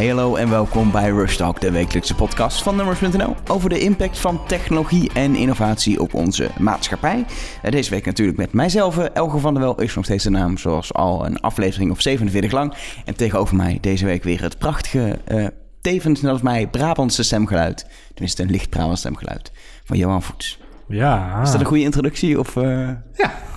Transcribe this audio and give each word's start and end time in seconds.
Hey 0.00 0.08
hallo 0.08 0.36
en 0.36 0.50
welkom 0.50 0.90
bij 0.90 1.10
Rush 1.10 1.36
Talk, 1.36 1.60
de 1.60 1.70
wekelijkse 1.70 2.14
podcast 2.14 2.62
van 2.62 2.76
Numbers.nl 2.76 3.36
over 3.48 3.68
de 3.68 3.78
impact 3.78 4.18
van 4.18 4.46
technologie 4.46 5.12
en 5.12 5.36
innovatie 5.36 6.00
op 6.00 6.14
onze 6.14 6.50
maatschappij. 6.58 7.24
Eh, 7.62 7.70
Deze 7.70 7.90
week 7.90 8.06
natuurlijk 8.06 8.38
met 8.38 8.52
mijzelf, 8.52 8.98
eh, 8.98 9.14
Elge 9.14 9.38
van 9.38 9.54
der 9.54 9.62
Wel 9.62 9.80
is 9.80 9.94
nog 9.94 10.04
steeds 10.04 10.24
de 10.24 10.30
naam, 10.30 10.58
zoals 10.58 10.94
al 10.94 11.26
een 11.26 11.40
aflevering 11.40 11.90
of 11.90 12.00
47 12.00 12.52
lang. 12.52 12.74
En 13.04 13.16
tegenover 13.16 13.56
mij 13.56 13.78
deze 13.80 14.04
week 14.04 14.24
weer 14.24 14.42
het 14.42 14.58
prachtige, 14.58 15.18
eh, 15.24 15.46
tevens 15.80 16.20
net 16.20 16.32
als 16.32 16.42
mij, 16.42 16.66
Brabantse 16.66 17.22
stemgeluid. 17.22 17.86
Tenminste 18.12 18.42
een 18.42 18.50
licht 18.50 18.70
Brabants 18.70 19.00
stemgeluid 19.00 19.52
van 19.84 19.96
Johan 19.96 20.22
Voets. 20.22 20.58
Ja. 20.88 21.40
Is 21.42 21.50
dat 21.50 21.60
een 21.60 21.66
goede 21.66 21.82
introductie 21.82 22.38
of... 22.38 22.54
Ja, 22.54 23.02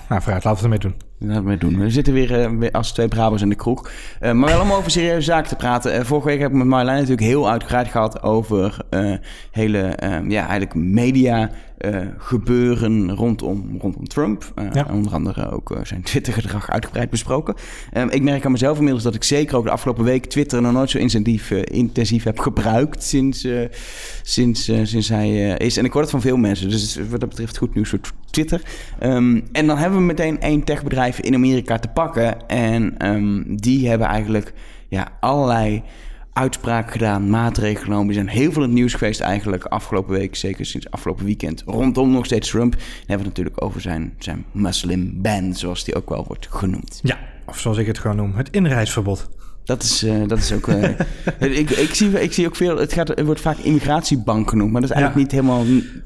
nou 0.08 0.22
vooruit, 0.22 0.44
laten 0.44 0.48
we 0.48 0.48
het 0.48 0.62
ermee 0.62 0.78
doen. 0.78 0.94
Laten 1.18 1.44
we 1.44 1.56
doen. 1.56 1.78
We 1.78 1.90
zitten 1.90 2.12
weer 2.12 2.40
eh, 2.40 2.50
weer 2.50 2.70
als 2.70 2.92
twee 2.92 3.08
Brabants 3.08 3.42
in 3.42 3.48
de 3.48 3.54
kroeg. 3.54 3.90
Eh, 4.20 4.32
maar 4.32 4.50
wel 4.50 4.60
om 4.60 4.72
over 4.72 4.90
serieuze 4.90 5.20
zaken 5.20 5.48
te 5.48 5.56
praten. 5.56 5.92
Eh, 5.92 6.04
vorige 6.04 6.26
week 6.26 6.40
heb 6.40 6.50
ik 6.50 6.56
met 6.56 6.66
Marjolein 6.66 6.96
natuurlijk 6.96 7.26
heel 7.26 7.50
uitgebreid 7.50 7.88
gehad 7.88 8.22
over 8.22 8.76
hele, 9.50 9.96
ja, 10.28 10.40
eigenlijk 10.40 10.74
media 10.74 11.50
eh, 11.78 12.00
gebeuren 12.18 13.14
rondom, 13.14 13.76
rondom 13.80 14.08
Trump. 14.08 14.52
Eh, 14.54 14.64
Ja. 14.72 14.86
Onder 14.92 15.12
andere 15.12 15.50
ook 15.50 15.70
eh, 15.70 15.84
zijn 15.84 16.02
Twitter-gedrag 16.02 16.70
uitgebreid 16.70 17.10
besproken. 17.10 17.54
Eh, 17.92 18.04
ik 18.10 18.22
merk 18.22 18.44
aan 18.44 18.52
mezelf 18.52 18.76
inmiddels 18.76 19.04
dat 19.04 19.14
ik 19.14 19.24
zeker 19.24 19.56
ook 19.56 19.64
de 19.64 19.70
afgelopen 19.70 20.04
week 20.04 20.24
Twitter 20.24 20.62
nog 20.62 20.72
nooit 20.72 20.90
zo 20.90 20.98
intensief, 20.98 21.50
intensief 21.50 22.24
heb 22.24 22.38
gebruikt 22.38 23.02
sinds, 23.02 23.46
sinds, 24.22 24.64
sinds 24.64 25.08
hij 25.08 25.56
is. 25.56 25.76
En 25.76 25.84
ik 25.84 25.92
hoor 25.92 26.02
het 26.02 26.10
van 26.10 26.20
veel 26.20 26.36
mensen. 26.36 26.68
Dus 26.68 26.98
wat 27.10 27.20
dat 27.20 27.28
betreft 27.28 27.56
goed 27.56 27.74
nieuws 27.74 27.88
voor 27.88 27.98
Twitter. 28.30 28.62
Ehm, 28.98 29.40
en 29.52 29.66
dan 29.66 29.76
hebben 29.76 29.98
we 29.98 30.04
meteen 30.04 30.40
één 30.40 30.64
techbedrijf 30.64 31.20
in 31.20 31.34
Amerika 31.34 31.78
te 31.78 31.88
pakken. 31.88 32.48
En 32.48 32.98
ehm, 32.98 33.42
die 33.56 33.88
hebben 33.88 34.06
eigenlijk 34.06 34.52
ja, 34.88 35.08
allerlei 35.20 35.82
uitspraken 36.34 36.92
gedaan, 36.92 37.30
maatregelen 37.30 37.82
genomen. 37.84 38.08
Er 38.08 38.14
zijn 38.14 38.28
heel 38.28 38.52
veel 38.52 38.62
in 38.62 38.68
het 38.68 38.76
nieuws 38.78 38.94
geweest 38.94 39.20
eigenlijk 39.20 39.64
afgelopen 39.64 40.12
week, 40.14 40.36
zeker 40.36 40.66
sinds 40.66 40.90
afgelopen 40.90 41.24
weekend. 41.24 41.62
Rondom 41.66 42.10
nog 42.10 42.24
steeds 42.24 42.48
Trump. 42.50 42.72
Dan 42.72 42.80
hebben 42.98 43.06
we 43.06 43.14
het 43.14 43.24
natuurlijk 43.24 43.62
over 43.64 43.80
zijn, 43.80 44.14
zijn 44.18 44.44
Muslim 44.52 45.12
ban, 45.22 45.54
zoals 45.54 45.84
die 45.84 45.94
ook 45.94 46.08
wel 46.08 46.24
wordt 46.26 46.46
genoemd. 46.50 47.00
Ja, 47.02 47.18
of 47.46 47.58
zoals 47.60 47.78
ik 47.78 47.86
het 47.86 47.98
gewoon 47.98 48.16
noem, 48.16 48.34
het 48.34 48.48
inreisverbod. 48.50 49.28
Dat 49.64 49.82
is, 49.82 50.02
eh, 50.02 50.14
dat 50.26 50.38
is 50.38 50.52
ook. 50.52 50.68
eh, 50.68 50.88
ik, 51.58 51.70
ik, 51.70 51.94
zie, 51.94 52.22
ik 52.22 52.32
zie 52.32 52.46
ook 52.46 52.56
veel. 52.56 52.76
Het, 52.78 52.92
gaat, 52.92 53.08
het 53.08 53.24
wordt 53.24 53.40
vaak 53.40 53.58
immigratiebank 53.58 54.48
genoemd, 54.48 54.72
maar 54.72 54.80
dat 54.80 54.90
is 54.90 54.96
eigenlijk 54.96 55.24
niet 55.24 55.40
helemaal. 55.40 55.64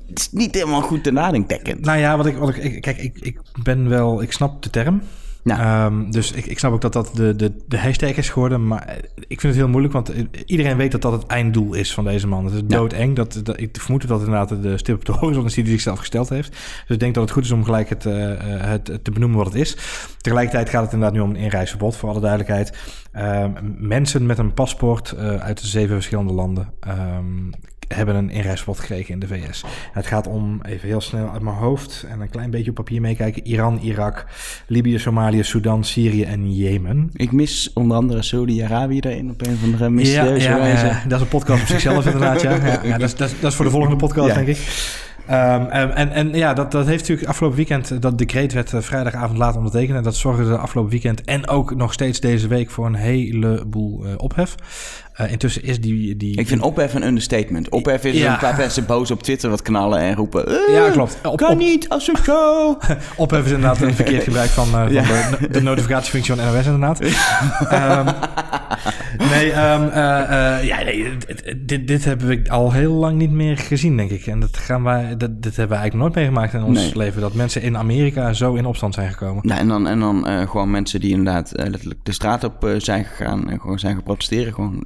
Het 0.09 0.19
is 0.19 0.29
niet 0.33 0.55
helemaal 0.55 0.81
goed 0.83 1.05
te 1.05 1.11
nadenkdekkend. 1.11 1.81
Nou 1.81 1.99
ja, 1.99 2.17
wat 2.17 2.27
ik, 2.27 2.37
wat 2.37 2.57
ik- 2.57 2.81
kijk, 2.81 2.99
ik, 2.99 3.19
ik 3.21 3.39
ben 3.63 3.89
wel, 3.89 4.23
ik 4.23 4.33
snap 4.33 4.63
de 4.63 4.71
term. 4.71 5.01
Nou. 5.43 5.61
Ehm, 5.61 6.11
dus 6.11 6.33
ik, 6.33 6.47
ik 6.47 6.59
snap 6.59 6.73
ook 6.73 6.81
dat 6.81 6.93
dat 6.93 7.11
de, 7.15 7.37
de, 7.37 7.53
de 7.69 7.79
hashtag 7.79 8.17
is 8.17 8.31
geworden. 8.31 8.67
Maar 8.67 8.87
eh, 8.87 8.97
ik 9.17 9.41
vind 9.41 9.43
het 9.43 9.63
heel 9.63 9.69
moeilijk, 9.69 9.93
want 9.93 10.11
eh, 10.11 10.25
iedereen 10.47 10.77
weet 10.77 10.93
dat 10.93 11.03
dat 11.03 11.13
het 11.13 11.27
einddoel 11.27 11.75
is 11.75 11.95
van 11.95 12.05
deze 12.05 12.27
man. 12.27 12.45
Het 12.45 12.55
is 12.55 12.61
doodeng. 12.65 13.17
Dat, 13.17 13.41
dat, 13.43 13.61
ik 13.61 13.77
vermoed 13.81 14.09
dat 14.09 14.21
het 14.21 14.29
inderdaad 14.29 14.63
de 14.63 14.79
stip 14.79 14.95
op 14.95 15.05
de 15.05 15.13
horizon 15.21 15.45
is 15.45 15.55
die 15.55 15.63
hij 15.63 15.73
zichzelf 15.73 15.99
gesteld 15.99 16.29
heeft. 16.29 16.51
Dus 16.51 16.89
ik 16.89 17.01
denk 17.01 17.15
dat 17.15 17.23
het 17.23 17.33
goed 17.33 17.45
is 17.45 17.51
om 17.51 17.65
gelijk 17.65 17.89
het, 17.89 18.07
eh, 18.07 18.35
het, 18.39 18.87
het 18.87 19.05
te 19.05 19.11
benoemen 19.11 19.39
wat 19.39 19.47
het 19.47 19.57
is. 19.57 19.77
Tegelijkertijd 20.21 20.69
gaat 20.69 20.83
het 20.83 20.93
inderdaad 20.93 21.17
nu 21.17 21.23
om 21.23 21.31
een 21.31 21.37
inreisverbod, 21.37 21.97
voor 21.97 22.09
alle 22.09 22.21
duidelijkheid. 22.21 22.79
Ehm, 23.13 23.51
mensen 23.79 24.27
met 24.27 24.39
een 24.39 24.55
paspoort 24.55 25.17
uit 25.17 25.61
de 25.61 25.67
zeven 25.67 25.95
verschillende 25.95 26.33
landen 26.33 26.73
ehm, 26.81 27.51
hebben 27.89 28.15
een 28.15 28.31
inreisverbod 28.31 28.79
gekregen 28.79 29.15
in 29.15 29.21
de 29.21 29.27
VS. 29.27 29.63
En 29.63 29.69
het 29.93 30.07
gaat 30.07 30.27
om, 30.27 30.61
even 30.63 30.89
heel 30.89 31.01
snel 31.01 31.31
uit 31.31 31.43
mijn 31.43 31.57
hoofd 31.57 32.05
en 32.09 32.21
een 32.21 32.31
klein 32.31 32.51
beetje 32.51 32.71
op 32.71 32.77
papier 32.77 33.01
meekijken, 33.01 33.47
Iran, 33.47 33.79
Irak, 33.79 34.27
Libië, 34.67 34.99
Somalië, 34.99 35.43
Sudan, 35.45 35.85
Syrië 35.85 36.23
en 36.23 36.55
Jemen. 36.55 37.11
Ik 37.13 37.33
mis 37.33 37.71
onder 37.75 37.97
andere 37.97 38.23
Saudi-Arabië 38.23 39.01
daarin 39.01 39.31
op 39.31 39.47
een 39.47 39.53
of 39.53 39.63
andere 39.63 39.91
mysterieuze 39.91 40.49
wijze. 40.49 40.87
ja, 40.87 41.03
dat 41.09 41.19
is 41.19 41.25
een 41.25 41.29
podcast 41.31 41.63
op 41.63 41.69
zichzelf 41.69 42.05
inderdaad, 42.05 42.43
ja. 42.43 42.51
ja, 42.67 42.81
ja 42.83 42.99
dat, 42.99 43.09
is, 43.09 43.17
dat, 43.17 43.29
is, 43.29 43.41
dat 43.41 43.51
is 43.51 43.57
voor 43.57 43.65
de 43.65 43.71
volgende 43.71 43.97
podcast, 43.97 44.35
denk 44.35 44.47
ik. 44.47 44.59
Ehm, 45.29 45.67
ehm, 45.67 45.91
en, 45.91 46.11
en 46.11 46.35
ja, 46.35 46.55
dat, 46.55 46.73
dat 46.73 46.87
heeft 46.87 47.01
natuurlijk 47.01 47.29
afgelopen 47.29 47.57
weekend, 47.57 47.91
eh, 47.91 48.01
dat 48.01 48.19
decreet 48.19 48.53
werd 48.53 48.73
eh, 48.73 48.81
vrijdagavond 48.81 49.39
laat 49.39 49.57
ondertekend. 49.57 49.97
En 49.97 50.03
dat 50.03 50.17
zorgde 50.17 50.45
de 50.45 50.57
afgelopen 50.57 50.91
weekend 50.91 51.25
en 51.25 51.49
ook 51.49 51.75
nog 51.75 51.93
steeds 51.93 52.21
deze 52.21 52.49
week 52.49 52.71
voor 52.71 52.87
een 52.87 52.95
heleboel 52.95 54.05
eh, 54.05 54.13
ophef. 54.17 54.55
Eh, 55.19 55.31
intussen 55.33 55.63
is 55.63 55.81
die... 55.81 56.17
die 56.17 56.37
Ik 56.39 56.49
vind 56.49 56.61
ophef 56.63 56.95
een 56.95 57.07
understatement. 57.07 57.69
Ophef 57.69 58.05
is 58.05 58.17
Ja. 58.19 58.33
een 58.33 58.39
paar 58.39 58.57
mensen 58.57 58.87
boos 58.87 59.11
op 59.11 59.23
Twitter 59.23 59.51
wat 59.51 59.63
knallen 59.63 59.99
en 60.01 60.15
roepen... 60.15 60.47
"Eh, 60.49 60.75
Ja, 60.75 60.91
klopt. 60.91 61.19
Op- 61.23 61.37
kan 61.37 61.51
op- 61.51 61.59
niet, 61.59 61.89
als 61.89 62.11
zo... 62.25 62.79
Ophef 63.17 63.45
is 63.45 63.51
inderdaad 63.51 63.81
een 63.81 63.95
verkeerd 63.95 64.23
gebruik 64.23 64.49
van, 64.51 64.67
eh, 64.67 64.73
van 64.73 64.93
Ja. 64.93 65.03
de, 65.41 65.49
de 65.51 65.63
notificatiefunctie 65.63 66.35
van 66.35 66.45
NOS 66.55 66.65
inderdaad. 66.67 67.01
Ehm, 67.69 68.07
nee, 69.31 69.53
ehm, 69.53 69.89
eh, 69.89 70.57
eh, 70.57 70.65
ja, 70.65 70.83
nee 70.83 71.09
dit- 71.67 71.89
dit, 71.89 72.05
hebben 72.05 72.27
we 72.27 72.51
al 72.51 72.73
heel 72.73 72.93
lang 72.93 73.19
niet 73.19 73.31
meer 73.31 73.59
gezien, 73.59 73.97
denk 73.97 74.11
ik. 74.11 74.27
En 74.27 74.41
dat 74.41 74.57
gaan 74.57 74.83
wij, 74.83 75.17
dat, 75.17 75.43
dit 75.43 75.57
hebben 75.57 75.77
we 75.77 75.83
eigenlijk 75.83 75.95
nooit 75.95 76.15
meegemaakt 76.15 76.53
in 76.55 76.63
ons 76.63 76.79
Nee. 76.79 76.97
leven. 76.97 77.21
Dat 77.21 77.35
mensen 77.35 77.63
in 77.63 77.77
Amerika 77.77 78.33
zo 78.33 78.55
in 78.55 78.67
opstand 78.67 78.95
zijn 78.95 79.09
gekomen. 79.11 79.47
Nou, 79.47 79.61
en 79.61 79.69
dan, 79.69 79.87
en 79.89 80.01
dan 80.01 80.27
gewoon 80.49 80.71
mensen 80.71 81.01
die 81.01 81.11
inderdaad 81.11 81.53
letterlijk 81.55 82.01
de 82.03 82.13
straat 82.13 82.45
op 82.45 82.75
zijn 82.79 83.05
gegaan... 83.05 83.51
en 83.51 83.61
gewoon 83.61 83.79
zijn 83.79 83.95
gaan 83.95 84.03
protesteren. 84.03 84.53
Gewoon 84.55 84.85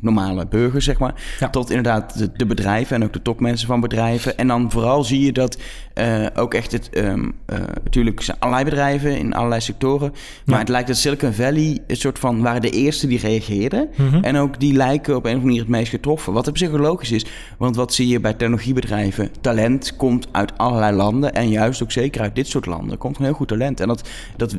normale 0.00 0.46
burgers, 0.46 0.84
zeg 0.84 0.98
maar. 0.98 1.14
Ja. 1.38 1.50
Tot 1.50 1.68
inderdaad 1.70 2.18
de, 2.18 2.32
de 2.32 2.46
bedrijven 2.46 2.96
en 2.96 3.04
ook 3.04 3.12
de 3.12 3.22
topmensen 3.22 3.66
van 3.66 3.80
bedrijven. 3.80 4.38
En 4.38 4.46
dan 4.46 4.70
vooral 4.70 5.04
zie 5.04 5.20
je 5.20 5.32
dat 5.32 5.58
eh, 5.94 6.26
ook 6.34 6.54
echt 6.54 6.72
het... 6.72 6.90
ehm, 6.90 7.30
eh, 7.46 7.58
natuurlijk 7.58 8.22
zijn 8.22 8.36
allerlei 8.40 8.64
bedrijven 8.70 9.18
in 9.18 9.34
allerlei 9.34 9.60
sectoren. 9.60 10.10
Maar 10.44 10.54
Ja. 10.54 10.58
het 10.60 10.68
lijkt 10.68 10.88
dat 10.88 10.96
Silicon 10.96 11.32
Valley 11.32 11.78
een 11.86 11.96
soort 11.96 12.18
van... 12.18 12.42
waren 12.42 12.60
de 12.60 12.70
eerste 12.70 13.06
die 13.06 13.18
reageerden. 13.18 13.88
Mhm. 13.96 14.24
En 14.24 14.36
ook 14.36 14.60
die 14.60 14.72
lijken 14.72 15.16
op 15.16 15.24
een 15.24 15.30
of 15.30 15.34
andere 15.34 15.44
manier 15.46 15.60
het 15.60 15.70
meest 15.70 15.90
getroffen. 15.90 16.32
Wat 16.32 16.48
op 16.48 16.58
zich 16.58 16.70
ook 16.70 16.78
logisch 16.78 17.12
is. 17.12 17.26
Want 17.58 17.76
wat 17.76 17.94
zie 17.94 18.08
je 18.08 18.20
bij 18.20 18.32
technologiebedrijven? 18.34 19.30
Talent 19.40 19.96
komt 19.96 20.26
uit 20.32 20.58
allerlei 20.58 20.96
landen. 20.96 21.34
En 21.34 21.48
juist 21.48 21.82
ook 21.82 21.92
zeker 21.92 22.20
uit 22.20 22.34
dit 22.34 22.46
soort 22.46 22.66
landen. 22.66 22.90
Er 22.90 22.98
komt 22.98 23.16
gewoon 23.16 23.28
heel 23.30 23.38
goed 23.38 23.48
talent. 23.48 23.80
En 23.80 23.88
dat, 23.88 24.08
dat 24.36 24.56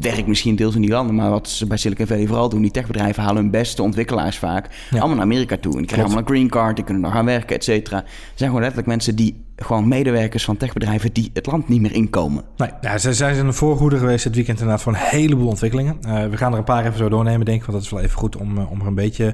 werkt 0.00 0.26
misschien 0.26 0.56
deels 0.56 0.74
in 0.74 0.80
die 0.80 0.90
landen. 0.90 1.14
Maar 1.14 1.30
wat 1.30 1.48
ze 1.48 1.66
bij 1.66 1.76
Silicon 1.76 2.06
Valley 2.06 2.26
vooral 2.26 2.48
doen... 2.48 2.62
die 2.62 2.70
techbedrijven 2.70 3.22
halen 3.22 3.42
hun 3.42 3.50
beste 3.50 3.82
ontwikkelaars 3.82 4.29
vaak... 4.38 4.68
Ja. 4.90 4.98
allemaal 4.98 5.16
naar 5.16 5.24
Amerika 5.24 5.56
toe. 5.56 5.72
En 5.72 5.78
die 5.78 5.86
krijgen 5.86 6.06
allemaal 6.08 6.28
een 6.28 6.36
green 6.36 6.48
card. 6.48 6.76
Die 6.76 6.84
kunnen 6.84 7.02
nog 7.02 7.12
gaan 7.12 7.24
werken, 7.24 7.56
et 7.56 7.64
cetera. 7.64 7.96
Er 7.96 8.04
zijn 8.34 8.48
gewoon 8.48 8.60
letterlijk 8.60 8.86
mensen 8.88 9.16
die... 9.16 9.44
gewoon 9.56 9.88
medewerkers 9.88 10.44
van 10.44 10.56
techbedrijven... 10.56 11.12
die 11.12 11.30
het 11.34 11.46
land 11.46 11.68
niet 11.68 11.80
meer 11.80 11.92
inkomen. 11.92 12.44
Nee, 12.56 12.70
ja, 12.80 12.98
zij 12.98 13.12
zij 13.12 13.34
zijn 13.34 13.46
een 13.46 13.54
voorhoede 13.54 13.98
geweest 13.98 14.24
dit 14.24 14.34
weekend 14.34 14.58
inderdaad 14.58 14.82
voor 14.82 14.92
een 14.92 14.98
heleboel 14.98 15.48
ontwikkelingen. 15.48 15.96
Eh, 16.02 16.26
we 16.26 16.36
gaan 16.36 16.52
er 16.52 16.58
een 16.58 16.64
paar 16.64 16.84
even 16.84 16.98
zo 16.98 17.08
doornemen, 17.08 17.44
denk 17.46 17.58
ik. 17.60 17.64
Want 17.66 17.76
dat 17.76 17.86
is 17.86 17.90
wel 17.90 18.00
even 18.00 18.18
goed 18.18 18.36
om, 18.36 18.58
eh, 18.58 18.70
om 18.70 18.80
er 18.80 18.86
een 18.86 18.94
beetje 18.94 19.24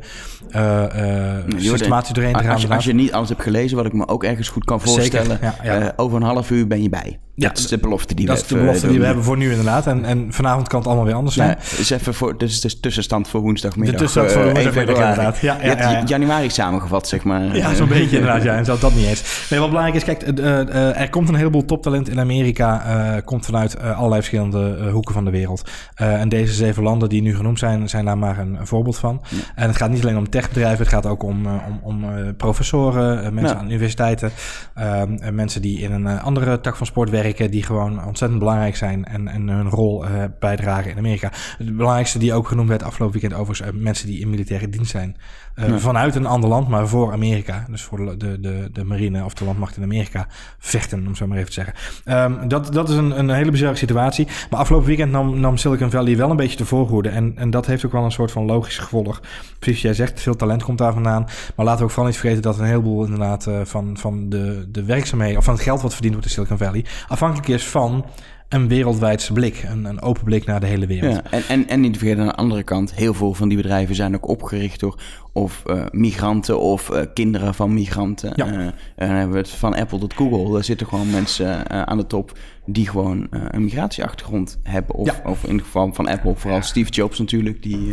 Je 0.51 1.47
wordt- 1.47 1.63
systematisch 1.65 2.13
doorheen 2.13 2.33
te 2.33 2.39
gaan. 2.43 2.53
Als 2.53 2.63
je, 2.63 2.69
als 2.69 2.77
inderdaad. 2.77 2.84
je 2.84 2.93
niet 2.93 3.13
alles 3.13 3.28
hebt 3.28 3.43
gelezen, 3.43 3.77
wat 3.77 3.87
ik 3.87 3.93
me 3.93 4.09
ook 4.09 4.25
ergens 4.25 4.49
goed 4.49 4.65
kan 4.65 4.81
Zeker, 4.81 4.95
voorstellen, 4.95 5.39
ja, 5.43 5.55
ja. 5.63 5.78
eh, 5.81 5.89
over 5.97 6.17
een 6.17 6.27
half 6.27 6.51
uur 6.51 6.67
ben 6.67 6.83
je 6.83 6.89
bij. 6.89 7.19
Ja, 7.38 7.48
dat 7.48 7.58
is 7.58 7.66
de 7.66 7.78
belofte 7.78 8.14
die 8.14 8.26
dat 8.26 8.36
we 8.36 8.42
is 8.42 8.48
de 8.48 8.54
belofte 8.56 8.76
eh, 8.76 8.82
die 8.82 8.91
we 8.91 8.97
doen. 8.97 9.06
hebben 9.06 9.24
voor 9.24 9.36
nu 9.36 9.50
inderdaad. 9.50 9.86
En, 9.86 10.04
en 10.04 10.26
vanavond 10.32 10.69
kan 10.69 10.78
het 10.78 10.88
allemaal 10.88 11.04
weer 11.06 11.14
anders 11.14 11.34
zijn. 11.34 11.48
Ja, 11.48 11.78
is 11.78 11.91
even 11.91 12.14
voor, 12.14 12.34
is 12.38 12.60
de 12.60 12.80
tussenstand 12.80 13.28
voor 13.28 13.41
woensdagmiddag. 13.41 13.94
De 13.94 14.00
tussenstand 14.00 14.32
voor 14.32 14.42
eh, 14.42 14.52
woensdagmiddag, 14.52 14.94
1 14.94 15.04
februari. 15.04 15.20
inderdaad. 15.20 15.41
Ja, 15.41 15.56
ja, 15.62 15.91
ja, 15.91 15.91
ja. 15.98 16.02
januari 16.06 16.50
samengevat, 16.50 17.08
zeg 17.08 17.24
maar. 17.24 17.56
Ja, 17.56 17.74
zo'n 17.74 17.88
beetje 17.88 18.16
inderdaad. 18.16 18.42
Ja, 18.42 18.54
en 18.56 18.64
zelfs 18.64 18.80
dat 18.80 18.94
niet 18.94 19.06
eens. 19.06 19.47
Nee, 19.50 19.58
wat 19.60 19.69
belangrijk 19.69 19.97
is, 19.98 20.04
kijk, 20.04 20.22
eh, 20.22 20.60
eh, 20.60 21.00
er 21.00 21.10
komt 21.10 21.28
een 21.28 21.34
heleboel 21.34 21.64
toptalent 21.64 22.08
in 22.08 22.20
Amerika. 22.20 22.84
eh, 23.16 23.24
komt 23.24 23.44
vanuit 23.44 23.74
eh, 23.76 23.97
allerlei 23.97 24.22
verschillende 24.22 24.76
eh, 24.80 24.92
hoeken 24.92 25.14
van 25.14 25.24
de 25.24 25.30
wereld. 25.30 25.70
Eh, 25.94 26.20
en 26.20 26.28
deze 26.28 26.53
zeven 26.53 26.82
landen 26.82 27.08
die 27.08 27.22
nu 27.22 27.36
genoemd 27.36 27.58
zijn, 27.58 27.88
zijn 27.88 28.04
daar 28.04 28.18
maar 28.18 28.38
een, 28.38 28.54
een 28.60 28.66
voorbeeld 28.66 28.98
van. 28.98 29.22
En 29.54 29.66
het 29.68 29.76
gaat 29.76 29.91
niet 29.91 30.03
alleen 30.03 30.16
om 30.16 30.30
techbedrijven, 30.30 30.78
het 30.78 30.88
gaat 30.94 31.06
ook 31.06 31.22
om, 31.22 31.47
eh, 31.47 31.53
om, 31.68 31.80
om 31.82 32.04
eh, 32.04 32.24
professoren, 32.36 33.24
eh, 33.24 33.30
mensen 33.30 33.58
aan 33.58 33.66
universiteiten. 33.70 34.30
en 34.74 35.34
mensen 35.34 35.62
die 35.62 35.80
in 35.80 35.92
een 35.92 36.06
eh, 36.06 36.24
andere 36.24 36.60
tak 36.60 36.76
van 36.76 36.86
sport 36.86 37.10
werken, 37.10 37.24
die 37.34 37.62
gewoon 37.62 38.04
ontzettend 38.04 38.41
belangrijk 38.41 38.76
zijn 38.76 39.04
en, 39.04 39.28
en 39.28 39.48
hun 39.48 39.69
rol 39.69 40.04
eh, 40.04 40.25
bijdragen 40.41 40.91
in 40.91 40.98
Amerika. 40.98 41.31
Het 41.59 41.76
belangrijkste 41.76 42.19
die 42.19 42.34
ook 42.34 42.48
genoemd 42.48 42.68
werd 42.68 42.83
afgelopen 42.83 43.21
weekend 43.21 43.41
overigens, 43.41 43.68
eh, 43.71 43.80
mensen 43.83 44.06
die 44.06 44.21
in 44.21 44.30
militaire 44.30 44.68
dienst 44.68 44.91
zijn. 44.91 45.16
Eh, 45.54 45.68
Ja. 45.68 45.78
Vanuit 45.78 46.15
een 46.15 46.27
ander 46.27 46.48
land, 46.48 46.68
maar 46.68 46.89
voor 46.89 47.12
Amerika. 47.12 47.66
Dus 47.71 47.83
voor 47.83 47.98
de, 47.98 48.16
de, 48.16 48.41
de, 48.41 48.68
de 48.72 48.84
marine 48.84 49.24
of 49.24 49.34
de 49.34 49.45
landmacht 49.45 49.77
in 49.77 49.83
Amerika 49.83 50.27
vechten, 50.59 51.06
om 51.06 51.15
zo 51.15 51.27
maar 51.27 51.36
even 51.36 51.48
te 51.48 51.54
zeggen. 51.54 51.74
Ehm, 52.04 52.48
dat, 52.48 52.72
dat 52.72 52.89
is 52.89 52.97
een, 52.97 53.18
een 53.18 53.30
hele 53.30 53.51
bizarre 53.51 53.77
situatie. 53.77 54.27
Maar 54.51 54.60
afgelopen 54.60 54.86
weekend 54.86 55.10
nam, 55.12 55.41
nam 55.41 55.56
Silicon 55.56 55.91
Valley 55.91 56.16
wel 56.16 56.30
een 56.30 56.36
beetje 56.36 56.56
de 56.56 56.65
voorhoede. 56.65 57.09
En, 57.09 57.33
en 57.36 57.51
dat 57.51 57.66
heeft 57.66 57.86
ook 57.86 57.92
wel 57.92 58.04
een 58.04 58.12
soort 58.12 58.30
van 58.30 58.45
logisch 58.45 58.78
gevolg. 58.78 59.21
Precies 59.59 59.83
jij 59.83 59.95
zegt, 59.95 60.21
veel 60.21 60.36
talent 60.36 60.62
komt 60.62 60.78
daar 60.78 60.92
vandaan. 60.92 61.27
Maar 61.56 61.65
laten 61.66 61.78
we 61.78 61.84
ook 61.84 61.91
vooral 61.91 62.10
niet 62.10 62.18
vergeten 62.18 62.42
dat 62.42 62.59
een 62.59 62.65
heleboel 62.65 63.04
inderdaad 63.04 63.48
van, 63.62 63.97
van 63.97 64.28
de, 64.28 64.66
de 64.68 64.84
werkzaamheden... 64.84 65.39
of 65.39 65.45
van 65.45 65.54
het 65.54 65.62
geld 65.62 65.83
wat 65.83 65.92
verdiend 65.92 66.15
wordt 66.15 66.28
in 66.28 66.34
Silicon 66.34 66.59
Valley... 66.59 66.84
afhankelijk 67.16 67.48
is 67.48 67.66
van 67.66 68.04
een 68.48 68.68
wereldwijdse 68.68 69.33
blik. 69.33 69.65
Een, 69.68 69.84
een 69.84 70.03
open 70.03 70.24
blik 70.24 70.45
naar 70.45 70.60
de 70.60 70.66
hele 70.66 70.86
wereld. 70.86 71.22
En, 71.30 71.42
en, 71.48 71.68
en 71.68 71.80
niet 71.80 71.92
te 71.92 71.98
vergeten 71.98 72.22
aan 72.22 72.28
de 72.28 72.34
andere 72.34 72.63
kant, 72.63 72.95
heel 72.95 73.15
veel 73.15 73.34
van 73.34 73.48
die 73.48 73.57
bedrijven 73.57 73.95
zijn 73.95 74.15
ook 74.15 74.28
opgericht 74.28 74.80
door 74.80 75.01
of 75.36 75.62
uh, 75.66 75.84
migranten 75.91 76.60
of 76.60 76.91
uh, 76.91 77.00
kinderen 77.15 77.54
van 77.54 77.74
migranten. 77.74 78.33
Ja. 78.34 78.47
Uh, 78.47 78.59
en 78.59 78.72
dan 78.97 79.09
hebben 79.09 79.33
we 79.33 79.38
het 79.38 79.50
van 79.50 79.74
Apple 79.74 79.98
tot 79.98 80.15
Google. 80.15 80.53
Daar 80.53 80.65
zitten 80.65 80.86
gewoon 80.86 81.10
mensen 81.10 81.71
aan 81.86 81.97
de 81.97 82.06
top 82.06 82.38
die 82.66 82.88
gewoon 82.88 83.27
een 83.30 83.65
migratieachtergrond 83.65 84.59
hebben. 84.62 84.94
Of, 84.94 85.06
Ja. 85.06 85.30
of 85.30 85.44
in 85.44 85.54
het 85.54 85.65
geval 85.65 85.91
van 85.92 86.09
Apple, 86.09 86.34
vooral 86.36 86.62
Steve 86.62 86.91
Jobs 86.91 87.18
natuurlijk, 87.18 87.62
die, 87.62 87.92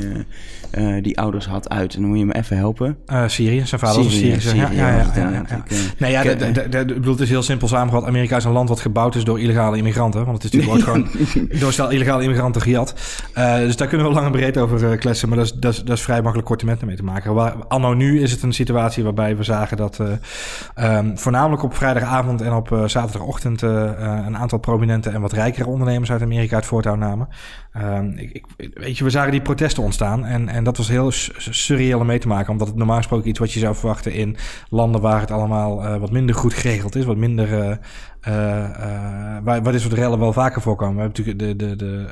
die 1.02 1.20
ouders 1.20 1.46
had 1.46 1.70
uit. 1.70 1.96
En 1.96 2.02
dan 2.02 2.10
moet 2.10 2.20
je 2.20 2.26
me 2.26 2.36
even 2.36 2.58
helpen. 2.58 2.98
Syrië, 3.28 3.66
zijn 3.66 3.82
vader 3.82 4.04
was 4.04 4.16
Syrië, 4.16 4.40
Syrië. 4.40 4.58
Ja, 4.58 4.72
ja, 4.72 5.06
ja, 5.16 5.46
eh, 5.74 5.78
Nee, 5.98 6.12
ja, 6.12 6.24
de, 6.24 6.30
eh, 6.30 6.54
de, 6.54 6.70
de, 6.70 6.94
bedoel, 6.94 7.14
het 7.14 7.22
is 7.22 7.30
heel 7.30 7.42
simpel 7.42 7.68
samengevat. 7.68 8.06
Amerika 8.08 8.36
is 8.36 8.44
een 8.44 8.52
land 8.52 8.70
wat 8.70 8.80
gebouwd 8.80 9.16
is 9.16 9.24
door 9.24 9.40
illegale 9.40 9.78
immigranten. 9.78 10.26
Want 10.26 10.44
het 10.44 10.54
is 10.54 10.60
natuurlijk 10.60 10.88
ooit 10.88 11.08
gewoon 11.08 11.60
door 11.62 11.74
stel 11.74 11.90
illegale 11.90 12.24
immigranten 12.24 12.62
gejat. 12.62 12.96
Eh, 13.34 13.58
dus 13.58 13.76
daar 13.76 13.88
kunnen 13.88 14.08
we 14.08 14.14
lang 14.14 14.26
en 14.26 14.32
breed 14.32 14.58
over 14.58 14.92
eh, 14.92 15.00
kletsen. 15.00 15.30
Maar 15.30 15.38
dat 15.38 15.46
is, 15.46 15.54
dat, 15.54 15.74
is, 15.74 15.84
dat 15.84 15.98
is 15.98 16.04
vrij 16.04 16.22
makkelijk 16.22 16.48
korte 16.48 16.66
mee 16.66 16.96
te 16.96 17.04
maken. 17.04 17.33
Anno 17.68 17.94
nu 17.94 18.22
is 18.22 18.32
het 18.32 18.44
een 18.44 18.54
situatie 18.54 19.04
waarbij 19.04 19.38
we 19.38 19.44
zagen 19.44 19.78
dat... 19.78 20.00
eh, 20.00 20.08
ehm, 20.76 21.16
voornamelijk 21.16 21.64
op 21.64 21.76
vrijdagavond 21.76 22.42
en 22.42 22.54
op 22.54 22.72
eh, 22.72 22.84
zaterdagochtend... 22.86 23.64
eh, 23.64 23.92
een 24.26 24.38
aantal 24.38 24.58
prominente 24.60 25.10
en 25.10 25.22
wat 25.22 25.32
rijkere 25.32 25.70
ondernemers 25.70 26.12
uit 26.12 26.22
Amerika 26.22 26.56
het 26.56 26.66
voortouw 26.66 26.96
namen. 26.96 27.28
Ehm, 27.74 28.08
ik, 28.16 28.46
ik, 28.58 28.72
weet 28.74 28.98
je, 28.98 29.04
we 29.04 29.10
zagen 29.10 29.32
die 29.32 29.42
protesten 29.42 29.84
ontstaan. 29.84 30.26
En, 30.26 30.50
en 30.50 30.64
dat 30.64 30.78
was 30.78 30.88
heel 30.88 31.12
s- 31.12 31.32
s- 31.38 31.64
surreëel 31.66 32.00
om 32.00 32.06
mee 32.06 32.20
te 32.20 32.28
maken. 32.28 32.52
Omdat 32.52 32.68
het 32.68 32.76
normaal 32.78 32.98
gesproken 32.98 33.30
iets 33.30 33.40
wat 33.40 33.52
je 33.52 33.60
zou 33.60 33.76
verwachten 33.76 34.14
in 34.14 34.38
landen 34.70 35.02
waar 35.02 35.20
het 35.20 35.32
allemaal 35.32 36.00
wat 36.00 36.12
minder 36.12 36.36
goed 36.36 36.54
geregeld 36.54 36.96
is. 36.96 37.06
Wat 37.06 37.18
minder. 37.18 37.80
waar, 39.44 39.64
dit 39.72 39.82
soort 39.82 39.94
rellen 39.94 40.20
wel 40.20 40.34
vaker 40.34 40.62
voorkomen. 40.62 40.96
We 40.96 41.02
hebben 41.02 41.26
natuurlijk 41.26 41.58
de. 41.60 41.66
de, 41.66 41.76
de 41.76 42.06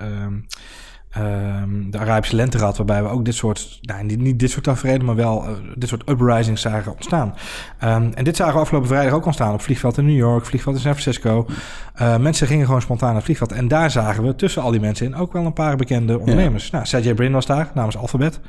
ehm, 1.11 1.89
de 1.89 1.97
Arabische 1.97 2.35
lente 2.35 2.57
gehad, 2.57 2.77
waarbij 2.77 3.03
we 3.03 3.09
ook 3.09 3.25
dit 3.25 3.35
soort, 3.35 3.79
nou, 3.81 4.03
niet, 4.03 4.19
niet 4.19 4.39
dit 4.39 4.51
soort 4.51 4.63
tafereelen, 4.63 5.05
maar 5.05 5.15
wel 5.15 5.43
eh, 5.43 5.49
dit 5.75 5.89
soort 5.89 6.09
uprisings 6.09 6.61
zagen 6.61 6.91
ontstaan. 6.91 7.35
Ehm, 7.79 8.11
en 8.13 8.23
dit 8.23 8.35
zagen 8.35 8.53
we 8.53 8.59
afgelopen 8.59 8.87
vrijdag 8.87 9.13
ook 9.13 9.25
ontstaan 9.25 9.53
op 9.53 9.61
vliegveld 9.61 9.97
in 9.97 10.05
New 10.05 10.17
York, 10.17 10.45
vliegveld 10.45 10.75
in 10.75 10.81
San 10.81 10.95
Francisco. 10.95 11.45
Eh, 11.93 12.17
mensen 12.17 12.47
gingen 12.47 12.65
gewoon 12.65 12.81
spontaan 12.81 13.07
naar 13.07 13.15
het 13.15 13.25
vliegveld. 13.25 13.51
En 13.51 13.67
daar 13.67 13.91
zagen 13.91 14.23
we 14.23 14.35
tussen 14.35 14.61
al 14.61 14.71
die 14.71 14.79
mensen 14.79 15.05
in 15.05 15.15
ook 15.15 15.33
wel 15.33 15.45
een 15.45 15.53
paar 15.53 15.75
bekende 15.75 16.19
ondernemers. 16.19 16.69
Nou, 16.69 16.85
Sergey 16.85 17.13
Brin 17.13 17.31
was 17.31 17.45
daar, 17.45 17.71
namens 17.73 17.97
Alphabet. 17.97 18.39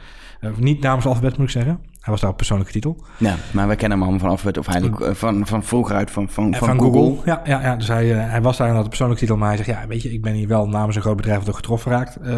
Eh, 0.41 0.51
niet 0.57 0.81
namens 0.81 1.07
Alphabet, 1.07 1.37
moet 1.37 1.47
ik 1.47 1.53
zeggen. 1.53 1.81
Hij 2.03 2.13
was 2.13 2.21
daar 2.21 2.31
op 2.31 2.37
persoonlijke 2.37 2.73
titel. 2.73 2.97
Ja, 3.17 3.35
maar 3.51 3.69
we 3.69 3.77
kennen 3.77 3.91
hem 3.99 4.03
allemaal 4.03 4.21
van 4.21 4.31
Alphabet, 4.31 4.59
of 4.59 4.69
eigenlijk 4.69 5.01
eh, 5.01 5.15
van, 5.15 5.47
van 5.47 5.63
vroeger 5.65 5.97
uit 5.97 6.11
van, 6.11 6.29
van, 6.29 6.55
van, 6.55 6.81
Google. 6.81 7.17
Ja, 7.25 7.41
ja, 7.45 7.61
ja, 7.63 7.77
dus 7.77 7.89
hij, 7.89 8.13
eh, 8.13 8.31
hij 8.31 8.43
was 8.43 8.57
daar 8.57 8.67
inderdaad 8.67 8.83
op 8.85 8.89
persoonlijke 8.89 9.21
titel. 9.23 9.37
Maar 9.39 9.49
hij 9.49 9.57
zegt, 9.57 9.69
ja, 9.69 9.87
weet 9.87 10.03
je, 10.03 10.13
ik 10.13 10.23
ben 10.23 10.33
hier 10.33 10.49
wel 10.49 10.69
namens 10.69 10.97
een 10.97 11.03
groot 11.03 11.17
bedrijf 11.17 11.43
door 11.43 11.55
getroffen 11.55 11.91
geraakt 11.91 12.17
eh, 12.17 12.35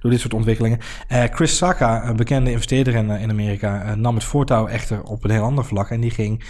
door 0.00 0.10
dit 0.10 0.20
soort 0.20 0.34
ontwikkelingen. 0.34 0.78
Chris 1.08 1.56
Sacca, 1.56 2.08
een 2.08 2.16
bekende 2.16 2.50
investeerder 2.50 2.94
in, 2.94 3.10
in 3.10 3.30
Amerika, 3.30 3.94
nam 3.94 4.14
het 4.14 4.24
voortouw 4.24 4.66
echter 4.66 5.02
op 5.02 5.24
een 5.24 5.30
heel 5.30 5.42
ander 5.42 5.64
vlak. 5.64 5.88
En 5.90 6.00
die 6.00 6.10
ging 6.10 6.44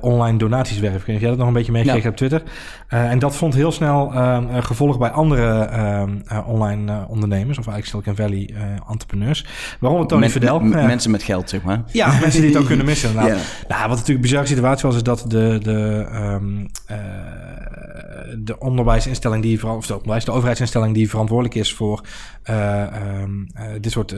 online 0.00 0.38
donaties 0.38 0.78
werven. 0.78 1.18
Jij 1.18 1.28
dat 1.28 1.38
nog 1.38 1.46
een 1.46 1.52
beetje 1.52 1.72
meegekregen 1.72 2.02
Ja. 2.04 2.10
op 2.10 2.16
Twitter. 2.16 2.42
En 2.88 3.18
dat 3.18 3.36
vond 3.36 3.54
heel 3.54 3.72
snel 3.72 4.12
eh, 4.12 4.36
eh, 4.36 4.64
gevolg 4.64 4.98
bij 4.98 5.10
andere 5.10 5.64
eh, 5.64 6.02
eh, 6.02 6.48
online 6.48 7.06
ondernemers, 7.08 7.58
of 7.58 7.66
eigenlijk 7.66 8.04
Silicon 8.06 8.26
Valley 8.26 8.50
entrepreneurs. 8.88 9.46
Waaronder 9.80 10.06
Tony 10.06 10.20
Men- 10.20 10.30
Fidel. 10.30 10.60
men- 10.60 10.80
Ja. 10.80 10.86
Mensen 10.86 11.10
met 11.10 11.22
geld, 11.22 11.48
zeg 11.48 11.62
maar. 11.62 11.82
Ja, 11.86 12.01
mensen 12.20 12.40
die 12.40 12.50
het 12.50 12.58
ook 12.58 12.66
kunnen 12.66 12.86
missen. 12.86 13.08
inderdaad. 13.08 13.38
Ja. 13.38 13.44
Nou, 13.68 13.80
wat 13.80 13.98
natuurlijk 13.98 14.08
een 14.08 14.20
bizarre 14.20 14.46
situatie 14.46 14.88
was, 14.88 14.96
is 14.96 15.02
dat 15.02 15.24
de, 15.28 15.58
de, 15.62 16.06
ehm, 16.12 16.66
eh, 16.86 16.98
de 18.38 18.58
onderwijsinstelling 18.58 19.42
die 19.42 19.66
of 19.66 19.86
de, 19.86 19.94
onderwijs, 19.94 20.24
de 20.24 20.30
overheidsinstelling 20.30 20.94
die 20.94 21.08
verantwoordelijk 21.08 21.54
is 21.58 21.74
voor 21.74 22.06
eh, 22.42 22.82
ehm, 22.82 23.30
eh, 23.54 23.64
dit 23.80 23.92
soort 23.92 24.14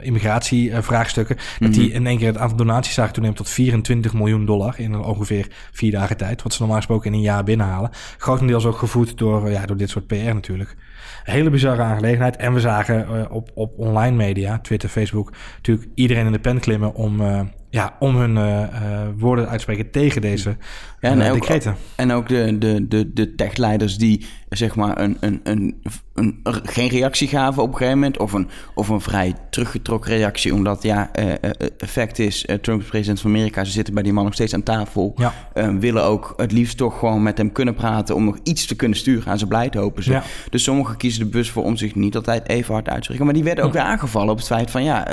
immigratievraagstukken, 0.00 1.36
dat 1.58 1.72
die 1.72 1.92
in 1.92 2.06
één 2.06 2.18
keer 2.18 2.26
het 2.26 2.38
aantal 2.38 2.56
donaties 2.56 2.94
zagen 2.94 3.12
toenemen 3.12 3.36
tot 3.36 3.48
24 3.48 4.14
miljoen 4.14 4.46
dollar 4.46 4.74
in 4.80 4.96
ongeveer 4.98 5.46
vier 5.72 5.90
dagen 5.90 6.16
tijd, 6.16 6.42
wat 6.42 6.52
ze 6.52 6.58
normaal 6.58 6.78
gesproken 6.78 7.06
in 7.06 7.16
een 7.16 7.24
jaar 7.24 7.44
binnenhalen. 7.44 7.90
Grotendeels 8.18 8.66
ook 8.66 8.78
gevoed 8.78 9.18
door, 9.18 9.50
ja, 9.50 9.66
door 9.66 9.76
dit 9.76 9.90
soort 9.90 10.06
PR 10.06 10.14
natuurlijk. 10.14 10.76
Hele 11.24 11.50
bizarre 11.50 11.82
aangelegenheid. 11.82 12.36
En 12.36 12.54
we 12.54 12.60
zagen 12.60 13.06
eh, 13.06 13.30
op, 13.30 13.50
op 13.54 13.78
online 13.78 14.16
media, 14.16 14.58
Twitter, 14.58 14.88
Facebook, 14.88 15.32
natuurlijk 15.54 15.88
iedereen 15.94 16.26
in 16.26 16.32
de 16.32 16.38
pen 16.38 16.60
klimmen 16.60 16.94
om, 16.94 17.20
eh, 17.20 17.40
ja, 17.74 17.96
om 17.98 18.16
hun 18.16 18.36
eh, 18.36 18.62
eh, 18.62 19.08
woorden 19.18 19.44
uit 19.44 19.54
te 19.54 19.60
spreken 19.62 19.90
tegen 19.90 20.20
deze 20.20 20.56
Ja, 21.00 21.10
en 21.10 21.20
eh, 21.20 21.28
ook- 21.32 21.34
decreten. 21.40 21.76
En 21.94 22.12
ook 22.12 22.28
de, 22.28 22.58
de, 22.58 22.88
de, 22.88 23.12
de 23.12 23.34
techleiders 23.34 23.98
die 23.98 24.26
zeg 24.48 24.76
maar 24.76 25.00
een, 25.00 25.16
een, 25.20 25.40
een, 25.42 25.82
een, 26.14 26.40
geen 26.62 26.88
reactie 26.88 27.28
gaven 27.28 27.62
op 27.62 27.68
een 27.68 27.76
gegeven 27.76 27.98
moment. 27.98 28.18
Of 28.18 28.32
een, 28.32 28.48
of 28.74 28.88
een 28.88 29.00
vrij 29.00 29.34
teruggetrokken 29.50 30.10
reactie. 30.16 30.54
Omdat 30.54 30.82
ja, 30.82 31.12
eh, 31.12 31.32
eh, 31.32 31.50
effect 31.78 32.18
is, 32.18 32.44
eh, 32.46 32.56
Trump 32.56 32.80
is 32.80 32.88
president 32.88 33.20
van 33.20 33.30
Amerika. 33.30 33.64
Ze 33.64 33.70
zitten 33.72 33.94
bij 33.94 34.02
die 34.02 34.12
man 34.12 34.24
nog 34.24 34.34
steeds 34.34 34.54
aan 34.54 34.62
tafel. 34.62 35.12
Ja. 35.16 35.32
Eh, 35.54 35.68
willen 35.78 36.04
ook 36.04 36.32
het 36.36 36.52
liefst 36.52 36.76
toch 36.76 36.98
gewoon 36.98 37.22
met 37.22 37.38
hem 37.38 37.52
kunnen 37.52 37.74
praten. 37.74 38.14
Om 38.14 38.24
nog 38.24 38.38
iets 38.42 38.66
te 38.66 38.74
kunnen 38.76 38.98
sturen 38.98 39.26
aan 39.32 39.38
zijn 39.38 39.48
beleid, 39.50 39.74
hopen 39.74 40.02
ze. 40.02 40.10
Ja. 40.10 40.22
Dus 40.50 40.62
sommigen 40.62 40.96
kiezen 40.96 41.24
de 41.24 41.30
bus 41.30 41.50
voor 41.50 41.64
om 41.64 41.76
zich 41.76 41.94
niet 41.94 42.16
altijd 42.16 42.48
even 42.48 42.74
hard 42.74 42.88
uit 42.88 42.96
te 42.96 43.02
spreken. 43.04 43.24
Maar 43.24 43.34
die 43.34 43.44
werden 43.44 43.64
ook 43.64 43.72
weer 43.72 43.82
aangevallen 43.82 44.30
op 44.30 44.36
het 44.36 44.46
feit 44.46 44.70
van 44.70 44.84
ja, 44.84 45.06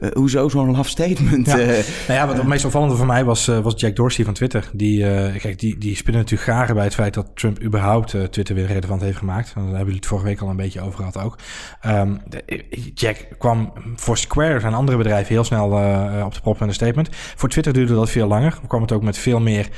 eh, 0.00 0.08
eh, 0.08 0.14
hoezo 0.14 0.48
zo'n 0.48 0.70
laf 0.70 0.88
statement? 0.88 1.46
Ja. 1.46 1.58
eh, 1.58 1.66
Nou 2.08 2.18
ja, 2.20 2.26
wat 2.26 2.36
het 2.36 2.46
meest 2.46 2.64
opvallende 2.64 2.96
voor 2.96 3.06
mij 3.06 3.24
was, 3.24 3.48
eh, 3.48 3.58
was 3.58 3.72
Jack 3.76 3.96
Dorsey 3.96 4.24
van 4.24 4.34
Twitter. 4.34 4.70
Die, 4.72 5.06
eh, 5.10 5.40
kijk, 5.40 5.58
die, 5.58 5.78
die 5.78 5.96
spinnen 5.96 6.22
natuurlijk 6.22 6.50
garen 6.50 6.74
bij 6.74 6.84
het 6.84 6.94
feit 6.94 7.14
dat 7.14 7.26
Trump 7.34 7.62
überhaupt 7.62 8.14
eh, 8.14 8.22
Twitter 8.22 8.54
weer 8.54 8.66
relevant 8.66 9.00
heeft 9.02 9.18
gemaakt. 9.18 9.52
Daar 9.54 9.62
hebben 9.64 9.78
jullie 9.80 9.94
het 9.94 10.06
vorige 10.06 10.26
week 10.26 10.40
al 10.40 10.48
een 10.48 10.56
beetje 10.56 10.80
over 10.80 10.96
gehad 10.98 11.18
ook. 11.18 11.38
Ehm, 11.80 12.16
de- 12.28 12.64
Jack 12.94 13.16
kwam 13.38 13.72
voor 13.96 14.16
Square, 14.18 14.60
zijn 14.60 14.74
andere 14.74 14.98
bedrijf, 14.98 15.28
heel 15.28 15.44
snel 15.44 15.78
eh, 15.78 16.22
op 16.24 16.34
de 16.34 16.40
prop 16.40 16.58
met 16.58 16.68
een 16.68 16.74
statement. 16.74 17.08
Voor 17.12 17.48
Twitter 17.48 17.72
duurde 17.72 17.94
dat 17.94 18.10
veel 18.10 18.26
langer. 18.28 18.58
kwam 18.68 18.82
het 18.82 18.92
ook 18.92 19.02
met 19.02 19.18
veel 19.18 19.40
meer 19.40 19.68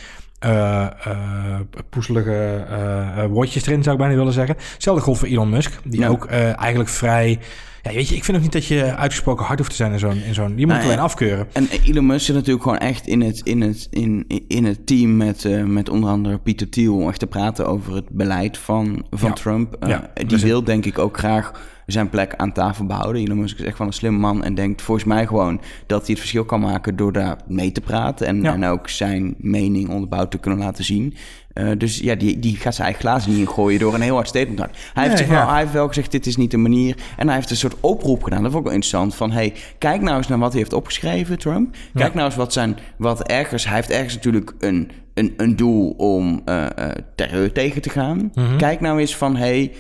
eh 0.42 0.82
eh, 1.04 1.60
poezelige 1.90 2.64
eh, 2.68 3.22
eh, 3.24 3.30
woordjes 3.30 3.66
erin, 3.66 3.82
zou 3.82 3.94
ik 3.96 4.00
bijna 4.02 4.16
willen 4.16 4.32
zeggen. 4.32 4.56
Hetzelfde 4.72 5.02
gold 5.02 5.18
voor 5.18 5.28
Elon 5.28 5.50
Musk, 5.50 5.78
die 5.84 6.00
Ja. 6.00 6.08
ook 6.08 6.24
eh, 6.24 6.58
eigenlijk 6.60 6.90
vrij... 6.90 7.38
Ja, 7.82 7.92
weet 7.92 8.08
je, 8.08 8.14
ik 8.16 8.24
vind 8.24 8.36
ook 8.36 8.42
niet 8.42 8.52
dat 8.52 8.66
je 8.66 8.96
uitgesproken 8.96 9.44
hard 9.44 9.58
hoeft 9.58 9.70
te 9.70 9.76
zijn 9.76 9.92
in 9.92 9.98
zo'n... 9.98 10.22
In 10.22 10.34
zo'n 10.34 10.52
je 10.56 10.66
moet 10.66 10.74
Nou, 10.74 10.82
alleen 10.84 10.98
afkeuren. 10.98 11.46
En 11.52 11.68
Elon 11.84 12.06
Musk 12.06 12.24
zit 12.24 12.34
natuurlijk 12.34 12.62
gewoon 12.62 12.78
echt 12.78 13.06
in 13.06 13.20
het, 13.20 13.40
in 13.44 13.60
het, 13.60 13.86
in, 13.90 14.24
in 14.48 14.64
het 14.64 14.86
team 14.86 15.16
met, 15.16 15.66
met 15.66 15.88
onder 15.88 16.10
andere 16.10 16.38
Pieter 16.38 16.68
Thiel... 16.68 16.94
om 16.96 17.08
echt 17.08 17.18
te 17.18 17.26
praten 17.26 17.66
over 17.66 17.94
het 17.94 18.08
beleid 18.10 18.58
van, 18.58 19.04
van 19.10 19.28
Ja. 19.28 19.34
Trump. 19.34 19.76
Ja, 19.86 20.10
die 20.14 20.26
dus- 20.26 20.42
wil 20.42 20.64
denk 20.64 20.84
ik 20.84 20.98
ook 20.98 21.18
graag 21.18 21.52
zijn 21.92 22.08
plek 22.08 22.34
aan 22.36 22.52
tafel 22.52 22.86
behouden. 22.86 23.22
Elon 23.22 23.40
Musk 23.40 23.58
is 23.58 23.64
echt 23.64 23.78
wel 23.78 23.86
een 23.86 23.92
slim 23.92 24.14
man 24.14 24.44
en 24.44 24.54
denkt 24.54 24.82
volgens 24.82 25.06
mij 25.06 25.26
gewoon... 25.26 25.60
dat 25.86 26.00
hij 26.00 26.08
het 26.10 26.18
verschil 26.18 26.44
kan 26.44 26.60
maken 26.60 26.96
door 26.96 27.12
daar 27.12 27.36
mee 27.46 27.72
te 27.72 27.80
praten... 27.80 28.26
en, 28.26 28.42
Ja. 28.42 28.52
en 28.52 28.64
ook 28.64 28.88
zijn 28.88 29.34
mening 29.38 29.88
onderbouwd 29.88 30.30
te 30.30 30.38
kunnen 30.38 30.58
laten 30.60 30.84
zien... 30.84 31.14
Eh, 31.52 31.68
dus 31.78 31.98
ja, 31.98 32.14
die, 32.14 32.38
die 32.38 32.56
gaat 32.56 32.74
zijn 32.74 32.86
eigen 32.86 33.08
glazen 33.08 33.30
niet 33.30 33.40
ingooien 33.40 33.80
door 33.80 33.94
een 33.94 34.00
heel 34.00 34.14
hard 34.14 34.28
statement 34.28 34.56
te. 34.58 34.68
Hij 34.94 35.08
heeft, 35.08 35.18
Nee, 35.20 35.28
wel, 35.28 35.38
ja. 35.38 35.50
hij 35.50 35.60
heeft 35.60 35.72
wel 35.72 35.88
gezegd, 35.88 36.10
dit 36.10 36.26
is 36.26 36.36
niet 36.36 36.50
de 36.50 36.56
manier. 36.56 36.96
En 37.16 37.26
hij 37.26 37.36
heeft 37.36 37.50
een 37.50 37.56
soort 37.56 37.76
oproep 37.80 38.22
gedaan. 38.22 38.42
Dat 38.42 38.50
vond 38.52 38.62
ik 38.64 38.70
wel 38.70 38.78
interessant. 38.80 39.14
Van, 39.14 39.30
hey, 39.30 39.52
kijk 39.78 40.00
nou 40.02 40.16
eens 40.16 40.28
naar 40.28 40.38
wat 40.38 40.50
hij 40.50 40.58
heeft 40.60 40.72
opgeschreven, 40.72 41.38
Trump. 41.38 41.72
Kijk 41.94 42.08
Ja. 42.08 42.14
nou 42.14 42.26
eens 42.26 42.36
wat 42.36 42.52
zijn, 42.52 42.76
wat 42.96 43.22
ergens... 43.22 43.64
Hij 43.66 43.74
heeft 43.74 43.90
ergens 43.90 44.14
natuurlijk 44.14 44.54
een, 44.58 44.90
een, 45.14 45.34
een 45.36 45.56
doel 45.56 45.90
om 45.90 46.42
eh, 46.44 46.64
eh, 46.76 46.90
terreur 47.14 47.52
tegen 47.52 47.82
te 47.82 47.90
gaan. 47.90 48.30
Mhm. 48.34 48.56
Kijk 48.56 48.80
nou 48.80 49.00
eens 49.00 49.16
van, 49.16 49.36
hey... 49.36 49.72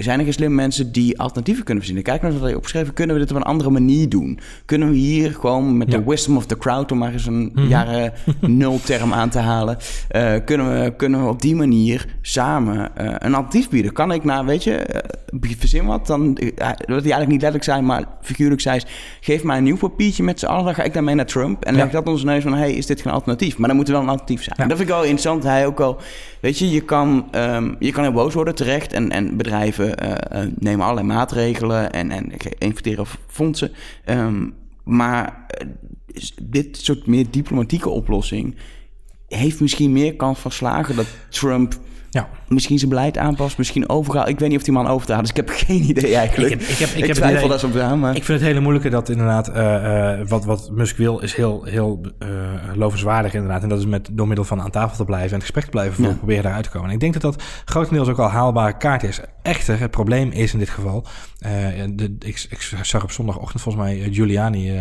Zijn 0.00 0.18
er 0.18 0.24
geen 0.24 0.32
slim 0.34 0.54
mensen 0.54 0.92
die 0.92 1.18
alternatieven 1.20 1.64
kunnen 1.64 1.84
verzinnen? 1.84 2.10
Kijk 2.10 2.20
nou 2.20 2.32
eens 2.32 2.40
wat 2.42 2.50
hij 2.50 2.58
opgeschreven. 2.58 2.94
Kunnen 2.94 3.16
we 3.16 3.22
dit 3.22 3.30
op 3.30 3.36
een 3.36 3.42
andere 3.42 3.70
manier 3.70 4.08
doen? 4.08 4.38
Kunnen 4.64 4.90
we 4.90 4.96
hier 4.96 5.30
gewoon 5.32 5.76
met 5.76 5.90
Ja. 5.90 5.96
Mhm. 5.96 6.04
de 6.04 6.10
wisdom 6.10 6.36
of 6.36 6.46
the 6.46 6.58
crowd... 6.58 6.92
om 6.92 6.98
maar 6.98 7.12
eens 7.12 7.26
een 7.26 7.52
jaren 7.54 8.12
nul 8.40 8.80
term 8.84 9.12
aan 9.12 9.28
te 9.28 9.38
halen... 9.38 9.76
eh, 10.08 10.32
kunnen, 10.44 10.82
we, 10.82 10.90
kunnen 10.96 11.22
we 11.22 11.28
op 11.28 11.42
die 11.42 11.54
manier 11.56 12.06
samen 12.22 12.96
eh, 12.96 13.04
een 13.06 13.34
alternatief 13.34 13.68
bieden? 13.68 13.92
Kan 13.92 14.12
ik 14.12 14.24
nou, 14.24 14.46
weet 14.46 14.64
je, 14.64 14.74
eh, 14.76 15.50
verzin 15.58 15.86
wat, 15.86 16.06
dan... 16.06 16.26
wat 16.32 16.38
hij 16.56 16.88
eigenlijk 16.88 17.28
niet 17.28 17.42
letterlijk 17.42 17.64
zei, 17.64 17.80
maar 17.82 18.04
figuurlijk 18.22 18.60
zei... 18.60 18.80
geef 19.20 19.42
mij 19.42 19.56
een 19.56 19.64
nieuw 19.64 19.76
papiertje 19.76 20.22
met 20.22 20.38
z'n 20.38 20.46
allen... 20.46 20.64
dan 20.64 20.74
ga 20.74 20.82
ik 20.82 20.92
daarmee 20.94 21.14
naar 21.14 21.26
Trump 21.26 21.64
en 21.64 21.74
Ja. 21.74 21.82
leg 21.82 21.90
dat 21.90 22.06
onze 22.06 22.24
neus 22.24 22.42
van... 22.42 22.54
hey, 22.54 22.72
is 22.72 22.86
dit 22.86 23.00
geen 23.00 23.12
alternatief? 23.12 23.58
Maar 23.58 23.68
dan 23.68 23.76
moet 23.76 23.86
er 23.86 23.92
wel 23.92 24.02
een 24.02 24.08
alternatief 24.08 24.42
zijn. 24.42 24.54
Ja. 24.56 24.62
En 24.62 24.68
dat 24.68 24.78
vind 24.78 24.88
ik 24.90 24.94
wel 24.96 25.04
interessant. 25.04 25.42
Hij 25.42 25.66
ook 25.66 25.80
al... 25.80 25.98
Weet 26.40 26.58
je, 26.58 26.70
je 26.70 26.80
kan, 26.80 27.28
ehm, 27.30 27.74
je 27.78 27.92
kan 27.92 28.02
heel 28.02 28.12
boos 28.12 28.34
worden 28.34 28.54
terecht... 28.54 28.92
en, 28.92 29.10
en 29.10 29.36
bedrijven 29.36 29.96
eh, 29.96 30.42
eh, 30.42 30.50
nemen 30.58 30.84
allerlei 30.84 31.06
maatregelen... 31.06 31.92
en, 31.92 32.10
en 32.10 32.32
investeren 32.58 33.06
fondsen. 33.26 33.70
Ehm, 34.04 34.48
maar 34.84 35.44
eh, 35.46 35.66
dit 36.42 36.76
soort 36.76 37.06
meer 37.06 37.26
diplomatieke 37.30 37.88
oplossing... 37.88 38.56
heeft 39.28 39.60
misschien 39.60 39.92
meer 39.92 40.16
kans 40.16 40.38
van 40.38 40.50
slagen 40.50 40.96
dat 40.96 41.06
Trump 41.28 41.78
Ja. 42.12 42.28
misschien 42.48 42.78
zijn 42.78 42.90
beleid 42.90 43.18
aanpast, 43.18 43.58
misschien 43.58 43.88
overgaat. 43.88 44.28
Ik 44.28 44.38
weet 44.38 44.48
niet 44.48 44.58
of 44.58 44.64
die 44.64 44.72
man 44.72 44.86
over 44.86 45.06
te 45.06 45.12
halen 45.12 45.24
is. 45.30 45.30
Ik 45.36 45.46
heb 45.46 45.48
geen 45.66 45.82
idee 45.82 46.14
eigenlijk. 46.16 46.52
Ik 46.52 46.60
heb- 46.60 46.68
ik 46.68 46.76
heb- 46.78 46.88
ik 46.88 46.96
ik 46.96 47.06
heb 47.06 47.16
twijfel 47.16 47.36
idee- 47.36 47.48
daar 47.48 47.58
soms 47.58 47.76
aan, 47.76 47.98
maar... 47.98 48.16
Ik 48.16 48.24
vind 48.24 48.38
het 48.38 48.48
hele 48.48 48.60
moeilijke 48.60 48.88
dat 48.90 49.08
inderdaad 49.08 49.48
eh, 49.48 50.20
wat, 50.28 50.44
wat 50.44 50.70
Musk 50.72 50.96
wil 50.96 51.18
is 51.18 51.34
heel, 51.34 51.64
heel 51.64 52.00
eh 52.18 52.28
lovenswaardig 52.74 53.34
inderdaad. 53.34 53.62
En 53.62 53.68
dat 53.68 53.78
is 53.78 53.86
met 53.86 54.08
door 54.12 54.26
middel 54.26 54.44
van 54.44 54.60
aan 54.60 54.70
tafel 54.70 54.96
te 54.96 55.04
blijven 55.04 55.28
en 55.28 55.34
het 55.34 55.42
gesprek 55.42 55.64
te 55.64 55.70
blijven 55.70 56.04
Ja. 56.04 56.12
proberen 56.14 56.42
daaruit 56.42 56.64
te 56.64 56.70
komen. 56.70 56.88
En 56.88 56.94
ik 56.94 57.00
denk 57.00 57.12
dat 57.12 57.22
dat 57.22 57.42
grotendeels 57.64 58.08
ook 58.08 58.18
al 58.18 58.28
haalbare 58.28 58.76
kaart 58.76 59.02
is. 59.02 59.20
Echter, 59.42 59.80
het 59.80 59.90
probleem 59.90 60.30
is 60.30 60.52
in 60.52 60.58
dit 60.58 60.70
geval, 60.70 61.04
de, 61.94 62.16
ik, 62.18 62.46
ik 62.50 62.60
zag 62.82 63.02
op 63.02 63.10
zondagochtend 63.10 63.62
volgens 63.62 63.84
mij 63.84 64.08
Giuliani, 64.12 64.80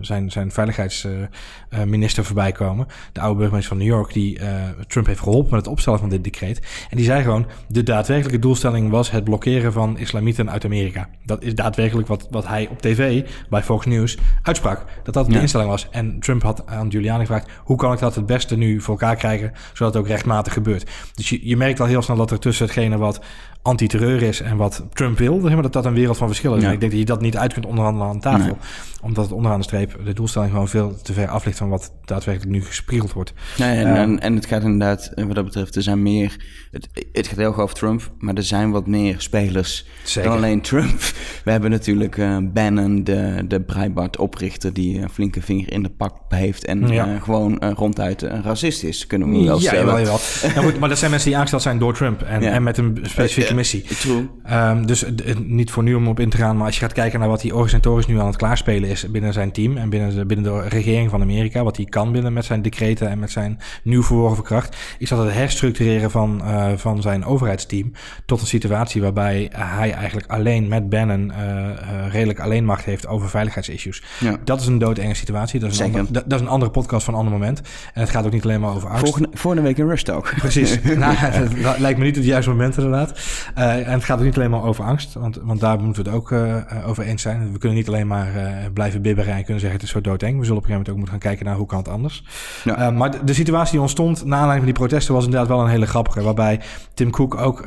zijn, 0.00 0.30
zijn 0.30 0.50
veiligheidsminister 0.52 2.24
voorbij 2.24 2.52
komen. 2.52 2.86
De 3.12 3.20
oude 3.20 3.38
burgemeester 3.38 3.76
van 3.76 3.86
New 3.86 3.94
York, 3.94 4.12
die 4.12 4.38
Trump 4.86 5.06
heeft 5.06 5.20
geholpen 5.20 5.50
met 5.50 5.60
het 5.60 5.68
opstellen 5.68 5.98
van 5.98 6.08
dit 6.08 6.24
decreet. 6.38 6.86
En 6.90 6.96
die 6.96 7.06
zei 7.06 7.22
gewoon, 7.22 7.46
de 7.68 7.82
daadwerkelijke 7.82 8.38
doelstelling 8.38 8.90
was 8.90 9.10
het 9.10 9.24
blokkeren 9.24 9.72
van 9.72 9.98
islamieten 9.98 10.50
uit 10.50 10.64
Amerika. 10.64 11.08
Dat 11.24 11.42
is 11.42 11.54
daadwerkelijk 11.54 12.08
wat, 12.08 12.26
wat 12.30 12.46
hij 12.46 12.68
op 12.70 12.80
tv 12.80 13.24
bij 13.48 13.62
Fox 13.62 13.86
News 13.86 14.18
uitsprak. 14.42 14.84
Dat 15.04 15.14
dat 15.14 15.26
de 15.26 15.32
Ja. 15.32 15.40
instelling 15.40 15.70
was. 15.70 15.88
En 15.90 16.20
Trump 16.20 16.42
had 16.42 16.66
aan 16.66 16.90
Giuliani 16.90 17.20
gevraagd, 17.20 17.48
hoe 17.64 17.76
kan 17.76 17.92
ik 17.92 17.98
dat 17.98 18.14
het 18.14 18.26
beste 18.26 18.56
nu 18.56 18.80
voor 18.80 18.94
elkaar 19.00 19.16
krijgen, 19.16 19.52
zodat 19.72 19.94
het 19.94 20.02
ook 20.02 20.08
rechtmatig 20.08 20.52
gebeurt. 20.52 20.90
Dus 21.14 21.28
je, 21.28 21.48
je 21.48 21.56
merkt 21.56 21.80
al 21.80 21.86
heel 21.86 22.02
snel 22.02 22.16
dat 22.16 22.30
er 22.30 22.38
tussen 22.38 22.64
hetgene 22.66 22.96
wat 22.96 23.20
anti-terreur 23.66 24.22
is 24.22 24.40
en 24.40 24.56
wat 24.56 24.84
Trump 24.92 25.18
wil, 25.18 25.40
zeg 25.40 25.52
maar, 25.52 25.62
dat 25.62 25.72
dat 25.72 25.84
een 25.84 25.94
wereld 25.94 26.16
van 26.16 26.26
verschil 26.26 26.54
is. 26.54 26.60
Ja. 26.62 26.66
En 26.68 26.74
ik 26.74 26.80
denk 26.80 26.92
dat 26.92 27.00
je 27.00 27.06
dat 27.06 27.20
niet 27.20 27.36
uit 27.36 27.52
kunt 27.52 27.66
onderhandelen 27.66 28.08
aan 28.08 28.20
tafel. 28.20 28.44
Nee. 28.46 28.54
Omdat 29.02 29.24
het 29.24 29.32
onderaan 29.34 29.58
de 29.58 29.64
streep 29.64 29.98
de 30.04 30.12
doelstelling 30.12 30.50
gewoon 30.50 30.68
veel 30.68 30.96
te 31.02 31.12
ver 31.12 31.28
af 31.28 31.44
ligt 31.44 31.58
van 31.58 31.68
wat 31.68 31.92
daadwerkelijk 32.04 32.52
nu 32.52 32.62
gespiegeld 32.64 33.12
wordt. 33.12 33.32
Nee, 33.58 33.78
en, 33.78 33.86
Ehm, 33.86 33.96
en, 33.96 34.20
en 34.20 34.34
het 34.34 34.46
gaat 34.46 34.62
inderdaad, 34.62 35.06
eh, 35.14 35.24
wat 35.24 35.34
dat 35.34 35.44
betreft, 35.44 35.76
er 35.76 35.82
zijn 35.82 36.02
meer... 36.02 36.36
Het, 36.70 36.88
het 37.12 37.26
gaat 37.26 37.36
heel 37.36 37.46
erg 37.46 37.58
over 37.58 37.74
Trump, 37.74 38.10
maar 38.18 38.34
er 38.34 38.42
zijn 38.42 38.70
wat 38.70 38.86
meer 38.86 39.14
spelers 39.18 39.86
Zeker. 40.02 40.28
dan 40.30 40.38
alleen 40.38 40.60
Trump. 40.60 41.00
We 41.44 41.50
hebben 41.50 41.70
natuurlijk 41.70 42.18
eh, 42.18 42.36
Bannon, 42.42 43.04
de, 43.04 43.44
de 43.48 43.60
Breitbart-oprichter... 43.60 44.72
die 44.72 45.00
een 45.02 45.10
flinke 45.10 45.42
vinger 45.42 45.72
in 45.72 45.82
de 45.82 45.88
pak 45.90 46.14
heeft... 46.28 46.64
en 46.64 46.88
Ja. 46.88 47.06
eh, 47.14 47.22
gewoon 47.22 47.58
eh, 47.58 47.70
ronduit 47.74 48.22
een 48.22 48.42
racist 48.42 48.82
is, 48.82 49.06
kunnen 49.06 49.30
we 49.30 49.44
wel 49.44 49.60
ja, 49.60 49.68
stellen. 49.68 49.98
jawel. 49.98 50.18
Nou 50.54 50.66
goed, 50.70 50.78
maar 50.78 50.88
dat 50.88 50.98
zijn 50.98 51.10
mensen 51.10 51.28
die 51.28 51.36
aangesteld 51.38 51.62
zijn 51.62 51.78
door 51.78 51.94
Trump 51.94 52.22
en, 52.22 52.40
Ja. 52.42 52.50
en 52.50 52.62
met 52.62 52.78
een 52.78 52.98
specifieke 53.02 53.54
Missie. 53.56 53.82
True. 53.82 54.28
Ehm, 54.44 54.84
dus 54.84 55.04
niet 55.36 55.70
voor 55.70 55.82
nu 55.82 55.94
om 55.94 56.08
op 56.08 56.20
in 56.20 56.30
te 56.30 56.36
gaan, 56.36 56.56
maar 56.56 56.66
als 56.66 56.74
je 56.74 56.80
gaat 56.80 56.92
kijken 56.92 57.20
naar 57.20 57.28
wat 57.28 57.42
hij 57.42 57.50
organisatorisch 57.52 58.06
nu 58.06 58.20
aan 58.20 58.26
het 58.26 58.36
klaarspelen 58.36 58.88
is 58.88 59.10
binnen 59.10 59.32
zijn 59.32 59.52
team 59.52 59.76
en 59.76 59.88
binnen 59.88 60.16
de, 60.16 60.26
binnen 60.26 60.52
de 60.52 60.68
regering 60.68 61.10
van 61.10 61.22
Amerika, 61.22 61.64
wat 61.64 61.76
hij 61.76 61.86
kan 61.86 62.12
binnen 62.12 62.32
met 62.32 62.44
zijn 62.44 62.62
decreten 62.62 63.08
en 63.08 63.18
met 63.18 63.30
zijn 63.30 63.58
nieuw 63.82 64.02
verworven 64.02 64.44
kracht, 64.44 64.76
is 64.98 65.08
dat 65.08 65.24
het 65.24 65.32
herstructureren 65.32 66.10
van, 66.10 66.42
eh, 66.44 66.66
van 66.76 67.02
zijn 67.02 67.24
overheidsteam 67.24 67.92
tot 68.26 68.40
een 68.40 68.46
situatie 68.46 69.02
waarbij 69.02 69.50
hij 69.54 69.92
eigenlijk 69.92 70.30
alleen 70.30 70.68
met 70.68 70.88
Bannon 70.88 71.32
eh, 71.32 71.70
eh, 71.70 72.12
redelijk 72.12 72.40
alleen 72.40 72.64
macht 72.64 72.84
heeft 72.84 73.06
over 73.06 73.28
veiligheidsissues. 73.28 74.02
Ja. 74.20 74.36
Dat 74.44 74.60
is 74.60 74.66
een 74.66 74.78
doodenge 74.78 75.14
situatie. 75.14 75.60
Dat 75.60 75.70
is, 75.70 75.78
een 75.78 75.84
ander- 75.84 76.12
dat, 76.12 76.24
dat 76.26 76.40
is 76.40 76.46
een 76.46 76.52
andere 76.52 76.70
podcast 76.70 77.04
van 77.04 77.14
een 77.14 77.20
ander 77.20 77.38
moment. 77.38 77.62
En 77.94 78.00
het 78.00 78.10
gaat 78.10 78.26
ook 78.26 78.32
niet 78.32 78.44
alleen 78.44 78.60
maar 78.60 78.74
over 78.74 78.88
angst. 78.88 79.04
Volgende, 79.04 79.28
volgende 79.32 79.66
week 79.66 79.78
een 79.78 79.88
Rush 79.88 80.02
Talk. 80.02 80.34
Precies. 80.38 80.82
nou, 80.96 81.16
dat 81.62 81.78
lijkt 81.78 81.98
me 81.98 82.04
niet 82.04 82.16
het 82.16 82.24
juiste 82.24 82.50
moment 82.50 82.76
inderdaad. 82.76 83.20
Eh, 83.54 83.86
en 83.86 83.92
het 83.92 84.04
gaat 84.04 84.18
ook 84.18 84.24
niet 84.24 84.36
alleen 84.36 84.50
maar 84.50 84.62
over 84.62 84.84
angst, 84.84 85.14
want, 85.14 85.38
want 85.42 85.60
daar 85.60 85.80
moeten 85.80 86.04
we 86.04 86.10
het 86.10 86.18
ook 86.18 86.32
eh, 86.32 86.88
over 86.88 87.04
eens 87.04 87.22
zijn. 87.22 87.52
We 87.52 87.58
kunnen 87.58 87.78
niet 87.78 87.88
alleen 87.88 88.06
maar 88.06 88.36
eh, 88.36 88.52
blijven 88.74 89.02
bibberen 89.02 89.30
en 89.34 89.42
kunnen 89.42 89.60
zeggen 89.60 89.78
het 89.78 89.86
is 89.88 89.94
zo 89.94 90.00
doodeng. 90.00 90.38
We 90.38 90.44
zullen 90.44 90.58
op 90.58 90.64
een 90.64 90.70
gegeven 90.70 90.72
moment 90.72 90.88
ook 90.88 90.96
moeten 90.96 91.12
gaan 91.12 91.22
kijken 91.30 91.46
naar 91.46 91.56
hoe 91.56 91.66
kan 91.66 91.78
het 91.78 91.88
anders. 91.88 92.24
Ja. 92.64 92.90
Maar 92.90 93.10
de, 93.10 93.24
de 93.24 93.34
situatie 93.34 93.72
die 93.72 93.80
ontstond 93.80 94.24
na 94.24 94.36
aanleiding 94.36 94.56
van 94.64 94.64
die 94.74 94.74
protesten 94.86 95.14
was 95.14 95.24
inderdaad 95.24 95.48
wel 95.48 95.60
een 95.60 95.68
hele 95.70 95.86
grappige. 95.86 96.22
Waarbij 96.22 96.60
Tim 96.94 97.10
Cook 97.10 97.34
ook 97.34 97.64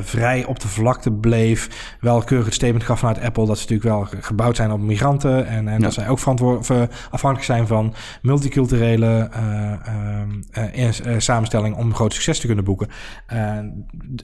vrij 0.00 0.44
op 0.44 0.60
de 0.60 0.68
vlakte 0.68 1.12
bleef. 1.12 1.96
Wel 2.00 2.22
keurig 2.22 2.46
het 2.46 2.54
statement 2.54 2.84
gaf 2.84 2.98
vanuit 2.98 3.20
Apple 3.20 3.46
dat 3.46 3.58
ze 3.58 3.62
natuurlijk 3.72 3.88
wel 3.96 4.04
ge- 4.04 4.26
gebouwd 4.26 4.56
zijn 4.56 4.70
op 4.72 4.80
migranten. 4.80 5.46
En, 5.46 5.68
en 5.68 5.74
Ja. 5.74 5.78
dat 5.78 5.92
zij 5.94 6.08
ook 6.08 6.18
afhankelijk 7.10 7.44
zijn 7.44 7.66
van 7.66 7.94
multiculturele 8.22 9.30
samenstelling 11.18 11.76
om 11.76 11.94
groot 11.94 12.12
succes 12.12 12.40
te 12.40 12.46
kunnen 12.46 12.64
boeken. 12.64 12.88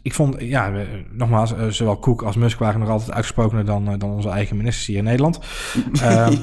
Ik 0.02 0.14
vond, 0.14 0.36
ja, 0.38 0.63
we- 0.72 1.04
nogmaals, 1.12 1.54
eh, 1.54 1.66
zowel 1.68 1.98
Cook 1.98 2.22
als 2.22 2.36
Musk 2.36 2.58
waren 2.58 2.80
nog 2.80 2.88
altijd 2.88 3.10
uitgesprokener 3.12 3.64
dan, 3.64 3.88
eh, 3.88 3.94
dan 3.98 4.10
onze 4.10 4.28
eigen 4.28 4.56
ministers 4.56 4.86
hier 4.86 4.96
in 4.96 5.04
Nederland. 5.04 5.38
Ehm, 6.02 6.34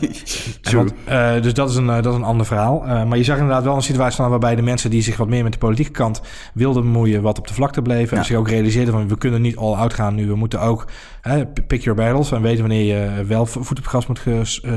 want, 0.71 0.93
eh, 1.05 1.41
dus 1.41 1.53
dat 1.53 1.69
is, 1.69 1.75
een, 1.75 1.85
dat 1.85 2.05
is 2.05 2.13
een 2.13 2.23
ander 2.23 2.45
verhaal. 2.45 2.79
Maar 3.05 3.17
je 3.17 3.23
zag 3.23 3.37
inderdaad 3.37 3.63
wel 3.63 3.75
een 3.75 3.81
situatie 3.81 4.13
staan 4.13 4.29
waarbij 4.29 4.55
de 4.55 4.61
mensen 4.61 4.89
die 4.89 5.01
zich 5.01 5.17
wat 5.17 5.27
meer 5.27 5.43
met 5.43 5.51
de 5.53 5.57
politieke 5.57 5.91
kant 5.91 6.21
wilden 6.53 6.83
bemoeien, 6.83 7.21
wat 7.21 7.37
op 7.39 7.47
de 7.47 7.53
vlakte 7.53 7.81
bleven. 7.81 8.13
Ja. 8.15 8.21
En 8.21 8.27
zich 8.27 8.37
ook 8.37 8.49
realiseerden 8.49 8.93
van 8.93 9.07
we 9.07 9.17
kunnen 9.17 9.41
niet 9.41 9.57
all 9.57 9.73
out 9.73 9.93
gaan 9.93 10.15
nu. 10.15 10.27
We 10.27 10.35
moeten 10.35 10.61
ook 10.61 10.87
hè, 11.21 11.45
pick 11.45 11.81
your 11.83 11.99
battles 11.99 12.31
en 12.31 12.41
weten 12.41 12.59
wanneer 12.59 12.83
je 13.17 13.25
wel 13.25 13.45
vo- 13.45 13.63
voet 13.63 13.79
op 13.79 13.85
gas 13.85 14.07
moet 14.07 14.21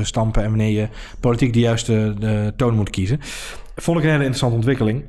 stampen 0.01 0.43
en 0.43 0.49
wanneer 0.49 0.69
je 0.81 0.87
politiek 1.19 1.53
de 1.53 1.59
juiste 1.59 2.13
de 2.19 2.53
toon 2.55 2.75
moet 2.75 2.89
kiezen. 2.89 3.19
Vond 3.75 3.97
ik 3.97 4.03
een 4.03 4.09
hele 4.09 4.19
interessante 4.23 4.55
ontwikkeling. 4.55 5.03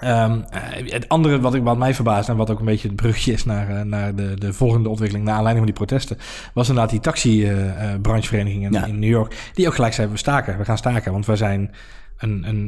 Ehm, 0.00 0.40
eh, 0.50 0.92
het 0.92 1.08
andere 1.08 1.40
wat, 1.40 1.54
ik, 1.54 1.62
wat 1.62 1.76
mij 1.78 1.94
verbaasde 1.94 2.32
en 2.32 2.38
wat 2.38 2.50
ook 2.50 2.58
een 2.58 2.64
beetje 2.64 2.88
het 2.88 2.96
brugje 2.96 3.32
is 3.32 3.44
naar, 3.44 3.68
eh, 3.68 3.82
naar 3.82 4.14
de, 4.14 4.34
de 4.38 4.52
volgende 4.52 4.88
ontwikkeling 4.88 5.26
naar 5.26 5.36
aanleiding 5.36 5.66
van 5.66 5.74
die 5.76 5.86
protesten, 5.86 6.16
was 6.54 6.68
inderdaad 6.68 6.90
die 6.92 7.00
taxi-branchevereniging 7.00 8.64
in, 8.64 8.72
Ja. 8.72 8.84
in 8.86 8.98
New 8.98 9.10
York, 9.10 9.50
die 9.54 9.66
ook 9.66 9.74
gelijk 9.74 9.92
zeiden 9.94 10.16
we 10.16 10.22
staken, 10.22 10.58
we 10.58 10.64
gaan 10.64 10.78
staken, 10.78 11.12
want 11.12 11.26
wij 11.26 11.36
zijn 11.36 11.70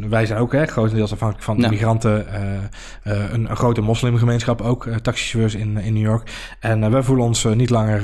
wij 0.09 0.26
zijn 0.26 0.38
ook 0.38 0.52
hè, 0.52 0.66
grotendeels 0.66 1.12
afhankelijk 1.12 1.45
van 1.45 1.57
Ja. 1.57 1.64
immigranten, 1.64 2.28
eh, 2.28 2.54
eh, 3.02 3.33
een, 3.33 3.50
een 3.50 3.57
grote 3.57 3.80
moslimgemeenschap 3.80 4.61
ook, 4.61 4.87
eh, 4.87 4.95
taxichauffeurs 4.95 5.54
in, 5.54 5.76
in 5.76 5.92
New 5.92 6.02
York. 6.02 6.30
En 6.61 6.90
wij 6.90 7.02
voelen 7.02 7.25
ons 7.25 7.45
niet 7.45 7.71
langer 7.71 8.02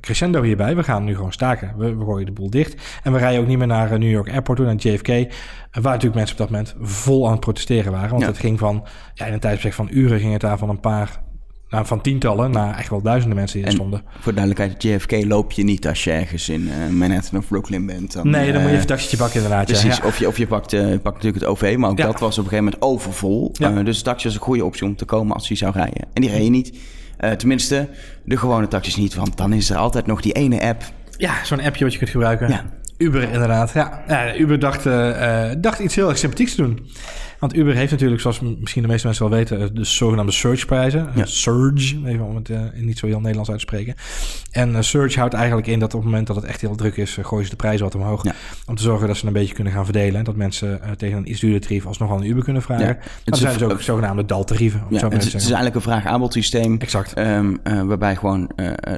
crescendo 0.00 0.42
hierbij. 0.42 0.76
We 0.76 0.82
gaan 0.82 1.04
nu 1.04 1.14
gewoon 1.14 1.32
staken. 1.32 1.72
We, 1.76 1.96
we 1.96 2.04
gooien 2.04 2.26
de 2.26 2.32
boel 2.32 2.50
dicht. 2.50 3.00
En 3.02 3.12
we 3.12 3.18
rijden 3.18 3.40
ook 3.40 3.46
niet 3.46 3.58
meer 3.58 3.66
naar 3.66 3.98
New 3.98 4.10
York 4.10 4.30
Airport 4.30 4.58
toe, 4.58 4.66
naar 4.66 4.74
JFK. 4.76 5.08
Waar 5.08 5.82
natuurlijk 5.92 6.14
mensen 6.14 6.32
op 6.32 6.38
dat 6.38 6.50
moment 6.50 6.74
vol 6.80 7.26
aan 7.26 7.32
het 7.32 7.40
protesteren 7.40 7.92
waren. 7.92 8.10
Want 8.10 8.22
Ja. 8.22 8.28
het 8.28 8.38
ging 8.38 8.58
van, 8.58 8.86
ja, 9.14 9.26
in 9.26 9.32
een 9.32 9.40
tijdsbestek 9.40 9.72
van 9.86 9.88
uren 9.90 10.20
ging 10.20 10.32
het 10.32 10.40
daar 10.40 10.58
van 10.58 10.68
een 10.68 10.80
paar, 10.80 11.20
nou, 11.70 11.86
van 11.86 12.00
tientallen 12.00 12.50
naar 12.50 12.78
echt 12.78 12.90
wel 12.90 13.02
duizenden 13.02 13.36
mensen 13.38 13.56
die 13.56 13.64
er 13.66 13.70
En 13.72 13.76
stonden. 13.78 14.02
voor 14.20 14.34
duidelijkheid, 14.34 14.82
JFK 14.82 15.24
loop 15.24 15.52
je 15.52 15.64
niet 15.64 15.88
als 15.88 16.04
je 16.04 16.10
ergens 16.10 16.48
in 16.48 16.68
eh, 16.70 16.88
Manhattan 16.92 17.38
of 17.38 17.48
Brooklyn 17.48 17.86
bent. 17.86 18.12
Dan, 18.12 18.30
Nee, 18.30 18.52
dan 18.52 18.52
moet 18.52 18.54
je 18.54 18.58
eh, 18.58 18.64
even 18.66 18.80
een 18.80 18.86
taxietje 18.86 19.16
pakken 19.16 19.36
inderdaad. 19.42 19.66
Precies, 19.66 19.96
Ja. 19.96 20.04
of, 20.06 20.18
je, 20.18 20.26
of 20.26 20.36
je 20.38 20.46
pakt, 20.46 20.72
eh, 20.72 20.80
pakt 20.86 21.02
natuurlijk 21.14 21.34
het 21.34 21.44
OV, 21.44 21.74
maar 21.78 21.90
ook 21.90 21.98
Ja. 21.98 22.04
dat 22.06 22.20
was 22.20 22.38
op 22.38 22.44
een 22.44 22.50
gegeven 22.50 22.64
moment 22.64 22.82
overvol. 22.82 23.50
Ja. 23.52 23.82
Dus 23.82 23.96
de 23.98 24.04
taxi 24.04 24.26
was 24.26 24.34
een 24.34 24.40
goede 24.42 24.64
optie 24.64 24.86
om 24.86 24.96
te 24.96 25.04
komen 25.04 25.34
als 25.34 25.48
je 25.48 25.54
zou 25.54 25.72
rijden. 25.72 26.06
En 26.12 26.20
die 26.22 26.30
reed 26.30 26.44
je 26.44 26.50
niet. 26.50 26.78
Tenminste, 27.36 27.88
de 28.24 28.36
gewone 28.36 28.68
taxis 28.68 28.96
niet, 28.96 29.14
want 29.14 29.36
dan 29.36 29.52
is 29.52 29.70
er 29.70 29.76
altijd 29.76 30.06
nog 30.06 30.20
die 30.20 30.32
ene 30.32 30.60
app. 30.62 30.82
Ja, 31.16 31.44
zo'n 31.44 31.60
appje 31.62 31.84
wat 31.84 31.92
je 31.92 31.98
kunt 31.98 32.10
gebruiken. 32.10 32.48
Ja. 32.48 32.64
Uber 32.96 33.22
inderdaad. 33.32 33.72
Ja, 33.74 34.34
Uber 34.36 34.58
dacht, 34.58 34.84
dacht 35.62 35.78
iets 35.78 35.94
heel 35.94 36.08
erg 36.08 36.18
sympathieks 36.18 36.54
te 36.54 36.62
doen. 36.62 36.86
Want 37.38 37.56
Uber 37.56 37.74
heeft 37.74 37.90
natuurlijk, 37.90 38.20
zoals 38.20 38.40
misschien 38.40 38.82
de 38.82 38.88
meeste 38.88 39.06
mensen 39.06 39.28
wel 39.28 39.38
weten, 39.38 39.60
eh, 39.60 39.66
de 39.72 39.84
zogenaamde 39.84 40.32
surge-prijzen. 40.32 41.08
Ja. 41.14 41.20
Eh, 41.20 41.26
Surge, 41.26 41.96
even 42.06 42.24
om 42.24 42.36
het 42.36 42.50
eh, 42.50 42.60
niet 42.74 42.98
zo 42.98 43.06
heel 43.06 43.18
Nederlands 43.20 43.50
uit 43.50 43.58
te 43.58 43.64
spreken. 43.66 43.94
En 44.50 44.74
eh, 44.76 44.82
surge 44.82 45.18
houdt 45.18 45.34
eigenlijk 45.34 45.66
in 45.66 45.78
dat 45.78 45.94
op 45.94 46.00
het 46.00 46.08
moment 46.08 46.26
dat 46.26 46.36
het 46.36 46.44
echt 46.44 46.60
heel 46.60 46.74
druk 46.76 46.96
is, 46.96 47.18
gooien 47.22 47.44
ze 47.44 47.50
de 47.50 47.56
prijzen 47.56 47.84
wat 47.84 47.94
omhoog. 47.94 48.24
Ja. 48.24 48.34
Om 48.66 48.74
te 48.76 48.82
zorgen 48.82 49.06
dat 49.06 49.16
ze 49.16 49.26
een 49.26 49.32
beetje 49.32 49.54
kunnen 49.54 49.72
gaan 49.72 49.84
verdelen. 49.84 50.24
Dat 50.24 50.36
mensen 50.36 50.80
tegen 50.96 51.16
een 51.18 51.30
iets 51.30 51.40
duurder 51.40 51.60
tarief 51.60 51.86
alsnog 51.86 52.10
aan 52.10 52.16
een 52.20 52.28
Uber 52.28 52.44
kunnen 52.44 52.62
vragen. 52.62 52.86
Ja. 52.86 52.92
Maar 52.92 53.02
Het 53.24 53.34
er 53.34 53.40
zijn 53.40 53.58
dus 53.58 53.68
ook 53.68 53.80
zogenaamde 53.82 54.24
daltarieven. 54.24 54.80
om 54.80 54.92
het 54.94 55.00
Ja, 55.00 55.08
het, 55.08 55.24
is- 55.26 55.32
het 55.32 55.42
eigenlijk 55.42 55.74
een 55.74 55.80
vraag-aanbodsysteem. 55.82 56.76
Exact. 56.78 57.12
ehm, 57.12 57.56
eh, 57.62 57.82
waarbij 57.82 58.16
gewoon 58.16 58.50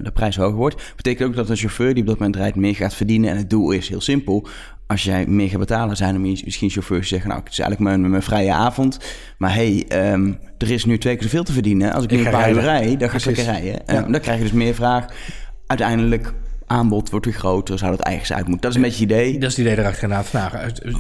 de 0.03 0.11
prijs 0.15 0.37
hoger 0.37 0.57
wordt. 0.57 0.93
Betekent 0.97 1.29
ook 1.29 1.35
dat 1.37 1.49
een 1.49 1.57
chauffeur 1.57 1.93
die 1.95 2.03
op 2.03 2.09
dat 2.09 2.19
moment 2.19 2.37
rijdt 2.37 2.57
meer 2.57 2.75
gaat 2.75 2.95
verdienen. 2.95 3.31
En 3.31 3.37
het 3.37 3.51
doel 3.51 3.71
is 3.71 3.89
heel 3.89 4.01
simpel. 4.01 4.49
Als 4.91 5.03
jij 5.03 5.27
meer 5.27 5.49
gaat 5.49 5.59
betalen, 5.59 5.97
zijn 5.97 6.15
er 6.15 6.21
misschien 6.21 6.71
chauffeurs 6.71 7.01
die 7.01 7.09
zeggen... 7.09 7.29
nou, 7.29 7.43
het 7.43 7.53
is 7.53 7.59
eigenlijk 7.59 7.91
mijn, 7.91 8.11
mijn 8.11 8.23
vrije 8.23 8.53
avond. 8.53 8.99
Maar 9.39 9.55
hey, 9.55 9.85
ehm, 9.89 10.33
er 10.59 10.71
is 10.71 10.85
nu 10.85 10.99
twee 10.99 11.15
keer 11.15 11.23
zoveel 11.23 11.43
te 11.45 11.53
verdienen. 11.53 11.93
Als 11.93 12.05
ik, 12.05 12.11
Ik 12.11 12.19
nu 12.19 12.25
een 12.25 12.31
paar 12.31 12.51
uur 12.51 12.61
rij, 12.61 12.97
dan 12.97 13.11
ga 13.11 13.17
ik 13.17 13.25
lekker 13.25 13.45
rijden. 13.45 13.83
Ja. 13.87 14.03
Dan 14.03 14.21
krijg 14.21 14.37
je 14.39 14.43
dus 14.43 14.53
meer 14.53 14.75
vraag. 14.75 15.07
Uiteindelijk, 15.67 16.33
aanbod 16.71 17.11
wordt 17.11 17.27
weer 17.27 17.35
groter. 17.35 17.79
Zou 17.79 17.97
dat 17.97 18.07
ergens 18.07 18.33
uit 18.33 18.49
moeten. 18.49 18.61
Dat 18.61 18.71
is 18.71 18.77
een 18.77 18.83
beetje 18.83 19.03
het 19.05 19.11
idee. 19.13 19.33
Dat 19.39 19.51
is 19.51 19.57
het 19.57 19.67
idee 19.67 19.79
erachter 19.79 20.03
inderdaad. 20.03 20.33
Nou, 20.33 20.53
eh, 20.55 20.95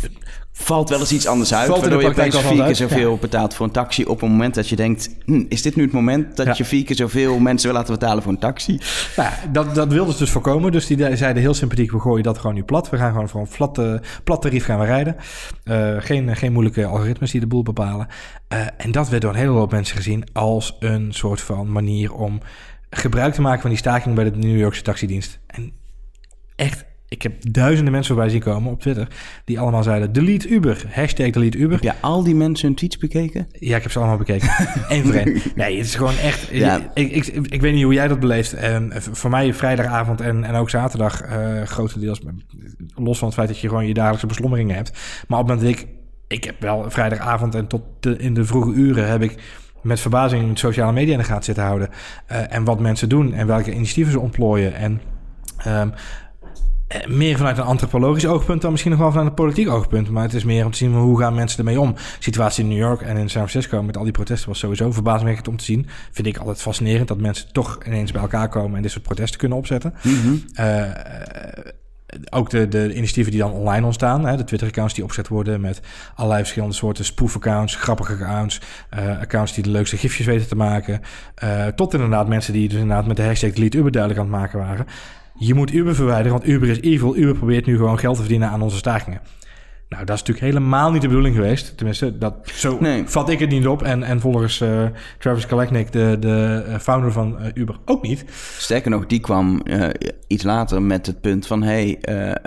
Valt 0.52 0.88
wel 0.88 0.98
eens 1.00 1.12
iets 1.12 1.26
anders 1.26 1.54
uit. 1.54 1.66
Valt 1.66 1.80
waardoor 1.80 2.00
je 2.02 2.08
opeens 2.08 2.38
vier 2.38 2.64
keer 2.64 2.76
zoveel 2.76 3.16
betaalt 3.16 3.54
voor 3.54 3.66
een 3.66 3.72
taxi... 3.72 4.04
op 4.04 4.22
een 4.22 4.30
moment 4.30 4.54
dat 4.54 4.68
je 4.68 4.76
denkt... 4.76 5.16
Hm, 5.24 5.44
is 5.48 5.62
dit 5.62 5.76
nu 5.76 5.82
het 5.82 5.92
moment 5.92 6.36
dat 6.36 6.46
Ja. 6.46 6.54
je 6.56 6.64
vier 6.64 6.84
keer 6.84 6.96
zoveel 6.96 7.38
mensen 7.38 7.68
wil 7.68 7.78
laten 7.78 7.94
betalen 7.94 8.22
voor 8.22 8.32
een 8.32 8.38
taxi? 8.38 8.80
Nou, 9.16 9.28
ja, 9.28 9.50
dat, 9.52 9.74
dat 9.74 9.92
wilden 9.92 10.12
ze 10.12 10.18
dus 10.18 10.30
voorkomen. 10.30 10.72
Dus 10.72 10.86
die 10.86 10.96
de- 10.96 11.16
zeiden 11.16 11.42
heel 11.42 11.54
sympathiek, 11.54 11.90
we 11.92 12.00
gooien 12.00 12.22
dat 12.22 12.38
gewoon 12.38 12.54
nu 12.54 12.62
plat. 12.62 12.90
We 12.90 12.96
gaan 12.96 13.12
gewoon 13.12 13.28
voor 13.28 13.40
een 13.40 13.46
flat, 13.46 13.78
eh, 13.78 13.94
plat 14.24 14.42
tarief 14.42 14.64
gaan 14.64 14.78
we 14.78 14.84
rijden. 14.84 15.16
Eh, 15.64 15.96
geen, 15.98 16.36
geen 16.36 16.52
moeilijke 16.52 16.86
algoritmes 16.86 17.30
die 17.30 17.40
de 17.40 17.46
boel 17.46 17.62
bepalen. 17.62 18.06
Eh, 18.48 18.60
en 18.76 18.90
dat 18.92 19.08
werd 19.08 19.22
door 19.22 19.30
een 19.30 19.36
hele 19.38 19.50
hoop 19.50 19.70
mensen 19.70 19.96
gezien 19.96 20.24
als 20.32 20.76
een 20.80 21.12
soort 21.12 21.40
van 21.40 21.72
manier 21.72 22.12
om 22.14 22.40
gebruik 22.90 23.34
te 23.34 23.40
maken 23.40 23.60
van 23.60 23.70
die 23.70 23.78
staking 23.78 24.14
bij 24.14 24.24
de 24.30 24.36
New 24.36 24.58
Yorkse 24.58 24.82
taxidienst. 24.82 25.40
En 25.46 25.72
echt, 26.56 26.84
ik 27.08 27.22
heb 27.22 27.52
duizenden 27.52 27.92
mensen 27.92 28.14
voorbij 28.14 28.32
zien 28.32 28.40
komen 28.40 28.72
op 28.72 28.80
Twitter... 28.80 29.08
die 29.44 29.60
allemaal 29.60 29.82
zeiden, 29.82 30.12
delete 30.12 30.48
Uber. 30.48 30.84
Hashtag 30.90 31.30
delete 31.30 31.58
Uber. 31.58 31.72
Heb 31.72 31.94
je 31.94 32.00
al 32.00 32.22
die 32.22 32.34
mensen 32.34 32.66
hun 32.66 32.76
tweets 32.76 32.98
bekeken? 32.98 33.46
Ja, 33.52 33.76
ik 33.76 33.82
heb 33.82 33.92
ze 33.92 33.98
allemaal 33.98 34.16
bekeken. 34.16 34.48
Eén 34.88 35.04
voor 35.04 35.14
één. 35.14 35.40
Nee, 35.54 35.76
het 35.76 35.86
is 35.86 35.94
gewoon 35.94 36.16
echt... 36.16 36.48
Ja. 36.52 36.90
Ik, 36.94 37.10
ik, 37.10 37.26
ik 37.26 37.60
weet 37.60 37.74
niet 37.74 37.84
hoe 37.84 37.94
jij 37.94 38.08
dat 38.08 38.20
beleeft. 38.20 38.52
En 38.52 38.92
voor 38.96 39.30
mij 39.30 39.54
vrijdagavond 39.54 40.20
en, 40.20 40.44
en 40.44 40.54
ook 40.54 40.70
zaterdag... 40.70 41.24
Uh, 41.24 41.62
grotendeels, 41.62 42.20
los 42.94 43.18
van 43.18 43.26
het 43.26 43.36
feit 43.36 43.48
dat 43.48 43.58
je 43.58 43.68
gewoon 43.68 43.86
je 43.86 43.94
dagelijkse 43.94 44.26
beslommeringen 44.26 44.76
hebt. 44.76 44.90
Maar 45.28 45.38
op 45.38 45.48
het 45.48 45.56
moment 45.56 45.78
dat 45.78 45.86
ik... 45.86 45.98
Ik 46.26 46.44
heb 46.44 46.60
wel 46.60 46.90
vrijdagavond 46.90 47.54
en 47.54 47.66
tot 47.66 47.82
de, 48.00 48.16
in 48.16 48.34
de 48.34 48.44
vroege 48.44 48.72
uren 48.72 49.08
heb 49.08 49.22
ik 49.22 49.36
met 49.82 50.00
verbazing 50.00 50.58
sociale 50.58 50.92
media 50.92 51.12
in 51.12 51.18
de 51.18 51.24
gaten 51.24 51.44
zitten 51.44 51.64
houden. 51.64 51.88
Uh, 52.32 52.54
en 52.54 52.64
wat 52.64 52.80
mensen 52.80 53.08
doen 53.08 53.32
en 53.32 53.46
welke 53.46 53.72
initiatieven 53.72 54.12
ze 54.12 54.20
ontplooien. 54.20 54.74
En 54.74 55.00
um, 55.66 55.92
meer 57.08 57.36
vanuit 57.36 57.58
een 57.58 57.64
antropologisch 57.64 58.26
oogpunt 58.26 58.62
dan 58.62 58.70
misschien 58.70 58.92
nog 58.92 59.00
wel 59.00 59.10
vanuit 59.10 59.28
een 59.28 59.34
politiek 59.34 59.68
oogpunt. 59.68 60.10
Maar 60.10 60.22
het 60.22 60.34
is 60.34 60.44
meer 60.44 60.64
om 60.64 60.70
te 60.70 60.76
zien 60.76 60.94
hoe 60.94 61.18
gaan 61.18 61.34
mensen 61.34 61.58
ermee 61.58 61.80
om. 61.80 61.92
De 61.94 62.00
situatie 62.18 62.62
in 62.62 62.68
New 62.68 62.78
York 62.78 63.00
en 63.00 63.16
in 63.16 63.30
San 63.30 63.48
Francisco 63.48 63.82
met 63.82 63.96
al 63.96 64.02
die 64.02 64.12
protesten 64.12 64.48
was 64.48 64.58
sowieso 64.58 64.92
verbazingwekkend 64.92 65.48
om 65.48 65.56
te 65.56 65.64
zien. 65.64 65.86
Vind 66.10 66.26
ik 66.26 66.36
altijd 66.36 66.60
fascinerend 66.60 67.08
dat 67.08 67.18
mensen 67.18 67.52
toch 67.52 67.78
ineens 67.86 68.12
bij 68.12 68.20
elkaar 68.20 68.48
komen 68.48 68.76
en 68.76 68.82
dit 68.82 68.90
soort 68.90 69.04
protesten 69.04 69.38
kunnen 69.38 69.58
opzetten. 69.58 69.94
Mm 70.02 70.20
-hmm. 70.20 70.44
uh, 70.60 70.84
ook 72.30 72.50
de, 72.50 72.68
de 72.68 72.94
initiatieven 72.94 73.32
die 73.32 73.40
dan 73.40 73.52
online 73.52 73.86
ontstaan. 73.86 74.26
Hè, 74.26 74.36
de 74.36 74.44
Twitter-accounts 74.44 74.94
die 74.94 75.02
opgezet 75.02 75.28
worden 75.28 75.60
met 75.60 75.80
allerlei 76.14 76.40
verschillende 76.40 76.74
soorten 76.74 77.04
spoof-accounts, 77.04 77.74
grappige 77.74 78.12
accounts, 78.12 78.60
uh, 78.98 79.20
accounts 79.20 79.54
die 79.54 79.62
de 79.62 79.70
leukste 79.70 79.96
gifjes 79.96 80.26
weten 80.26 80.48
te 80.48 80.56
maken. 80.56 81.00
Uh, 81.44 81.66
tot 81.66 81.94
inderdaad 81.94 82.28
mensen 82.28 82.52
die 82.52 82.68
dus 82.68 82.78
inderdaad 82.78 83.06
met 83.06 83.16
de 83.16 83.22
hashtag 83.22 83.52
delete 83.52 83.78
Uber 83.78 83.92
duidelijk 83.92 84.22
aan 84.22 84.32
het 84.32 84.40
maken 84.40 84.58
waren. 84.58 84.86
Je 85.38 85.54
moet 85.54 85.72
Uber 85.72 85.94
verwijderen, 85.94 86.32
want 86.32 86.46
Uber 86.46 86.68
is 86.68 86.80
evil. 86.80 87.16
Uber 87.16 87.34
probeert 87.34 87.66
nu 87.66 87.76
gewoon 87.76 87.98
geld 87.98 88.14
te 88.14 88.20
verdienen 88.20 88.48
aan 88.48 88.62
onze 88.62 88.76
stakingen. 88.76 89.20
Nou, 89.90 90.04
dat 90.04 90.14
is 90.14 90.22
natuurlijk 90.22 90.54
helemaal 90.54 90.92
niet 90.92 91.02
de 91.02 91.08
bedoeling 91.08 91.34
geweest. 91.34 91.76
Tenminste, 91.76 92.18
dat, 92.18 92.34
zo 92.44 92.76
nee. 92.80 93.02
vat 93.06 93.28
ik 93.28 93.38
het 93.38 93.50
niet 93.50 93.66
op. 93.66 93.82
En, 93.82 94.02
en 94.02 94.20
volgens 94.20 94.60
uh, 94.60 94.84
Travis 95.18 95.46
Kalanick, 95.46 95.92
de, 95.92 96.16
de 96.20 96.64
founder 96.80 97.12
van 97.12 97.36
uh, 97.40 97.46
Uber, 97.54 97.76
ook 97.84 98.02
niet. 98.02 98.24
Sterker 98.58 98.90
nog, 98.90 99.06
die 99.06 99.20
kwam 99.20 99.60
uh, 99.64 99.88
iets 100.26 100.42
later 100.42 100.82
met 100.82 101.06
het 101.06 101.20
punt 101.20 101.46
van... 101.46 101.62
hey, 101.62 101.98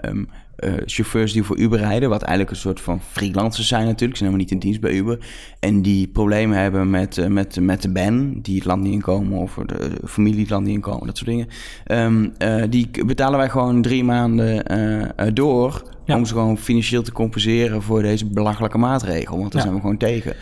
um, 0.06 0.30
uh, 0.60 0.74
chauffeurs 0.86 1.34
die 1.34 1.44
voor 1.44 1.58
Uber 1.58 1.80
rijden, 1.80 2.10
wat 2.10 2.22
eigenlijk 2.22 2.52
een 2.52 2.62
soort 2.62 2.82
van 2.82 3.02
freelancers 3.02 3.68
zijn 3.68 3.86
natuurlijk, 3.86 4.18
ze 4.18 4.26
zijn 4.26 4.32
helemaal 4.32 4.52
niet 4.52 4.52
in 4.52 4.70
dienst 4.70 4.82
bij 4.82 4.92
Uber, 4.92 5.26
en 5.60 5.82
die 5.82 6.08
problemen 6.08 6.58
hebben 6.58 6.90
met, 6.90 7.30
met, 7.30 7.60
met 7.60 7.82
de 7.82 7.92
ban, 7.92 8.40
die 8.42 8.56
het 8.56 8.66
land 8.66 8.84
niet 8.84 8.94
inkomen, 8.94 9.38
of 9.38 9.60
de, 9.66 9.92
familie 10.06 10.40
het 10.40 10.50
land 10.50 10.66
niet 10.66 10.76
inkomen, 10.76 11.08
dat 11.08 11.18
soort 11.18 11.30
dingen. 11.30 11.48
Um, 11.88 12.34
uh, 12.38 12.64
die 12.70 13.06
betalen 13.06 13.40
wij 13.40 13.50
gewoon 13.50 13.82
drie 13.82 14.04
maanden 14.04 14.66
door 15.34 15.84
ja. 16.06 16.16
om 16.16 16.26
ze 16.26 16.34
gewoon 16.34 16.58
financieel 16.58 17.02
te 17.02 17.12
compenseren 17.12 17.82
voor 17.82 18.02
deze 18.02 18.26
belachelijke 18.26 18.78
maatregel, 18.78 19.38
want 19.38 19.52
daar 19.52 19.62
ja. 19.62 19.68
zijn 19.68 19.74
we 19.74 19.82
gewoon 19.82 19.98
tegen. 19.98 20.36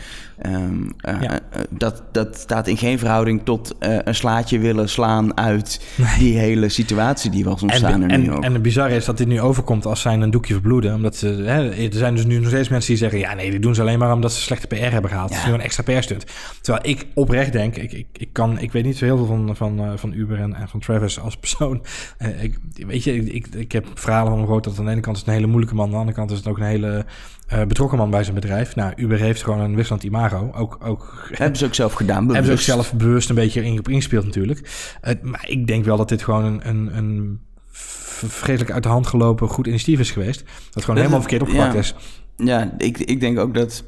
Um, 0.46 0.92
uh, 1.08 1.22
ja. 1.22 1.40
dat, 1.70 2.02
dat 2.12 2.36
staat 2.38 2.66
in 2.66 2.76
geen 2.76 2.98
verhouding 2.98 3.40
tot 3.44 3.74
uh, 3.80 3.98
een 4.04 4.14
slaatje 4.14 4.58
willen 4.58 4.88
slaan 4.88 5.36
uit 5.36 5.84
nee. 5.96 6.18
die 6.18 6.38
hele 6.38 6.68
situatie 6.68 7.30
die 7.30 7.44
was 7.44 7.62
ontstaan 7.62 8.02
en, 8.02 8.08
New 8.08 8.24
York. 8.24 8.36
En, 8.36 8.44
en 8.44 8.52
het 8.52 8.62
bizarre 8.62 8.94
is 8.94 9.04
dat 9.04 9.18
dit 9.18 9.26
nu 9.26 9.40
overkomt 9.40 9.86
als 9.86 10.00
zijn 10.00 10.20
een 10.20 10.30
doekje 10.30 10.52
verbloeden. 10.52 10.94
Omdat 10.94 11.16
ze, 11.16 11.26
hè, 11.26 11.70
er 11.70 11.92
zijn 11.92 12.14
dus 12.14 12.24
nu 12.24 12.38
nog 12.38 12.48
steeds 12.48 12.68
mensen 12.68 12.90
die 12.90 12.98
zeggen... 12.98 13.18
ja, 13.18 13.34
nee, 13.34 13.50
die 13.50 13.60
doen 13.60 13.74
ze 13.74 13.80
alleen 13.80 13.98
maar 13.98 14.12
omdat 14.12 14.32
ze 14.32 14.40
slechte 14.40 14.66
PR 14.66 14.74
hebben 14.74 15.10
gehaald. 15.10 15.30
Het 15.30 15.38
is 15.38 15.46
nu 15.46 15.52
een 15.52 15.60
extra 15.60 15.82
PR-stunt. 15.82 16.24
Terwijl 16.60 16.86
ik 16.86 17.06
oprecht 17.14 17.52
denk... 17.52 17.76
Ik, 17.76 17.92
ik, 17.92 18.06
ik, 18.12 18.28
kan, 18.32 18.58
ik 18.58 18.72
weet 18.72 18.84
niet 18.84 18.96
zo 18.96 19.04
heel 19.04 19.16
veel 19.16 19.26
van, 19.26 19.56
van, 19.56 19.98
van 19.98 20.12
Uber 20.12 20.38
en, 20.38 20.54
en 20.54 20.68
van 20.68 20.80
Travis 20.80 21.20
als 21.20 21.36
persoon. 21.36 21.82
ik, 22.40 22.58
weet 22.86 23.04
je, 23.04 23.32
ik, 23.32 23.46
ik 23.46 23.72
heb 23.72 23.86
verhalen 23.94 24.32
van 24.32 24.44
gehoord 24.44 24.64
dat 24.64 24.78
aan 24.78 24.84
de 24.84 24.90
ene 24.90 25.00
kant 25.00 25.16
is 25.16 25.22
een 25.26 25.32
hele 25.32 25.46
moeilijke 25.52 25.76
man... 25.76 25.84
aan 25.84 25.90
de 25.90 25.96
andere 25.96 26.16
kant 26.16 26.30
is 26.30 26.36
het 26.36 26.46
ook 26.46 26.58
een 26.58 26.64
hele 26.64 27.06
uh, 27.52 27.64
betrokken 27.64 27.98
man 27.98 28.10
bij 28.10 28.22
zijn 28.22 28.34
bedrijf. 28.34 28.74
Nou, 28.74 28.92
Uber 28.96 29.18
heeft 29.18 29.42
gewoon 29.42 29.60
een 29.60 29.74
wisselend 29.74 30.02
imago. 30.02 30.50
Ook, 30.54 30.78
ook, 30.82 31.24
hebben 31.32 31.58
ze 31.58 31.64
ook 31.64 31.74
zelf 31.74 31.92
gedaan, 31.92 32.26
bewust. 32.26 32.34
Hebben 32.34 32.58
ze 32.58 32.72
ook 32.72 32.76
zelf 32.76 32.92
bewust 32.92 33.28
een 33.28 33.34
beetje 33.34 33.64
in, 33.64 33.78
op 33.78 33.88
ingespeeld 33.88 34.24
natuurlijk. 34.24 34.60
Uh, 35.04 35.12
maar 35.22 35.44
ik 35.48 35.66
denk 35.66 35.84
wel 35.84 35.96
dat 35.96 36.08
dit 36.08 36.22
gewoon 36.22 36.44
een, 36.44 36.68
een, 36.68 36.96
een 36.96 37.40
vreselijk 37.70 38.70
uit 38.70 38.82
de 38.82 38.88
hand 38.88 39.06
gelopen 39.06 39.48
goed 39.48 39.66
initiatief 39.66 40.00
is 40.00 40.10
geweest. 40.10 40.44
Dat 40.70 40.84
gewoon 40.84 40.86
dat 40.86 40.96
helemaal 40.96 41.20
verkeerd 41.20 41.42
opgepakt 41.42 41.72
ja. 41.72 41.78
is. 41.78 41.94
Ja, 42.36 42.74
ik, 42.78 42.98
ik 42.98 43.20
denk 43.20 43.38
ook 43.38 43.54
dat... 43.54 43.84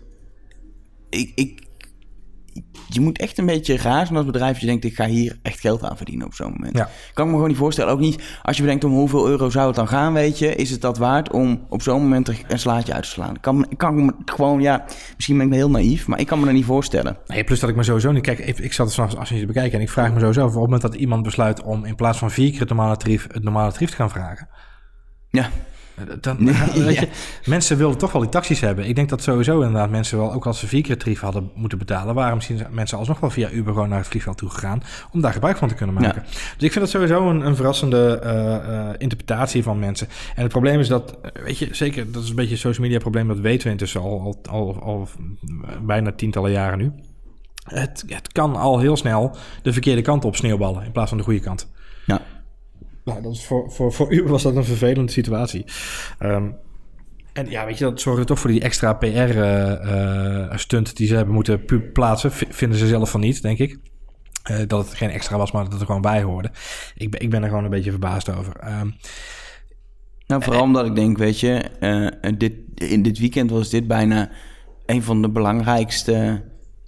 Ik, 1.08 1.32
ik, 1.34 1.63
je 2.94 3.00
moet 3.00 3.18
echt 3.18 3.38
een 3.38 3.46
beetje 3.46 3.76
raar 3.76 4.06
zijn 4.06 4.18
als 4.18 4.26
bedrijf. 4.26 4.58
Je 4.58 4.66
denkt, 4.66 4.84
ik 4.84 4.94
ga 4.94 5.06
hier 5.06 5.38
echt 5.42 5.60
geld 5.60 5.82
aan 5.82 5.96
verdienen 5.96 6.26
op 6.26 6.34
zo'n 6.34 6.52
moment. 6.52 6.76
Ja. 6.76 6.88
Kan 7.12 7.24
ik 7.24 7.30
me 7.30 7.36
gewoon 7.36 7.48
niet 7.48 7.58
voorstellen. 7.58 7.92
Ook 7.92 8.00
niet 8.00 8.22
als 8.42 8.56
je 8.56 8.62
bedenkt 8.62 8.84
om 8.84 8.92
hoeveel 8.92 9.28
euro 9.28 9.50
zou 9.50 9.66
het 9.66 9.76
dan 9.76 9.88
gaan, 9.88 10.12
weet 10.12 10.38
je. 10.38 10.54
Is 10.54 10.70
het 10.70 10.80
dat 10.80 10.98
waard 10.98 11.32
om 11.32 11.66
op 11.68 11.82
zo'n 11.82 12.02
moment 12.02 12.28
een 12.28 12.58
slaatje 12.58 12.92
uit 12.92 13.02
te 13.02 13.08
slaan? 13.08 13.40
Kan, 13.40 13.66
kan 13.76 14.04
me 14.04 14.12
gewoon, 14.24 14.60
ja, 14.60 14.84
misschien 15.14 15.38
ben 15.38 15.46
ik 15.46 15.52
heel 15.52 15.70
naïef, 15.70 16.06
maar 16.06 16.20
ik 16.20 16.26
kan 16.26 16.38
me 16.38 16.44
dat 16.44 16.54
niet 16.54 16.64
voorstellen. 16.64 17.16
Nee, 17.26 17.44
plus 17.44 17.60
dat 17.60 17.70
ik 17.70 17.76
me 17.76 17.82
sowieso 17.82 18.12
niet... 18.12 18.22
Kijk, 18.22 18.38
ik, 18.38 18.58
ik 18.58 18.72
zat 18.72 18.86
dus 18.86 19.16
als 19.16 19.28
je 19.28 19.36
het 19.36 19.46
bekijken 19.46 19.78
en 19.78 19.84
ik 19.84 19.90
vraag 19.90 20.12
me 20.12 20.18
sowieso 20.20 20.40
af... 20.40 20.46
op 20.46 20.52
het 20.52 20.62
moment 20.62 20.82
dat 20.82 20.94
iemand 20.94 21.22
besluit 21.22 21.62
om 21.62 21.84
in 21.84 21.94
plaats 21.94 22.18
van 22.18 22.30
vier 22.30 22.50
keer 22.50 22.60
het 22.60 22.68
normale 22.68 22.96
tarief... 22.96 23.26
het 23.32 23.42
normale 23.42 23.72
tarief 23.72 23.90
te 23.90 23.96
gaan 23.96 24.10
vragen... 24.10 24.48
Ja. 25.30 25.50
Dan, 26.20 26.36
nee, 26.38 26.54
weet 26.84 26.98
je, 26.98 27.08
mensen 27.50 27.76
wilden 27.76 27.98
toch 27.98 28.12
wel 28.12 28.20
die 28.20 28.30
taxis 28.30 28.60
hebben. 28.60 28.88
Ik 28.88 28.94
denk 28.94 29.08
dat 29.08 29.22
sowieso 29.22 29.60
inderdaad 29.60 29.90
mensen 29.90 30.18
wel, 30.18 30.32
ook 30.32 30.46
als 30.46 30.58
ze 30.58 30.66
vier 30.66 30.82
keer 30.82 30.98
tarief 30.98 31.20
hadden 31.20 31.50
moeten 31.54 31.78
betalen, 31.78 32.14
waren 32.14 32.34
misschien 32.34 32.66
mensen 32.70 32.98
alsnog 32.98 33.20
wel 33.20 33.30
via 33.30 33.50
Uber 33.50 33.72
gewoon 33.72 33.88
naar 33.88 33.98
het 33.98 34.08
vliegveld 34.08 34.36
toe 34.36 34.50
gegaan 34.50 34.82
om 35.12 35.20
daar 35.20 35.32
gebruik 35.32 35.56
van 35.56 35.68
te 35.68 35.74
kunnen 35.74 35.94
maken. 35.94 36.22
Ja. 36.26 36.30
Dus 36.30 36.64
ik 36.66 36.72
vind 36.72 36.74
dat 36.74 36.90
sowieso 36.90 37.30
een, 37.30 37.46
een 37.46 37.56
verrassende 37.56 38.20
uh, 38.24 38.32
uh, 38.74 38.88
interpretatie 38.98 39.62
van 39.62 39.78
mensen. 39.78 40.08
En 40.34 40.42
het 40.42 40.52
probleem 40.52 40.80
is 40.80 40.88
dat, 40.88 41.18
weet 41.44 41.58
je, 41.58 41.68
zeker, 41.72 42.12
dat 42.12 42.22
is 42.22 42.28
een 42.28 42.36
beetje 42.36 42.52
een 42.52 42.58
social 42.58 42.84
media 42.84 42.98
probleem, 42.98 43.28
dat 43.28 43.38
weten 43.38 43.64
we 43.66 43.72
intussen 43.72 44.00
al, 44.00 44.20
al, 44.20 44.50
al, 44.50 44.82
al 44.82 45.08
bijna 45.82 46.12
tientallen 46.12 46.50
jaren 46.50 46.78
nu. 46.78 46.92
Het, 47.64 48.04
het 48.06 48.32
kan 48.32 48.56
al 48.56 48.78
heel 48.78 48.96
snel 48.96 49.36
de 49.62 49.72
verkeerde 49.72 50.02
kant 50.02 50.24
op 50.24 50.36
sneeuwballen 50.36 50.84
in 50.84 50.92
plaats 50.92 51.08
van 51.08 51.18
de 51.18 51.24
goede 51.24 51.40
kant. 51.40 51.72
Ja. 52.06 52.20
Nou, 53.04 53.22
dat 53.22 53.32
is 53.32 53.44
voor, 53.44 53.72
voor, 53.72 53.92
voor 53.92 54.12
u 54.12 54.22
was 54.22 54.42
dat 54.42 54.56
een 54.56 54.64
vervelende 54.64 55.12
situatie. 55.12 55.64
Um, 56.20 56.56
en 57.32 57.50
ja, 57.50 57.66
weet 57.66 57.78
je, 57.78 57.84
dat 57.84 58.00
zorgde 58.00 58.24
toch 58.24 58.38
voor 58.38 58.50
die 58.50 58.60
extra 58.60 58.92
PR-stunt 58.92 60.88
uh, 60.88 60.94
die 60.94 61.06
ze 61.06 61.14
hebben 61.14 61.34
moeten 61.34 61.92
plaatsen. 61.92 62.32
V 62.32 62.42
vinden 62.48 62.78
ze 62.78 62.86
zelf 62.86 63.10
van 63.10 63.20
niet, 63.20 63.42
denk 63.42 63.58
ik. 63.58 63.78
Uh, 64.50 64.58
dat 64.66 64.84
het 64.86 64.94
geen 64.94 65.10
extra 65.10 65.36
was, 65.36 65.52
maar 65.52 65.62
dat 65.62 65.72
het 65.72 65.80
er 65.80 65.86
gewoon 65.86 66.00
bij 66.00 66.22
hoorde. 66.22 66.50
Ik 66.96 67.10
ben, 67.10 67.20
ik 67.20 67.30
ben 67.30 67.42
er 67.42 67.48
gewoon 67.48 67.64
een 67.64 67.70
beetje 67.70 67.90
verbaasd 67.90 68.36
over. 68.36 68.80
Um, 68.80 68.94
nou, 70.26 70.42
vooral 70.42 70.62
omdat 70.62 70.86
ik 70.86 70.94
denk, 70.94 71.18
weet 71.18 71.40
je, 71.40 71.64
dit, 72.38 72.54
in 72.74 73.02
dit 73.02 73.18
weekend 73.18 73.50
was 73.50 73.70
dit 73.70 73.86
bijna 73.86 74.30
een 74.86 75.02
van 75.02 75.22
de 75.22 75.30
belangrijkste 75.30 76.44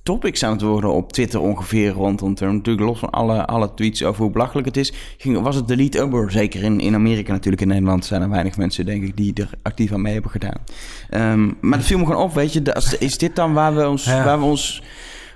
topics 0.06 0.44
aan 0.44 0.52
het 0.52 0.60
worden 0.60 0.92
op 0.92 1.12
Twitter 1.12 1.40
ongeveer 1.40 1.90
rondom 1.90 2.34
Trump. 2.34 2.52
Natuurlijk 2.52 2.86
los 2.86 2.98
van 2.98 3.10
alle, 3.10 3.46
alle 3.46 3.74
tweets 3.74 4.04
over 4.04 4.22
hoe 4.22 4.30
belachelijk 4.30 4.66
het 4.66 4.76
is. 4.76 4.92
Ging, 5.18 5.40
was 5.40 5.56
het 5.56 5.68
delete 5.68 5.98
Uber? 5.98 6.30
Zeker 6.30 6.62
in, 6.62 6.80
in 6.80 6.94
Amerika 6.94 7.32
natuurlijk. 7.32 7.62
In 7.62 7.68
Nederland 7.68 8.04
zijn 8.04 8.22
er 8.22 8.30
weinig 8.30 8.56
mensen, 8.56 8.86
denk 8.86 9.02
ik, 9.02 9.16
die 9.16 9.34
er 9.34 9.50
actief 9.62 9.92
aan 9.92 10.02
mee 10.02 10.12
hebben 10.12 10.30
gedaan. 10.30 10.60
Um, 11.10 11.56
maar 11.60 11.78
het 11.78 11.86
viel 11.86 11.98
me 11.98 12.06
gewoon 12.06 12.22
op, 12.22 12.34
weet 12.34 12.52
je. 12.52 12.62
Dat, 12.62 12.96
is 12.98 13.18
dit 13.18 13.36
dan 13.36 13.52
waar 13.52 13.74
we 13.74 13.88
ons... 13.88 14.04
Ja. 14.04 14.24
Waar 14.24 14.38
we 14.38 14.44
ons 14.44 14.82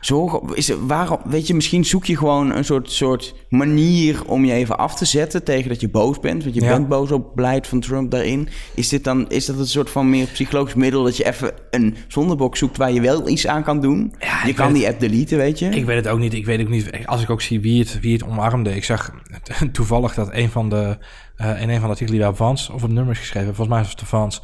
zo, 0.01 0.45
is 0.55 0.73
waarom, 0.87 1.19
weet 1.25 1.47
je, 1.47 1.55
misschien 1.55 1.85
zoek 1.85 2.05
je 2.05 2.17
gewoon 2.17 2.55
een 2.55 2.65
soort, 2.65 2.91
soort 2.91 3.35
manier 3.49 4.23
om 4.27 4.45
je 4.45 4.53
even 4.53 4.79
af 4.79 4.95
te 4.95 5.05
zetten 5.05 5.45
tegen 5.45 5.69
dat 5.69 5.81
je 5.81 5.89
boos 5.89 6.21
bent. 6.21 6.43
Want 6.43 6.55
je 6.55 6.61
ja. 6.61 6.69
bent 6.69 6.89
boos 6.89 7.11
op 7.11 7.35
beleid 7.35 7.67
van 7.67 7.81
Trump 7.81 8.11
daarin. 8.11 8.49
Is, 8.75 8.89
dit 8.89 9.05
dan, 9.05 9.29
is 9.29 9.47
dat 9.47 9.59
een 9.59 9.67
soort 9.67 9.91
van 9.91 10.11
meer 10.11 10.27
psychologisch 10.27 10.75
middel 10.75 11.03
dat 11.05 11.17
je 11.17 11.27
even 11.27 11.53
een 11.71 11.97
zondebok 12.09 12.57
zoekt 12.57 12.77
waar 12.77 12.93
je 12.93 13.01
wel 13.01 13.29
iets 13.29 13.47
aan 13.47 13.63
kan 13.63 13.81
doen? 13.81 14.15
Ja, 14.19 14.47
je 14.47 14.55
kan 14.55 14.73
die 14.73 14.87
app 14.87 15.01
deleten, 15.01 15.39
weet 15.39 15.59
je? 15.59 15.69
Ik 15.69 15.85
weet 15.85 15.97
het 15.97 16.09
ook 16.09 16.19
niet. 16.19 16.35
Ik 16.35 16.45
weet 16.45 16.61
ook 16.61 16.69
niet. 16.69 16.91
Als 17.05 17.23
ik 17.23 17.31
ook 17.31 17.43
zie 17.43 17.61
wie 17.61 17.81
het, 17.81 18.01
wie 18.01 18.13
het 18.13 18.25
omarmde. 18.25 18.75
Ik 18.75 18.85
zag 18.85 19.11
toevallig 19.73 20.15
dat 20.15 20.29
een 20.33 20.51
van 20.51 20.69
de, 20.69 20.99
uh, 21.41 21.63
in 21.63 21.69
een 21.69 21.75
van 21.75 21.85
de 21.85 21.89
artikelen 21.89 22.21
die 22.21 22.29
op 22.29 22.37
Vans 22.37 22.71
of 22.71 22.83
op 22.83 22.91
nummers 22.91 23.19
geschreven, 23.19 23.55
volgens 23.55 23.69
mij 23.69 23.79
was 23.79 23.91
het 23.91 23.99
de 23.99 24.07
Vans. 24.07 24.43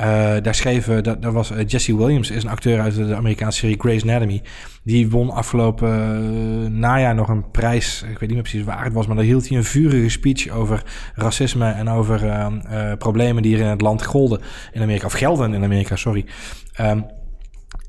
Uh, 0.00 0.06
daar 0.42 0.54
schreven, 0.54 1.02
dat, 1.02 1.22
dat 1.22 1.32
was 1.32 1.50
uh, 1.50 1.58
Jesse 1.66 1.96
Williams, 1.96 2.30
is 2.30 2.42
een 2.42 2.50
acteur 2.50 2.80
uit 2.80 2.94
de 2.94 3.14
Amerikaanse 3.14 3.58
serie 3.58 3.76
Grey's 3.78 4.02
Anatomy. 4.02 4.42
Die 4.82 5.10
won 5.10 5.30
afgelopen 5.30 5.90
uh, 5.90 6.70
najaar 6.70 7.14
nog 7.14 7.28
een 7.28 7.50
prijs. 7.50 8.02
Ik 8.02 8.08
weet 8.08 8.20
niet 8.20 8.30
meer 8.30 8.42
precies 8.42 8.64
waar 8.64 8.84
het 8.84 8.92
was, 8.92 9.06
maar 9.06 9.16
daar 9.16 9.24
hield 9.24 9.48
hij 9.48 9.56
een 9.56 9.64
vurige 9.64 10.08
speech 10.08 10.48
over 10.48 10.82
racisme 11.14 11.70
en 11.70 11.88
over 11.88 12.50
problemen 12.98 13.42
die 13.42 13.54
er 13.54 13.62
in 13.62 13.66
het 13.66 13.80
land 13.80 14.04
golden 14.04 14.40
in 14.72 14.82
Amerika, 14.82 15.06
of 15.06 15.12
gelden 15.12 15.54
in 15.54 15.64
Amerika, 15.64 15.96
sorry. 15.96 16.24
Um, 16.80 17.06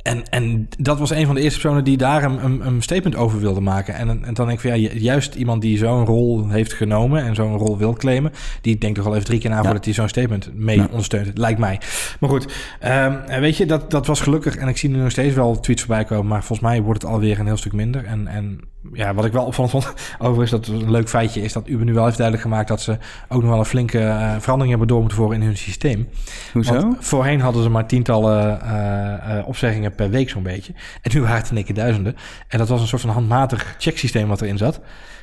En, 0.02 0.30
en 0.30 0.68
dat 0.78 1.00
was 1.00 1.10
een 1.10 1.26
van 1.26 1.36
de 1.36 1.42
eerste 1.42 1.60
personen 1.60 1.84
die 1.84 1.98
daar 1.98 2.24
een, 2.24 2.44
een, 2.44 2.66
een 2.66 2.82
statement 2.82 3.16
over 3.16 3.40
wilde 3.40 3.60
maken. 3.60 3.94
En, 3.94 4.10
en 4.10 4.34
dan 4.34 4.48
denk 4.48 4.62
ik 4.62 4.70
van 4.70 4.80
ja, 4.80 4.90
juist 4.94 5.36
iemand 5.36 5.62
die 5.62 5.78
zo'n 5.78 6.06
rol 6.06 6.50
heeft 6.50 6.74
genomen 6.74 7.24
en 7.24 7.36
zo'n 7.36 7.58
rol 7.58 7.78
wil 7.78 7.94
claimen, 7.94 8.32
die 8.62 8.78
denkt 8.78 8.98
toch 8.98 9.06
al 9.06 9.14
even 9.14 9.26
drie 9.26 9.40
keer 9.40 9.50
na 9.50 9.64
voordat 9.64 9.86
hij 9.86 9.94
zo'n 9.94 10.08
statement 10.08 10.50
mee 10.54 10.90
ondersteunt. 10.90 11.38
Lijkt 11.38 11.60
mij. 11.60 11.80
Maar 12.20 12.30
goed, 12.30 12.54
um, 12.86 13.40
weet 13.40 13.58
je, 13.58 13.66
dat, 13.66 13.92
dat 13.92 14.08
was 14.08 14.22
gelukkig. 14.22 14.56
En 14.56 14.68
ik 14.68 14.78
zie 14.78 14.90
nu 14.90 14.98
nog 14.98 15.12
steeds 15.12 15.36
wel 15.36 15.60
tweets 15.60 15.82
voorbij 15.82 16.04
komen, 16.04 16.28
maar 16.28 16.44
volgens 16.44 16.70
mij 16.70 16.82
wordt 16.82 17.02
het 17.02 17.12
alweer 17.12 17.40
een 17.40 17.46
heel 17.46 17.58
stuk 17.58 17.74
minder. 17.74 18.06
En, 18.06 18.28
en 18.28 18.60
ja, 18.94 19.14
wat 19.14 19.26
ik 19.26 19.32
wel 19.32 19.46
opvallend 19.46 19.74
vond, 19.76 19.94
overigens, 20.20 20.52
dat 20.52 20.68
een 20.68 20.92
leuk 20.92 21.10
feitje 21.10 21.42
is 21.42 21.54
dat 21.54 21.68
Uber 21.68 21.86
nu 21.86 21.94
wel 21.94 22.06
heeft 22.06 22.18
duidelijk 22.18 22.48
gemaakt 22.48 22.68
dat 22.68 22.82
ze 22.82 22.98
ook 23.28 23.42
nog 23.42 23.50
wel 23.50 23.60
een 23.60 23.66
flinke 23.66 24.00
uh, 24.00 24.32
verandering 24.32 24.70
hebben 24.70 24.88
door 24.88 25.00
moeten 25.00 25.18
voeren 25.18 25.42
in 25.42 25.46
hun 25.46 25.58
systeem. 25.58 26.08
Hoezo? 26.54 26.74
Want 26.74 26.96
voorheen 27.00 27.42
hadden 27.42 27.64
ze 27.64 27.70
maar 27.70 27.88
tientallen 27.88 28.60
uh, 28.64 29.36
uh, 29.38 29.48
opzeggingen 29.48 29.89
per 29.96 30.10
week 30.10 30.30
zo'n 30.30 30.44
beetje. 30.44 30.74
En 31.02 31.12
nu 31.14 31.22
waren 31.22 31.38
het 31.38 31.50
in 31.50 31.56
één 31.56 31.66
keer 31.66 31.76
duizenden. 31.76 32.16
En 32.48 32.58
dat 32.58 32.68
was 32.68 32.82
een 32.82 32.88
soort 32.88 33.02
van 33.02 33.12
handmatig 33.12 33.76
checksysteem 33.78 34.28
wat 34.28 34.42
erin 34.42 34.58
zat. 34.58 34.80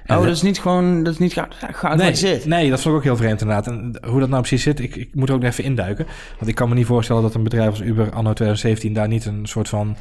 oh, 0.07 0.16
dat 0.16 0.26
is 0.26 0.42
niet 0.42 0.59
gewoon, 0.59 1.02
dat 1.02 1.12
is 1.12 1.18
niet 1.18 1.33
geautomatiseerd? 1.59 2.46
Nee, 2.46 2.61
nee, 2.61 2.70
dat 2.70 2.81
vond 2.81 2.94
ik 2.94 3.00
ook 3.00 3.07
heel 3.07 3.16
vreemd 3.16 3.40
inderdaad. 3.40 3.66
En 3.66 3.98
hoe 4.07 4.20
dat 4.20 4.29
nou 4.29 4.40
precies 4.40 4.62
zit, 4.62 4.81
ik, 4.81 4.96
ik 4.96 5.14
moet 5.14 5.31
ook 5.31 5.42
even 5.42 5.64
induiken. 5.64 6.07
Want 6.37 6.50
ik 6.50 6.55
kan 6.55 6.68
me 6.68 6.74
niet 6.74 6.87
voorstellen 6.87 7.22
dat 7.22 7.35
een 7.35 7.42
bedrijf 7.42 7.70
als 7.70 7.81
Uber 7.81 8.11
anno 8.11 8.33
2017 8.33 8.92
daar 8.92 9.09
niet 9.09 9.24
een 9.24 9.46
soort 9.46 9.68
van 9.68 9.96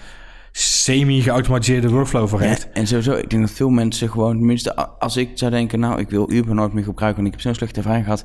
semi-geautomatiseerde 0.51 1.89
workflow 1.89 2.28
voor 2.28 2.41
heeft. 2.41 2.69
en 2.71 2.88
sowieso, 2.88 3.13
ik 3.13 3.30
denk 3.30 3.41
dat 3.41 3.51
veel 3.51 3.69
mensen 3.69 4.10
gewoon, 4.10 4.38
tenminste, 4.38 4.75
als 4.75 5.17
ik 5.17 5.30
zou 5.34 5.51
denken, 5.51 5.80
nou, 5.80 5.99
ik 5.99 6.10
wil 6.10 6.32
Uber 6.32 6.56
nooit 6.56 6.73
meer 6.73 6.84
gebruiken, 6.84 7.23
want 7.23 7.34
ik 7.34 7.41
heb 7.41 7.41
zo'n 7.41 7.56
slechte 7.56 7.80
ervaring 7.80 8.04
gehad 8.04 8.23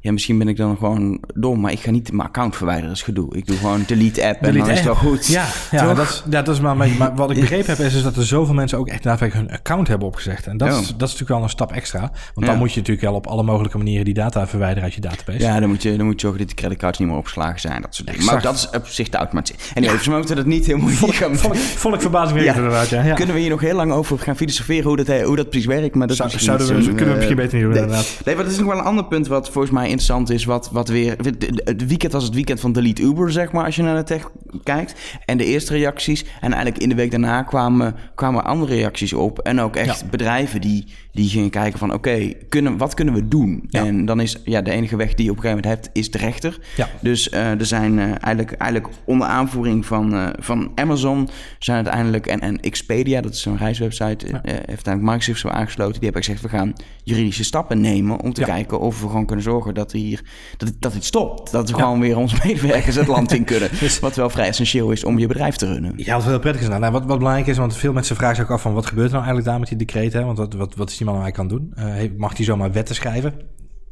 ja, 0.00 0.12
misschien 0.12 0.38
ben 0.38 0.48
ik 0.48 0.56
dan 0.56 0.76
gewoon 0.76 1.20
dom, 1.34 1.60
maar 1.60 1.72
ik 1.72 1.80
ga 1.80 1.90
niet 1.90 2.12
mijn 2.12 2.28
account 2.28 2.56
verwijderen 2.56 2.90
als 2.90 3.02
gedoe. 3.02 3.36
Ik 3.36 3.46
doe 3.46 3.56
gewoon 3.56 3.82
delete 3.86 4.26
app 4.26 4.42
en 4.42 4.58
dan 4.58 4.68
is 4.68 4.76
het 4.76 4.84
wel 4.84 4.94
goed. 4.94 5.26
Ja, 5.26 5.46
ja, 5.70 5.94
dat, 5.94 6.24
ja 6.30 6.42
dat 6.42 6.54
is 6.54 6.60
maar, 6.60 6.76
maar 6.76 7.14
wat 7.14 7.30
ik 7.30 7.40
begrepen 7.40 7.76
heb 7.76 7.86
is, 7.86 7.94
is 7.94 8.02
dat 8.02 8.16
er 8.16 8.26
zoveel 8.26 8.54
mensen 8.54 8.78
ook 8.78 8.88
echt 8.88 9.02
daadwerkelijk 9.02 9.48
hun 9.48 9.58
account 9.58 9.88
hebben 9.88 10.06
opgezegd. 10.06 10.46
En 10.46 10.56
dat, 10.56 10.68
is, 10.68 10.74
dat 10.74 10.86
is 10.86 10.98
natuurlijk 10.98 11.28
wel 11.28 11.42
een 11.42 11.48
stap 11.48 11.72
extra. 11.72 12.12
Want 12.34 12.46
dan 12.46 12.58
moet 12.58 12.72
je 12.72 12.78
natuurlijk 12.78 13.06
wel 13.06 13.14
op 13.14 13.26
alle 13.26 13.42
mogelijke 13.42 13.76
manieren 13.76 14.04
die 14.04 14.14
data 14.14 14.46
verwijderen 14.46 14.82
uit 14.82 14.94
je 14.94 15.00
database. 15.00 15.38
Ja, 15.38 15.60
dan 15.60 15.68
moet 15.68 15.82
je, 15.82 15.96
dan 15.96 16.06
moet 16.06 16.14
je 16.14 16.20
zorgen 16.20 16.38
dat 16.38 16.48
die 16.48 16.56
creditcards 16.56 16.98
niet 16.98 17.08
meer 17.08 17.16
opgeslagen 17.16 17.60
zijn. 17.60 17.82
Dat 17.82 17.94
soort 17.94 18.08
dingen. 18.08 18.24
Maar 18.24 18.42
dat 18.42 18.54
is 18.54 18.70
op 18.70 18.86
zich 18.86 19.08
de 19.08 19.16
automatie. 19.16 19.54
En 19.74 19.82
ja. 19.82 19.96
we 19.96 20.10
moeten 20.10 20.36
dat 20.36 20.46
niet 20.46 20.66
heel 20.66 20.78
moeilijk 20.78 21.14
gaan... 21.14 21.36
Vond 21.36 21.94
ik, 21.94 22.00
verbazingwekkend 22.00 22.56
ja. 22.56 22.62
inderdaad, 22.62 22.88
ja. 22.88 23.14
Kunnen 23.14 23.34
we 23.34 23.40
hier 23.40 23.50
nog 23.50 23.60
heel 23.60 23.76
lang 23.76 23.92
over 23.92 24.18
gaan 24.18 24.36
filosoferen 24.36 24.84
hoe 24.84 24.96
dat, 24.96 25.22
hoe 25.22 25.36
dat 25.36 25.50
precies 25.50 25.66
werkt? 25.66 25.94
Maar 25.94 26.06
dat 26.06 26.16
Zou, 26.16 26.30
zouden 26.30 26.66
we, 26.66 26.82
kunnen 26.82 27.08
we 27.08 27.14
misschien 27.14 27.36
beter 27.36 27.54
niet 27.54 27.66
doen, 27.66 27.74
inderdaad. 27.74 28.20
Nee, 28.24 28.34
maar 28.34 28.44
dat 28.44 28.52
is 28.52 28.58
nog 28.58 28.68
wel 28.68 28.78
een 28.78 28.84
ander 28.84 29.04
punt 29.04 29.26
wat 29.26 29.50
volgens 29.50 29.72
mij 29.72 29.89
interessant 29.90 30.30
is, 30.30 30.44
wat 30.44 30.70
wat 30.72 30.88
weer... 30.88 31.16
Het 31.64 31.86
weekend 31.86 32.12
was 32.12 32.24
het 32.24 32.34
weekend 32.34 32.60
van 32.60 32.72
Delete 32.72 33.02
Uber, 33.02 33.32
zeg 33.32 33.52
maar, 33.52 33.64
als 33.64 33.76
je 33.76 33.82
naar 33.82 33.96
de 33.96 34.02
tech 34.02 34.30
kijkt. 34.62 34.94
En 35.24 35.36
de 35.36 35.44
eerste 35.44 35.72
reacties. 35.72 36.24
En 36.40 36.52
eigenlijk 36.52 36.82
in 36.82 36.88
de 36.88 36.94
week 36.94 37.10
daarna 37.10 37.42
kwamen, 37.42 37.94
kwamen 38.14 38.44
andere 38.44 38.74
reacties 38.74 39.12
op. 39.12 39.38
En 39.38 39.60
ook 39.60 39.76
echt 39.76 40.10
bedrijven 40.10 40.60
die, 40.60 40.86
die 41.12 41.28
gingen 41.28 41.50
kijken 41.50 41.78
van... 41.78 41.92
oké, 41.92 42.32
kunnen, 42.48 42.76
wat 42.76 42.94
kunnen 42.94 43.14
we 43.14 43.28
doen? 43.28 43.66
En 43.70 44.04
dan 44.04 44.20
is 44.20 44.36
ja, 44.44 44.62
de 44.62 44.70
enige 44.70 44.96
weg 44.96 45.14
die 45.14 45.24
je 45.24 45.30
op 45.30 45.36
een 45.36 45.42
gegeven 45.42 45.62
moment 45.62 45.82
hebt, 45.82 45.96
is 45.98 46.10
de 46.10 46.18
rechter. 46.18 46.58
Ja. 46.76 46.88
Dus 47.00 47.28
uh, 47.28 47.60
er 47.60 47.66
zijn 47.66 47.98
uh, 47.98 48.04
eigenlijk, 48.04 48.52
eigenlijk 48.52 48.94
onder 49.04 49.26
aanvoering 49.26 49.86
van, 49.86 50.14
uh, 50.14 50.28
van 50.38 50.72
Amazon... 50.74 51.28
zijn 51.58 51.76
uiteindelijk... 51.76 52.26
En, 52.26 52.40
en 52.40 52.60
Expedia, 52.60 53.20
dat 53.20 53.34
is 53.34 53.44
een 53.44 53.56
reiswebsite... 53.56 54.26
Ja. 54.26 54.40
heeft 54.42 54.68
uiteindelijk 54.68 55.02
Microsoft 55.02 55.40
zo 55.40 55.48
aangesloten. 55.48 55.92
Die 55.92 56.02
hebben 56.02 56.22
gezegd, 56.22 56.42
we 56.42 56.48
gaan 56.48 56.72
juridische 57.04 57.44
stappen 57.44 57.80
nemen... 57.80 58.20
om 58.20 58.32
te 58.32 58.42
kijken 58.42 58.80
of 58.80 59.00
we 59.00 59.06
gewoon 59.06 59.26
kunnen 59.26 59.44
zorgen 59.44 59.74
dat, 59.74 59.92
hier, 59.92 60.22
dat, 60.56 60.72
dat 60.78 60.92
het 60.92 61.04
stopt. 61.04 61.50
Dat 61.50 61.70
we 61.70 61.76
gewoon 61.76 62.00
weer 62.00 62.16
onze 62.16 62.36
medewerkers 62.44 62.96
het 62.96 63.06
land 63.06 63.32
in 63.32 63.44
kunnen. 63.52 63.68
Dus- 63.80 63.98
wat 64.00 64.16
wel 64.16 64.30
vrij 64.30 64.46
essentieel 64.46 64.90
is 64.90 65.04
om 65.04 65.18
je 65.18 65.26
bedrijf 65.26 65.56
te 65.56 65.66
runnen. 65.66 65.92
Ja, 65.96 66.14
wat 66.14 66.24
heel 66.24 66.38
prettig 66.38 66.62
is. 66.62 66.68
Nou, 66.68 66.92
wat, 66.92 67.04
wat 67.04 67.18
belangrijk 67.18 67.46
is, 67.46 67.56
want 67.56 67.76
veel 67.76 67.92
mensen 67.92 68.16
vragen 68.16 68.36
zich 68.36 68.44
ook 68.44 68.50
af 68.50 68.62
van... 68.62 68.74
wat 68.74 68.86
gebeurt 68.86 69.06
er 69.06 69.12
nou 69.12 69.24
eigenlijk 69.24 69.50
daar 69.50 69.58
met 69.58 69.68
die 69.68 69.86
decreten? 69.86 70.26
Want 70.26 70.38
wat, 70.38 70.54
wat, 70.54 70.74
wat 70.74 70.90
is 70.90 70.99
die 71.00 71.08
man 71.08 71.20
nou 71.20 71.30
kan 71.30 71.48
doen? 71.48 71.72
Uh, 71.78 72.10
mag 72.16 72.36
hij 72.36 72.44
zomaar 72.44 72.72
wetten 72.72 72.94
schrijven? 72.94 73.34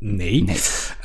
Nee. 0.00 0.44
nee. 0.44 0.56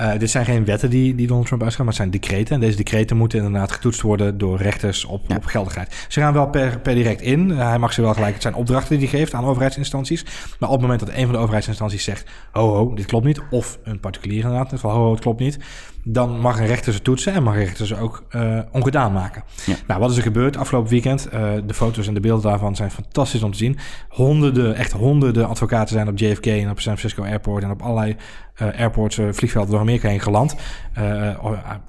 Uh, 0.01 0.19
dit 0.19 0.29
zijn 0.29 0.45
geen 0.45 0.65
wetten 0.65 0.89
die, 0.89 1.15
die 1.15 1.27
Donald 1.27 1.45
Trump 1.45 1.63
uitschrijft, 1.63 1.91
maar 1.91 2.03
het 2.07 2.11
zijn 2.11 2.21
decreten. 2.21 2.55
En 2.55 2.61
deze 2.61 2.77
decreten 2.77 3.17
moeten 3.17 3.43
inderdaad 3.43 3.71
getoetst 3.71 4.01
worden 4.01 4.37
door 4.37 4.57
rechters 4.57 5.05
op, 5.05 5.35
op 5.35 5.45
geldigheid. 5.45 6.05
Ze 6.07 6.19
gaan 6.19 6.33
wel 6.33 6.49
per, 6.49 6.79
per 6.79 6.95
direct 6.95 7.21
in. 7.21 7.49
Uh, 7.49 7.67
hij 7.67 7.79
mag 7.79 7.93
ze 7.93 8.01
wel 8.01 8.13
gelijk, 8.13 8.33
het 8.33 8.41
zijn 8.41 8.55
opdrachten 8.55 8.99
die 8.99 9.09
hij 9.09 9.19
geeft 9.19 9.33
aan 9.33 9.45
overheidsinstanties. 9.45 10.23
Maar 10.59 10.69
op 10.69 10.75
het 10.75 10.81
moment 10.81 10.99
dat 10.99 11.09
een 11.09 11.23
van 11.23 11.31
de 11.31 11.37
overheidsinstanties 11.37 12.03
zegt, 12.03 12.29
ho 12.51 12.75
ho, 12.75 12.93
dit 12.93 13.05
klopt 13.05 13.25
niet. 13.25 13.41
Of 13.49 13.79
een 13.83 13.99
particulier 13.99 14.43
inderdaad, 14.43 14.79
van 14.79 14.91
ho 14.91 15.03
ho, 15.03 15.11
het 15.11 15.21
klopt 15.21 15.39
niet 15.39 15.59
dan 16.05 16.39
mag 16.39 16.59
een 16.59 16.65
rechter 16.65 16.93
ze 16.93 17.01
toetsen 17.01 17.33
en 17.33 17.43
mag 17.43 17.53
een 17.53 17.63
rechter 17.63 17.87
ze 17.87 17.97
ook 17.97 18.23
uh, 18.31 18.59
ongedaan 18.71 19.13
maken. 19.13 19.43
Ja. 19.65 19.75
Nou, 19.87 19.99
wat 19.99 20.11
is 20.11 20.17
er 20.17 20.23
gebeurd 20.23 20.57
afgelopen 20.57 20.89
weekend? 20.89 21.27
De 21.65 21.73
foto's 21.73 22.07
en 22.07 22.13
de 22.13 22.19
beelden 22.19 22.49
daarvan 22.49 22.75
zijn 22.75 22.91
fantastisch 22.91 23.43
om 23.43 23.51
te 23.51 23.57
zien. 23.57 23.77
Honderden, 24.09 24.75
echt 24.75 24.91
honderden 24.91 25.47
advocaten 25.47 25.93
zijn 25.93 26.07
op 26.07 26.17
JFK 26.17 26.45
en 26.45 26.69
op 26.69 26.79
San 26.79 26.97
Francisco 26.97 27.23
Airport 27.23 27.63
en 27.63 27.71
op 27.71 27.81
allerlei 27.81 28.15
uh, 28.61 28.79
airports, 28.79 29.19
vliegvelden 29.31 29.71
door 29.71 29.79
Amerika 29.79 30.09
heen 30.09 30.19
geland. 30.19 30.55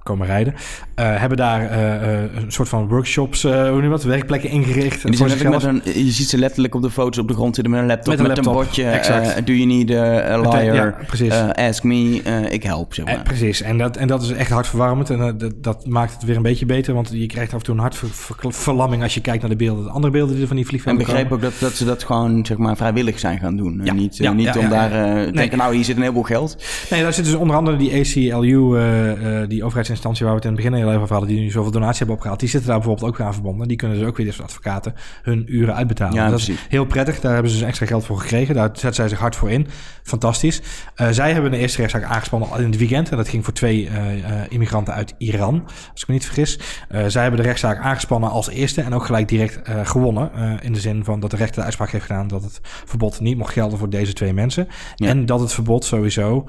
komen 0.02 0.26
rijden. 0.26 0.54
hebben 0.94 1.38
daar 1.38 1.72
een 1.72 2.52
soort 2.52 2.68
van 2.68 2.88
workshops, 2.88 3.42
hoe 3.42 3.70
noem 3.70 3.82
je 3.82 3.88
dat, 3.88 4.04
werkplekken 4.04 4.50
ingericht. 4.50 5.06
Die 5.06 5.16
zijn 5.16 5.50
met 5.50 5.62
een, 5.62 5.80
je 5.84 6.10
ziet 6.10 6.28
ze 6.28 6.38
letterlijk 6.38 6.74
op 6.74 6.82
de 6.82 6.90
foto's 6.90 7.18
op 7.18 7.28
de 7.28 7.34
grond 7.34 7.54
zitten 7.54 7.72
met 7.72 7.82
een 7.82 7.88
laptop, 7.88 8.06
met 8.06 8.18
een, 8.18 8.26
laptop, 8.26 8.44
met 8.44 8.54
een 8.54 8.60
bordje. 8.62 8.84
Exact. 8.84 9.46
do 9.46 9.52
you 9.52 9.66
need 9.66 9.90
a 9.90 10.40
liar? 10.40 10.74
Ja, 10.74 10.94
precies. 11.06 11.32
ask 11.52 11.82
me, 11.82 12.22
ik 12.50 12.62
help. 12.62 12.94
Zeg 12.94 13.04
maar. 13.04 13.22
precies. 13.22 13.62
En 13.62 13.78
dat, 13.78 13.96
en 13.96 14.06
dat 14.06 14.22
is 14.22 14.30
echt 14.30 14.50
hartverwarmend. 14.50 15.10
En 15.10 15.18
uh, 15.18 15.30
dat, 15.36 15.62
dat, 15.62 15.86
maakt 15.86 16.12
het 16.12 16.22
weer 16.22 16.36
een 16.36 16.42
beetje 16.42 16.66
beter. 16.66 16.94
Want 16.94 17.10
je 17.12 17.26
krijgt 17.26 17.52
af 17.52 17.58
en 17.58 17.64
toe 17.64 17.74
een 17.74 17.80
hartverlamming 17.80 19.02
als 19.02 19.14
je 19.14 19.20
kijkt 19.20 19.40
naar 19.40 19.50
de 19.50 19.56
beelden. 19.56 19.84
De 19.84 19.90
andere 19.90 20.12
beelden 20.12 20.36
die 20.36 20.46
van 20.46 20.56
die 20.56 20.66
vliegvelden 20.66 21.00
En 21.00 21.06
begreep 21.06 21.32
ook 21.32 21.40
dat, 21.40 21.52
dat 21.58 21.72
ze 21.72 21.84
dat 21.84 22.04
gewoon 22.04 22.46
zeg 22.46 22.56
maar, 22.56 22.76
vrijwillig 22.76 23.18
zijn 23.18 23.38
gaan 23.38 23.56
doen. 23.56 23.80
Ja. 23.82 23.90
En 23.90 23.96
niet, 23.96 24.16
ja, 24.16 24.32
niet 24.32 24.56
om 24.56 24.68
daar 24.68 24.92
uh, 24.92 25.14
nee. 25.14 25.32
denken, 25.32 25.58
nou 25.58 25.74
hier 25.74 25.84
zit 25.84 25.96
een 25.96 26.02
heleboel 26.02 26.22
geld. 26.22 26.53
Nee, 26.90 27.02
daar 27.02 27.12
zit 27.12 27.24
dus 27.24 27.34
onder 27.34 27.56
andere 27.56 27.76
die 27.76 27.92
ACLU, 27.92 28.78
uh, 28.78 29.48
die 29.48 29.62
overheidsinstantie 29.62 30.24
waar 30.24 30.34
we 30.34 30.40
het 30.40 30.48
in 30.50 30.54
het 30.54 30.64
begin 30.64 30.78
heel 30.78 30.88
even 30.88 31.00
over 31.00 31.16
hadden. 31.16 31.34
Die 31.34 31.40
nu 31.40 31.50
zoveel 31.50 31.70
donatie 31.70 31.98
hebben 31.98 32.14
opgehaald. 32.14 32.40
Die 32.40 32.48
zitten 32.48 32.68
daar 32.68 32.78
bijvoorbeeld 32.78 33.10
ook 33.10 33.20
aan 33.20 33.32
verbonden. 33.32 33.68
Die 33.68 33.76
kunnen 33.76 33.98
dus 33.98 34.06
ook 34.06 34.16
weer 34.16 34.26
als 34.26 34.42
advocaten 34.42 34.94
hun 35.22 35.44
uren 35.48 35.74
uitbetalen. 35.74 36.14
Ja, 36.14 36.30
dat 36.30 36.38
is 36.38 36.50
heel 36.68 36.84
prettig. 36.84 37.20
Daar 37.20 37.32
hebben 37.32 37.50
ze 37.50 37.58
dus 37.58 37.66
extra 37.66 37.86
geld 37.86 38.04
voor 38.04 38.18
gekregen. 38.18 38.54
Daar 38.54 38.68
zetten 38.72 38.94
zij 38.94 39.08
zich 39.08 39.18
hard 39.18 39.36
voor 39.36 39.50
in. 39.50 39.66
Fantastisch. 40.02 40.62
zij 41.10 41.32
hebben 41.32 41.50
de 41.50 41.56
eerste 41.56 41.78
rechtszaak 41.78 42.04
aangespannen 42.04 42.50
al 42.50 42.58
in 42.58 42.66
het 42.66 42.78
weekend. 42.78 43.10
En 43.10 43.16
dat 43.16 43.28
ging 43.28 43.44
voor 43.44 43.52
twee 43.52 43.88
immigranten 44.48 44.94
uit 44.94 45.14
Iran, 45.18 45.62
als 45.92 46.02
ik 46.02 46.08
me 46.08 46.14
niet 46.14 46.24
vergis. 46.24 46.58
Zij 47.06 47.22
hebben 47.22 47.40
de 47.40 47.46
rechtszaak 47.46 47.78
aangespannen 47.78 48.30
als 48.30 48.48
eerste 48.48 48.82
en 48.82 48.94
ook 48.94 49.04
gelijk 49.04 49.28
direct 49.28 49.60
gewonnen. 49.82 50.30
in 50.62 50.72
de 50.72 50.80
zin 50.80 51.04
van 51.04 51.20
dat 51.20 51.30
de 51.30 51.36
rechter 51.36 51.56
de 51.56 51.64
uitspraak 51.64 51.90
heeft 51.90 52.06
gedaan 52.06 52.28
dat 52.28 52.42
het 52.42 52.60
verbod 52.62 53.20
niet 53.20 53.36
mocht 53.36 53.52
gelden 53.52 53.78
voor 53.78 53.90
deze 53.90 54.12
twee 54.12 54.32
mensen. 54.32 54.68
Ja. 54.94 55.08
En 55.08 55.26
dat 55.26 55.40
het 55.40 55.52
verbod 55.52 55.84
sowieso 55.84 56.43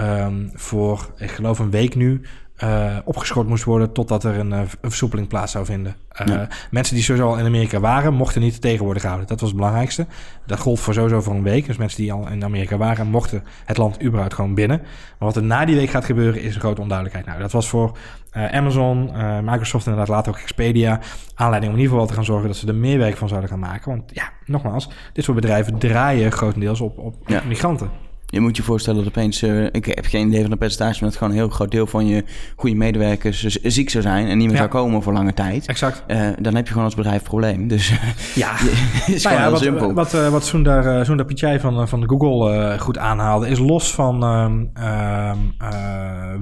um, 0.00 0.50
voor, 0.54 1.12
ik 1.16 1.30
geloof 1.30 1.58
een 1.58 1.70
week 1.70 1.94
nu, 1.94 2.20
uh, 2.64 2.96
opgeschort 3.04 3.48
moest 3.48 3.64
worden 3.64 3.92
totdat 3.92 4.24
er 4.24 4.38
een, 4.38 4.50
een 4.50 4.68
versoepeling 4.80 5.28
plaats 5.28 5.52
zou 5.52 5.64
vinden. 5.64 5.96
Uh, 6.20 6.26
ja. 6.26 6.48
Mensen 6.70 6.94
die 6.94 7.04
sowieso 7.04 7.28
al 7.28 7.38
in 7.38 7.44
Amerika 7.44 7.80
waren, 7.80 8.14
mochten 8.14 8.40
niet 8.40 8.60
tegenwoordig 8.60 9.02
gehouden. 9.02 9.28
Dat 9.28 9.40
was 9.40 9.48
het 9.48 9.58
belangrijkste. 9.58 10.06
Dat 10.46 10.58
gold 10.58 10.80
voor 10.80 10.94
sowieso 10.94 11.20
voor 11.20 11.34
een 11.34 11.42
week. 11.42 11.66
Dus 11.66 11.76
mensen 11.76 12.02
die 12.02 12.12
al 12.12 12.28
in 12.28 12.44
Amerika 12.44 12.76
waren, 12.76 13.06
mochten 13.06 13.44
het 13.64 13.76
land 13.76 14.02
überhaupt 14.02 14.34
gewoon 14.34 14.54
binnen. 14.54 14.78
Maar 14.78 15.28
wat 15.28 15.36
er 15.36 15.42
na 15.42 15.64
die 15.64 15.76
week 15.76 15.90
gaat 15.90 16.04
gebeuren, 16.04 16.42
is 16.42 16.54
een 16.54 16.60
grote 16.60 16.80
onduidelijkheid. 16.80 17.26
Nou, 17.26 17.40
dat 17.40 17.52
was 17.52 17.68
voor 17.68 17.96
uh, 18.32 18.52
Amazon, 18.52 19.10
Microsoft 19.44 19.86
en 19.86 19.92
inderdaad 19.92 20.16
later 20.16 20.32
ook 20.32 20.38
Expedia 20.38 21.00
aanleiding 21.34 21.72
om 21.72 21.78
in 21.78 21.84
ieder 21.84 21.92
geval 21.92 22.06
te 22.06 22.14
gaan 22.14 22.24
zorgen 22.24 22.46
dat 22.46 22.56
ze 22.56 22.66
er 22.66 22.74
meer 22.74 22.98
werk 22.98 23.16
van 23.16 23.28
zouden 23.28 23.50
gaan 23.50 23.58
maken. 23.58 23.90
Want 23.90 24.10
ja, 24.12 24.30
nogmaals, 24.44 24.90
dit 25.12 25.24
soort 25.24 25.40
bedrijven 25.40 25.78
draaien 25.78 26.32
grotendeels 26.32 26.80
op, 26.80 26.98
op 26.98 27.14
ja. 27.26 27.42
migranten. 27.46 28.07
Je 28.30 28.40
moet 28.40 28.56
je 28.56 28.62
voorstellen 28.62 28.98
dat 28.98 29.08
opeens, 29.08 29.42
uh, 29.42 29.64
ik 29.64 29.84
heb 29.84 30.06
geen 30.06 30.28
idee 30.28 30.40
van 30.40 30.50
de 30.50 30.56
percentage, 30.56 31.00
maar 31.00 31.08
dat 31.08 31.18
gewoon 31.18 31.32
een 31.32 31.38
heel 31.38 31.48
groot 31.48 31.70
deel 31.70 31.86
van 31.86 32.06
je 32.06 32.24
goede 32.56 32.76
medewerkers 32.76 33.44
ziek 33.62 33.90
zou 33.90 34.02
zijn 34.02 34.28
en 34.28 34.38
niet 34.38 34.48
meer 34.48 34.56
zou 34.56 34.68
komen 34.68 35.02
voor 35.02 35.12
lange 35.12 35.34
tijd. 35.34 35.66
Exact. 35.66 36.04
Uh, 36.08 36.28
dan 36.38 36.54
heb 36.54 36.64
je 36.64 36.70
gewoon 36.70 36.84
als 36.84 36.94
bedrijf 36.94 37.22
probleem. 37.22 37.68
Dus 37.68 37.92
ja, 38.34 38.52
is 39.06 39.22
nou 39.22 39.36
ja, 39.36 39.50
wat, 39.50 39.60
simpel. 39.60 39.92
Wat, 39.92 40.14
uh, 40.14 40.28
wat 40.28 40.46
Sundar, 40.46 41.04
Sundar 41.04 41.26
Pichai 41.26 41.60
van, 41.60 41.88
van 41.88 42.08
Google 42.08 42.78
goed 42.78 42.98
aanhaalde, 42.98 43.48
is 43.48 43.58
los 43.58 43.94
van 43.94 44.24
uh, 44.78 45.32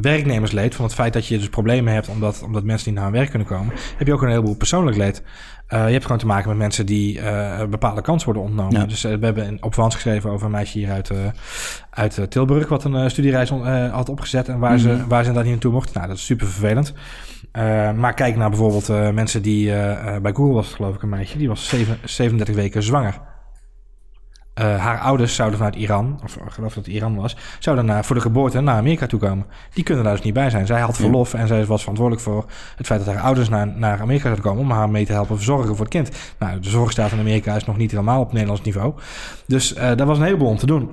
werknemersleed, 0.00 0.74
van 0.74 0.84
het 0.84 0.94
feit 0.94 1.12
dat 1.12 1.26
je 1.26 1.38
dus 1.38 1.48
problemen 1.48 1.92
hebt 1.92 2.08
omdat, 2.08 2.42
omdat 2.44 2.64
mensen 2.64 2.88
niet 2.88 2.98
naar 2.98 3.08
hun 3.08 3.18
werk 3.18 3.30
kunnen 3.30 3.48
komen, 3.48 3.74
heb 3.96 4.06
je 4.06 4.12
ook 4.12 4.22
een 4.22 4.28
heleboel 4.28 4.56
persoonlijk 4.56 4.96
leed. 4.96 5.22
Uh, 5.68 5.86
je 5.86 5.92
hebt 5.92 6.02
gewoon 6.02 6.18
te 6.18 6.26
maken 6.26 6.48
met 6.48 6.58
mensen 6.58 6.86
die 6.86 7.20
een 7.20 7.70
bepaalde 7.70 8.00
kans 8.00 8.24
worden 8.24 8.42
ontnomen. 8.42 8.80
Ja. 8.80 8.86
Dus 8.86 9.04
uh, 9.04 9.14
we 9.14 9.24
hebben 9.24 9.58
op 9.60 9.74
Wans 9.74 9.94
geschreven 9.94 10.30
over 10.30 10.46
een 10.46 10.52
meisje 10.52 10.78
hier 10.78 10.90
uit, 10.90 11.10
uit 11.90 12.30
Tilburg... 12.30 12.68
wat 12.68 12.84
een 12.84 13.10
studiereis 13.10 13.50
had 13.90 14.08
opgezet 14.08 14.48
en 14.48 14.58
waar, 14.58 14.70
mm 14.70 14.76
-hmm. 14.76 14.86
ze, 14.86 14.96
mhm. 14.96 15.08
waar 15.08 15.22
ze 15.22 15.28
inderdaad 15.28 15.42
niet 15.42 15.52
naartoe 15.52 15.72
mocht. 15.72 15.94
Nou, 15.94 16.06
dat 16.06 16.16
is 16.16 16.24
super 16.24 16.46
vervelend. 16.46 16.94
maar 17.96 18.14
kijk 18.14 18.36
naar 18.36 18.50
bijvoorbeeld 18.50 19.14
mensen 19.14 19.42
die... 19.42 19.70
bij 20.22 20.32
Google 20.32 20.54
was 20.54 20.66
het 20.66 20.76
geloof 20.76 20.94
ik 20.94 21.02
een 21.02 21.08
meisje... 21.08 21.38
die 21.38 21.48
was 21.48 21.68
7, 21.68 21.98
37 22.04 22.54
weken 22.54 22.82
zwanger. 22.82 23.20
Uh, 24.60 24.76
haar 24.76 24.98
ouders 25.00 25.34
zouden 25.34 25.58
vanuit 25.58 25.76
Iran, 25.76 26.20
of 26.24 26.36
ik 26.36 26.42
geloof 26.48 26.74
dat 26.74 26.84
het 26.84 26.94
Iran 26.94 27.16
was, 27.16 27.36
zouden 27.58 27.84
naar, 27.84 28.04
voor 28.04 28.16
de 28.16 28.22
geboorte 28.22 28.60
naar 28.60 28.76
Amerika 28.76 29.06
toe 29.06 29.20
komen. 29.20 29.46
Die 29.74 29.84
kunnen 29.84 30.04
daar 30.04 30.14
dus 30.14 30.24
niet 30.24 30.34
bij 30.34 30.50
zijn. 30.50 30.66
Zij 30.66 30.80
had 30.80 30.96
verlof 30.96 31.34
en 31.34 31.48
zij 31.48 31.64
was 31.64 31.80
verantwoordelijk 31.80 32.24
voor 32.24 32.44
het 32.76 32.86
feit 32.86 33.04
dat 33.04 33.14
haar 33.14 33.24
ouders 33.24 33.48
naar, 33.48 33.66
naar 33.66 34.00
Amerika 34.00 34.22
zouden 34.22 34.44
komen 34.44 34.62
om 34.62 34.70
haar 34.70 34.90
mee 34.90 35.06
te 35.06 35.12
helpen 35.12 35.36
verzorgen 35.36 35.76
voor 35.76 35.84
het 35.84 35.94
kind. 35.94 36.10
Nou, 36.38 36.60
de 36.60 36.68
zorgstaat 36.68 37.12
in 37.12 37.18
Amerika 37.18 37.56
is 37.56 37.64
nog 37.64 37.76
niet 37.76 37.90
helemaal 37.90 38.20
op 38.20 38.32
Nederlands 38.32 38.62
niveau. 38.62 38.94
Dus 39.46 39.74
uh, 39.74 39.80
daar 39.80 40.06
was 40.06 40.18
een 40.18 40.24
heleboel 40.24 40.48
om 40.48 40.56
te 40.56 40.66
doen. 40.66 40.90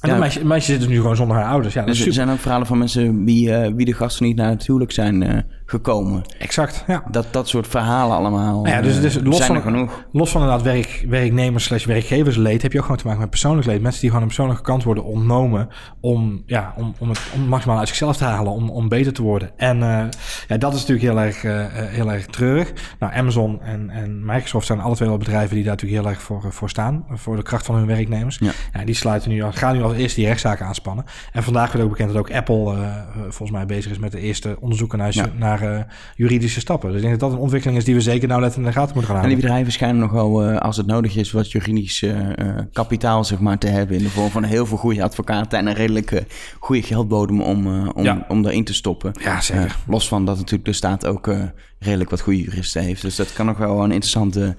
En 0.00 0.10
ja. 0.10 0.16
meisje, 0.16 0.44
meisje 0.44 0.70
zit 0.70 0.80
dus 0.80 0.88
nu 0.88 0.96
gewoon 0.96 1.16
zonder 1.16 1.36
haar 1.36 1.50
ouders. 1.50 1.74
Ja, 1.74 1.84
dus 1.84 2.06
er 2.06 2.12
zijn 2.12 2.30
ook 2.30 2.38
verhalen 2.38 2.66
van 2.66 2.78
mensen 2.78 3.24
wie, 3.24 3.48
uh, 3.48 3.72
wie 3.74 3.86
de 3.86 3.92
gasten 3.92 4.26
niet 4.26 4.36
naar 4.36 4.50
het 4.50 4.66
huwelijk 4.66 4.92
zijn 4.92 5.44
gekomen. 5.66 6.22
Exact, 6.38 6.84
ja. 6.86 7.04
Dat, 7.10 7.26
dat 7.30 7.48
soort 7.48 7.66
verhalen 7.66 8.16
allemaal 8.16 8.62
nou 8.62 8.68
ja, 8.68 8.82
dus, 8.82 9.00
dus 9.00 9.18
los 9.22 9.36
zijn 9.36 9.48
van, 9.48 9.62
genoeg. 9.62 10.04
Los 10.12 10.30
van 10.30 10.40
inderdaad 10.40 10.64
werk, 10.64 11.04
werknemers 11.08 11.64
slash 11.64 11.84
werkgeversleed... 11.84 12.62
heb 12.62 12.72
je 12.72 12.78
ook 12.78 12.84
gewoon 12.84 13.00
te 13.00 13.06
maken 13.06 13.20
met 13.20 13.30
persoonlijk 13.30 13.66
leed. 13.66 13.82
Mensen 13.82 14.00
die 14.00 14.08
gewoon 14.08 14.22
een 14.22 14.30
persoonlijke 14.30 14.62
kans 14.62 14.84
worden 14.84 15.04
ontnomen... 15.04 15.68
om, 16.00 16.42
ja, 16.46 16.74
om, 16.76 16.94
om 16.98 17.08
het 17.08 17.20
om 17.34 17.40
maximaal 17.40 17.78
uit 17.78 17.88
zichzelf 17.88 18.16
te 18.16 18.24
halen, 18.24 18.52
om, 18.52 18.70
om 18.70 18.88
beter 18.88 19.12
te 19.12 19.22
worden. 19.22 19.50
En 19.56 19.76
uh, 19.78 20.02
ja, 20.48 20.56
dat 20.56 20.74
is 20.74 20.86
natuurlijk 20.86 21.06
heel 21.06 21.20
erg, 21.20 21.44
uh, 21.44 21.66
heel 21.72 22.12
erg 22.12 22.26
treurig. 22.26 22.72
Nou, 22.98 23.14
Amazon 23.14 23.62
en, 23.62 23.90
en 23.90 24.24
Microsoft 24.24 24.66
zijn 24.66 24.80
alle 24.80 24.94
twee 24.94 25.08
wel 25.08 25.18
bedrijven... 25.18 25.54
die 25.54 25.64
daar 25.64 25.72
natuurlijk 25.72 26.02
heel 26.02 26.10
erg 26.10 26.22
voor, 26.22 26.52
voor 26.52 26.70
staan. 26.70 27.04
Voor 27.10 27.36
de 27.36 27.42
kracht 27.42 27.66
van 27.66 27.74
hun 27.74 27.86
werknemers. 27.86 28.38
Ja. 28.40 28.50
ja 28.72 28.84
die 28.84 28.94
sluiten 28.94 29.30
nu, 29.30 29.52
gaan 29.52 29.76
nu 29.76 29.82
als 29.82 29.92
eerste 29.92 30.18
die 30.18 30.28
rechtszaken 30.28 30.66
aanspannen. 30.66 31.04
En 31.32 31.42
vandaag 31.42 31.72
werd 31.72 31.84
ook 31.84 31.90
bekend 31.90 32.12
dat 32.12 32.18
ook 32.18 32.30
Apple... 32.30 32.92
volgens 33.20 33.50
mij 33.50 33.66
bezig 33.66 33.90
is 33.90 33.98
met 33.98 34.12
de 34.12 34.20
eerste 34.20 34.56
onderzoeken 34.60 34.98
naar... 34.98 35.12
Ja. 35.14 35.26
naar 35.36 35.53
uh, 35.62 35.80
juridische 36.16 36.60
stappen. 36.60 36.88
Dus 36.88 36.96
ik 36.96 37.06
denk 37.06 37.20
dat 37.20 37.28
dat 37.28 37.38
een 37.38 37.42
ontwikkeling 37.42 37.78
is 37.78 37.84
die 37.84 37.94
we 37.94 38.00
zeker 38.00 38.28
nou 38.28 38.40
letten 38.40 38.60
in 38.60 38.66
de 38.66 38.72
gaten 38.72 38.94
moeten 38.94 39.12
gaan 39.12 39.16
houden. 39.16 39.36
En 39.36 39.40
die 39.40 39.48
bedrijven 39.48 39.72
schijnen 39.72 40.00
nog 40.00 40.10
wel, 40.12 40.50
uh, 40.50 40.58
als 40.58 40.76
het 40.76 40.86
nodig 40.86 41.16
is, 41.16 41.32
wat 41.32 41.52
juridisch 41.52 42.02
uh, 42.02 42.28
kapitaal 42.72 43.24
zeg 43.24 43.38
maar, 43.40 43.58
te 43.58 43.66
hebben. 43.66 43.96
In 43.96 44.02
de 44.02 44.10
vorm 44.10 44.30
van 44.30 44.44
heel 44.44 44.66
veel 44.66 44.76
goede 44.76 45.02
advocaten 45.02 45.58
en 45.58 45.66
een 45.66 45.74
redelijk 45.74 46.22
goede 46.58 46.82
geldbodem 46.82 47.40
om, 47.40 47.88
om, 47.88 48.04
ja. 48.04 48.24
om 48.28 48.42
daarin 48.42 48.64
te 48.64 48.74
stoppen. 48.74 49.12
Ja, 49.20 49.40
zeker. 49.40 49.76
los 49.86 50.08
van 50.08 50.24
dat 50.24 50.36
natuurlijk 50.36 50.64
de 50.64 50.72
staat 50.72 51.06
ook 51.06 51.30
redelijk 51.78 52.10
wat 52.10 52.20
goede 52.20 52.42
juristen 52.42 52.82
heeft. 52.82 53.02
Dus 53.02 53.16
dat 53.16 53.32
kan 53.32 53.46
nog 53.46 53.58
wel 53.58 53.76
een 53.76 53.92
interessante 53.92 54.56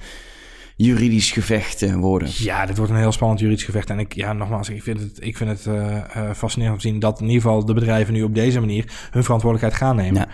juridisch 0.75 1.31
gevecht 1.31 1.91
worden. 1.95 2.29
Ja, 2.31 2.65
dit 2.65 2.77
wordt 2.77 2.91
een 2.91 2.97
heel 2.97 3.11
spannend 3.11 3.39
juridisch 3.39 3.63
gevecht. 3.63 3.89
En 3.89 3.99
ik, 3.99 4.13
ja, 4.13 4.33
nogmaals, 4.33 4.69
ik 4.69 4.83
vind 4.83 4.99
het, 4.99 5.17
ik 5.19 5.37
vind 5.37 5.49
het 5.49 5.65
uh, 5.65 6.31
fascinerend 6.35 6.75
om 6.75 6.81
te 6.81 6.87
zien 6.87 6.99
dat 6.99 7.19
in 7.19 7.25
ieder 7.25 7.41
geval 7.41 7.65
de 7.65 7.73
bedrijven 7.73 8.13
nu 8.13 8.23
op 8.23 8.35
deze 8.35 8.59
manier 8.59 9.07
hun 9.11 9.23
verantwoordelijkheid 9.23 9.83
gaan 9.83 9.95
nemen. 9.95 10.21
Ja. 10.21 10.27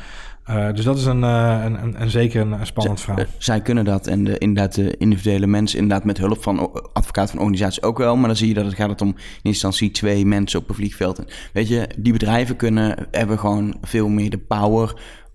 Uh, 0.49 0.73
dus 0.73 0.86
dat 0.86 0.97
is 0.97 1.06
een, 1.06 1.21
uh, 1.21 1.62
een, 1.63 1.84
een, 1.84 2.01
een, 2.01 2.10
zeker 2.10 2.41
een, 2.41 2.65
spannend 2.65 2.99
Z 2.99 3.04
verhaal. 3.04 3.25
Zij 3.38 3.62
kunnen 3.62 3.86
dat 3.86 4.08
en 4.08 4.23
de, 4.23 4.38
inderdaad 4.38 4.75
de 4.75 4.97
individuele 4.97 5.47
mensen 5.47 5.80
inderdaad 5.80 6.06
met 6.06 6.17
hulp 6.17 6.43
van 6.43 6.71
advocaten 6.93 7.30
van 7.30 7.39
organisaties 7.39 7.84
ook 7.84 7.97
wel. 7.97 8.15
Maar 8.15 8.27
dan 8.27 8.36
zie 8.36 8.47
je 8.47 8.54
dat 8.54 8.65
het 8.65 8.75
gaat 8.75 9.01
om 9.01 9.08
in 9.08 9.15
instantie 9.41 9.91
twee 9.91 10.25
mensen 10.25 10.60
op 10.60 10.69
een 10.69 10.75
vliegveld. 10.75 11.23
weet 11.54 11.67
je, 11.67 11.89
die 11.97 12.13
bedrijven 12.13 12.56
kunnen, 12.56 13.08
hebben 13.12 13.39
gewoon 13.39 13.77
veel 13.82 14.08
meer 14.08 14.30
de 14.30 14.38
power 14.38 14.93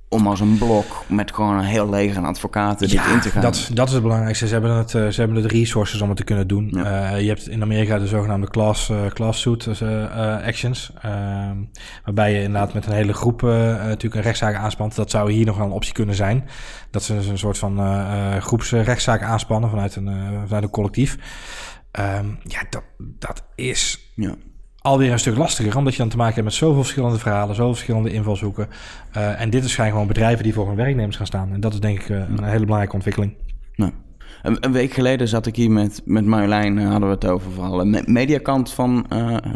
om 0.09 0.27
als 0.27 0.41
een 0.41 0.59
blok 0.59 1.05
met 1.09 1.35
gewoon 1.35 1.59
een 1.59 1.65
heel 1.65 1.89
leger 1.89 2.17
aan 2.17 2.25
advocaten 2.25 2.89
ja, 2.89 3.05
dit 3.05 3.13
in 3.13 3.21
te 3.21 3.31
gaan. 3.31 3.43
Dat, 3.43 3.71
dat 3.73 3.89
is 3.89 3.95
het 3.95 4.03
belangrijkste. 4.03 4.47
Ze 4.47 4.53
hebben, 4.53 4.77
het, 4.77 4.93
uh, 4.93 5.09
ze 5.09 5.21
hebben 5.21 5.43
de 5.43 5.49
resources 5.49 6.01
om 6.01 6.09
het 6.09 6.17
te 6.17 6.25
kunnen 6.25 6.49
doen. 6.49 6.71
Ja. 6.75 7.13
Uh, 7.13 7.21
je 7.21 7.29
hebt 7.29 7.49
in 7.49 7.63
Amerika 7.63 7.99
de 7.99 8.07
zogenaamde 8.07 8.51
class, 8.51 8.89
uh, 8.89 9.07
class 9.07 9.41
suit 9.41 9.69
actions. 10.45 10.93
Ehm, 11.03 11.57
waarbij 12.05 12.33
je 12.33 12.43
inderdaad 12.43 12.75
met 12.75 12.87
een 12.87 12.93
hele 12.93 13.13
groep 13.13 13.43
natuurlijk 13.43 14.15
een 14.15 14.23
rechtszaak 14.23 14.55
aanspant. 14.55 14.95
Dat 14.95 15.11
zou 15.11 15.33
hier 15.33 15.47
nog 15.47 15.57
wel 15.57 15.67
een 15.67 15.73
optie 15.73 15.93
kunnen 15.93 16.15
zijn. 16.15 16.49
Dat 16.91 17.03
ze 17.03 17.15
dus 17.15 17.27
een 17.27 17.39
soort 17.39 17.59
van 17.59 17.81
groepsrechtszaak 18.41 19.23
aanspannen 19.23 19.71
vanuit 19.71 19.97
een, 19.97 20.09
vanuit 20.47 20.63
een 20.63 20.71
collectief. 20.71 21.19
Um, 22.01 22.39
ja, 22.43 22.63
dat, 22.71 22.83
dat 22.99 23.45
is... 23.55 24.11
Ja 24.15 24.35
alweer 24.87 25.13
een 25.13 25.19
stuk 25.19 25.37
lastiger, 25.37 25.77
omdat 25.77 25.93
je 25.93 25.99
dan 25.99 26.09
te 26.09 26.17
maken 26.17 26.35
hebt 26.35 26.47
met 26.47 26.55
zoveel 26.55 26.83
verschillende 26.83 27.19
verhalen, 27.19 27.55
zoveel 27.55 27.75
verschillende 27.75 28.13
invalshoeken. 28.13 28.69
Uh, 29.17 29.41
en 29.41 29.51
dit 29.51 29.65
is 29.65 29.75
gewoon 29.75 30.07
bedrijven 30.07 30.45
die 30.45 30.53
voor 30.53 30.67
hun 30.67 30.77
werknemers 30.77 31.17
gaan 31.17 31.27
staan. 31.27 31.53
En 31.53 31.61
dat 31.61 31.73
is 31.73 31.81
denk 31.81 32.01
ik 32.01 32.09
uh, 32.09 32.17
een 32.19 32.45
hele 32.45 32.61
belangrijke 32.61 32.95
ontwikkeling. 32.95 33.35
Nou. 33.75 33.93
Een, 34.43 34.57
een, 34.61 34.73
week 34.73 34.93
geleden 34.93 35.29
zat 35.29 35.47
ik 35.47 35.57
hier 35.57 35.71
met, 35.71 36.03
met 36.05 36.25
Marjolein, 36.25 36.77
uh, 36.77 36.91
hadden 36.91 37.09
we 37.09 37.15
het 37.15 37.27
over 37.27 37.51
vooral 37.51 37.91
de 37.91 38.03
mediakant 38.07 38.73
van, 38.73 39.07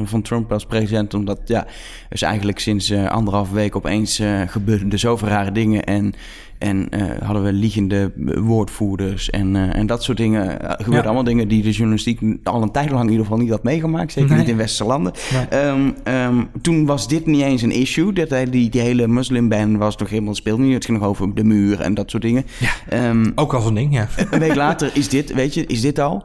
van 0.04 0.22
Trump 0.22 0.52
als 0.52 0.66
president. 0.66 1.14
Omdat 1.14 1.40
ja, 1.44 1.66
dus 2.08 2.22
eigenlijk 2.22 2.58
sinds 2.58 2.92
anderhalf 2.92 3.50
week 3.50 3.76
opeens 3.76 4.22
gebeurden 4.46 4.92
er 4.92 4.98
zoveel 4.98 5.28
rare 5.28 5.52
dingen. 5.52 5.84
En 5.84 6.14
en 6.60 6.86
uh, 6.90 7.02
hadden 7.22 7.42
we 7.42 7.52
liegende 7.52 8.12
woordvoerders 8.40 9.30
en, 9.30 9.54
uh, 9.54 9.76
en 9.76 9.86
dat 9.86 10.02
soort 10.02 10.18
dingen. 10.18 10.50
Gebeurden 10.60 10.92
ja. 10.92 11.02
allemaal 11.02 11.24
dingen 11.24 11.48
die 11.48 11.62
de 11.62 11.70
journalistiek 11.70 12.20
al 12.42 12.62
een 12.62 12.70
tijd 12.70 12.90
lang 12.90 13.04
in 13.04 13.10
ieder 13.10 13.24
geval 13.24 13.40
niet 13.40 13.50
had 13.50 13.62
meegemaakt. 13.62 14.12
Zeker 14.12 14.30
nee. 14.30 14.38
niet 14.38 14.48
in 14.48 14.56
westerse 14.56 14.84
landen. 14.84 15.12
Nee. 15.50 15.64
Um, 15.64 15.94
um, 16.04 16.48
toen 16.62 16.86
was 16.86 17.08
dit 17.08 17.26
niet 17.26 17.42
eens 17.42 17.62
een 17.62 17.70
issue. 17.70 18.12
Dat, 18.12 18.28
die, 18.28 18.70
die 18.70 18.80
hele 18.80 19.06
moslimban 19.06 19.78
was 19.78 19.96
nog 19.96 20.10
helemaal 20.10 20.34
speelde 20.34 20.62
niet. 20.62 20.74
Het 20.74 20.84
ging 20.84 20.98
nog 20.98 21.08
over 21.08 21.34
de 21.34 21.44
muur 21.44 21.80
en 21.80 21.94
dat 21.94 22.10
soort 22.10 22.22
dingen. 22.22 22.44
Ja, 22.58 23.08
um, 23.08 23.32
ook 23.34 23.54
al 23.54 23.60
zo'n 23.60 23.74
ding, 23.74 23.94
ja. 23.94 24.08
een 24.30 24.38
week 24.38 24.54
later 24.54 24.90
is 24.94 25.08
dit, 25.08 25.34
weet 25.34 25.54
je, 25.54 25.66
is 25.66 25.80
dit 25.80 25.98
al. 25.98 26.24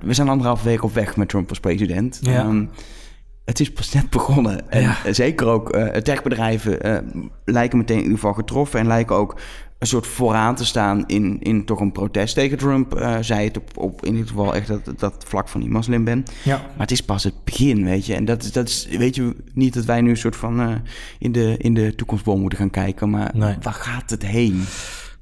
we 0.00 0.14
zijn 0.14 0.28
anderhalf 0.28 0.62
week 0.62 0.84
op 0.84 0.94
weg 0.94 1.16
met 1.16 1.28
Trump 1.28 1.48
als 1.48 1.60
president. 1.60 2.18
Ja 2.22 2.66
het 3.48 3.60
is 3.60 3.72
pas 3.72 3.92
net 3.92 4.10
begonnen. 4.10 4.70
En 4.70 4.82
ja. 4.82 4.96
zeker 5.10 5.46
ook 5.46 5.76
uh, 5.76 5.86
techbedrijven 5.86 6.86
uh, 6.86 6.98
lijken 7.44 7.78
meteen 7.78 7.96
in 7.96 8.02
ieder 8.02 8.18
geval 8.18 8.34
getroffen 8.34 8.80
en 8.80 8.86
lijken 8.86 9.16
ook 9.16 9.40
een 9.78 9.86
soort 9.86 10.06
vooraan 10.06 10.54
te 10.54 10.64
staan 10.64 11.04
in, 11.06 11.36
in 11.40 11.64
toch 11.64 11.80
een 11.80 11.92
protest 11.92 12.34
tegen 12.34 12.58
Trump. 12.58 12.98
Uh, 12.98 13.16
zei 13.20 13.44
het 13.44 13.56
op, 13.56 13.70
op 13.76 14.04
in 14.04 14.12
ieder 14.12 14.28
geval 14.28 14.54
echt 14.54 14.68
dat, 14.68 14.98
dat 14.98 15.24
vlak 15.26 15.48
van 15.48 15.60
die 15.60 15.70
moslim 15.70 16.04
ben. 16.04 16.24
Ja. 16.44 16.56
Maar 16.56 16.86
het 16.86 16.90
is 16.90 17.02
pas 17.04 17.24
het 17.24 17.44
begin, 17.44 17.84
weet 17.84 18.06
je. 18.06 18.14
En 18.14 18.24
dat, 18.24 18.50
dat 18.52 18.68
is, 18.68 18.86
weet 18.90 19.14
je, 19.14 19.36
niet 19.54 19.74
dat 19.74 19.84
wij 19.84 20.00
nu 20.00 20.10
een 20.10 20.16
soort 20.16 20.36
van 20.36 20.82
in, 21.18 21.32
de, 21.32 21.54
in 21.58 21.74
de 21.74 21.94
toekomstboom 21.94 22.40
moeten 22.40 22.58
gaan 22.58 22.70
kijken, 22.70 23.10
maar 23.10 23.30
nee. 23.34 23.56
waar 23.60 23.72
gaat 23.72 24.10
het 24.10 24.26
heen? 24.26 24.64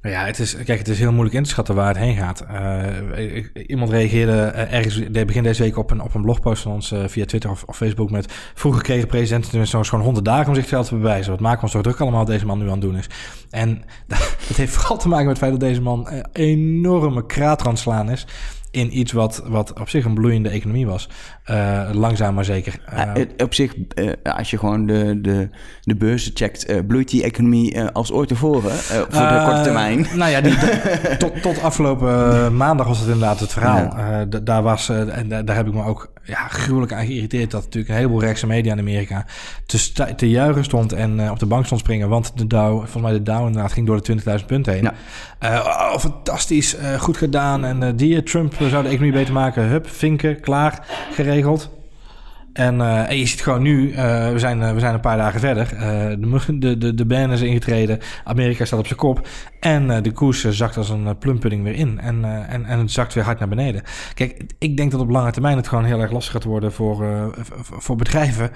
Ja, 0.09 0.25
het 0.25 0.39
is, 0.39 0.55
kijk, 0.55 0.79
het 0.79 0.87
is 0.87 0.99
heel 0.99 1.11
moeilijk 1.11 1.35
in 1.35 1.43
te 1.43 1.49
schatten 1.49 1.75
waar 1.75 1.87
het 1.87 1.97
heen 1.97 2.15
gaat. 2.15 2.45
Uh, 2.51 3.43
iemand 3.67 3.91
reageerde 3.91 4.51
uh, 4.55 4.73
ergens 4.73 5.09
begin 5.25 5.43
deze 5.43 5.63
week 5.63 5.77
op 5.77 5.91
een, 5.91 6.01
op 6.01 6.13
een 6.13 6.21
blogpost 6.21 6.61
van 6.61 6.71
ons 6.71 6.91
uh, 6.91 7.07
via 7.07 7.25
Twitter 7.25 7.49
of, 7.49 7.63
of, 7.63 7.77
Facebook 7.77 8.11
met... 8.11 8.33
Vroeger 8.53 8.83
kregen 8.83 9.07
presidenten 9.07 9.67
zo'n 9.67 9.85
gewoon 9.85 10.03
honderd 10.03 10.25
dagen 10.25 10.47
om 10.47 10.55
zichzelf 10.55 10.87
te 10.87 10.95
bewijzen. 10.95 11.31
Wat 11.31 11.39
maken 11.39 11.57
we 11.57 11.63
ons 11.63 11.71
toch 11.71 11.81
druk 11.81 11.99
allemaal 11.99 12.25
deze 12.25 12.45
man 12.45 12.57
nu 12.57 12.65
aan 12.65 12.71
het 12.71 12.81
doen 12.81 12.97
is. 12.97 13.09
En 13.49 13.83
dat, 14.07 14.37
heeft 14.55 14.73
vooral 14.73 14.97
te 14.97 15.07
maken 15.07 15.25
met 15.25 15.39
het 15.39 15.45
feit 15.45 15.59
dat 15.59 15.69
deze 15.69 15.81
man 15.81 16.07
enorme 16.33 17.23
het 17.27 17.79
slaan 17.79 18.11
is 18.11 18.25
in 18.71 18.97
iets 18.97 19.11
wat, 19.11 19.43
wat 19.45 19.79
op 19.79 19.89
zich 19.89 20.05
een 20.05 20.13
bloeiende 20.13 20.49
economie 20.49 20.87
was. 20.87 21.09
Uh, 21.49 21.89
langzaam 21.93 22.33
maar 22.33 22.45
zeker. 22.45 22.79
Uh, 22.93 23.11
op 23.37 23.53
zich, 23.53 23.75
uh, 23.95 24.11
als 24.23 24.49
je 24.49 24.57
gewoon 24.57 24.85
de, 24.85 25.21
de, 25.21 25.49
de 25.81 25.95
beurzen 25.95 26.31
checkt, 26.35 26.87
bloeit 26.87 27.09
die 27.09 27.23
economie 27.23 27.81
als 27.81 28.11
ooit 28.11 28.27
tevoren 28.27 28.71
voor 28.71 29.27
de 29.27 29.43
korte 29.45 29.61
termijn. 29.61 30.07
Nou 30.15 30.31
ja, 30.31 30.41
die, 30.41 30.55
tot, 31.17 31.41
tot 31.41 31.61
afgelopen 31.61 32.57
maandag 32.57 32.87
was 32.87 32.99
het 32.99 33.07
inderdaad 33.07 33.39
het 33.39 33.53
verhaal. 33.53 33.97
Ja. 33.97 34.25
daar 34.25 34.63
was, 34.63 34.89
en 34.89 35.45
daar, 35.45 35.55
heb 35.55 35.67
ik 35.67 35.73
me 35.73 35.83
ook 35.83 36.11
ja, 36.23 36.47
gruwelijk 36.47 36.93
aan 36.93 37.05
geïrriteerd 37.05 37.51
dat 37.51 37.63
natuurlijk 37.63 37.89
een 37.89 37.95
heleboel 37.95 38.21
rechtse 38.21 38.47
media 38.47 38.71
in 38.71 38.79
Amerika 38.79 39.25
te, 39.65 40.15
te 40.15 40.29
juichen 40.29 40.63
stond 40.63 40.93
en 40.93 41.31
op 41.31 41.39
de 41.39 41.45
bank 41.45 41.65
stond 41.65 41.81
springen. 41.81 42.09
Want 42.09 42.31
de 42.35 42.47
Dow, 42.47 42.77
volgens 42.77 43.01
mij 43.01 43.11
de 43.11 43.23
Dow 43.23 43.45
inderdaad, 43.45 43.71
ging 43.71 43.87
door 43.87 44.01
de 44.01 44.39
20.000 44.39 44.45
punten 44.45 44.73
heen. 44.73 44.83
Ja. 44.83 44.93
Oh, 45.61 45.97
fantastisch, 45.97 46.75
goed 46.99 47.17
gedaan. 47.17 47.65
En 47.65 47.95
die 47.95 48.23
Trump 48.23 48.53
zou 48.69 48.83
de 48.83 48.89
economie 48.89 49.13
beter 49.13 49.33
maken. 49.33 49.63
Hup, 49.63 49.89
vinken, 49.89 50.39
klaar, 50.39 50.85
geregeld. 51.11 51.75
En, 52.53 52.81
en, 52.81 53.17
je 53.17 53.25
ziet 53.25 53.41
gewoon 53.41 53.61
nu, 53.61 53.89
uh, 53.89 53.95
we, 54.31 54.39
zijn, 54.39 54.61
uh, 54.61 54.73
we 54.73 54.79
zijn 54.79 54.93
een 54.93 54.99
paar 54.99 55.17
dagen 55.17 55.39
verder. 55.39 55.67
de, 56.19 56.57
de, 56.59 56.77
de, 56.77 56.93
de 56.93 57.05
ban 57.05 57.31
is 57.31 57.41
ingetreden. 57.41 57.99
Amerika 58.23 58.65
staat 58.65 58.79
op 58.79 58.87
zijn 58.87 58.99
kop. 58.99 59.27
En 59.59 60.03
de 60.03 60.11
koers 60.11 60.49
zakt 60.49 60.77
als 60.77 60.89
een 60.89 61.17
plumpudding 61.17 61.63
weer 61.63 61.75
in. 61.75 61.99
En, 61.99 62.47
en, 62.47 62.65
en 62.65 62.79
het 62.79 62.91
zakt 62.91 63.13
weer 63.13 63.23
hard 63.23 63.39
naar 63.39 63.47
beneden. 63.47 63.81
Kijk, 64.13 64.43
ik 64.59 64.77
denk 64.77 64.91
dat 64.91 65.01
op 65.01 65.09
lange 65.09 65.31
termijn 65.31 65.57
het 65.57 65.67
gewoon 65.67 65.83
heel 65.85 65.99
erg 65.99 66.11
lastig 66.11 66.33
gaat 66.33 66.43
worden 66.43 66.71
voor, 66.71 67.31
voor 67.61 67.95
bedrijven. 67.95 68.51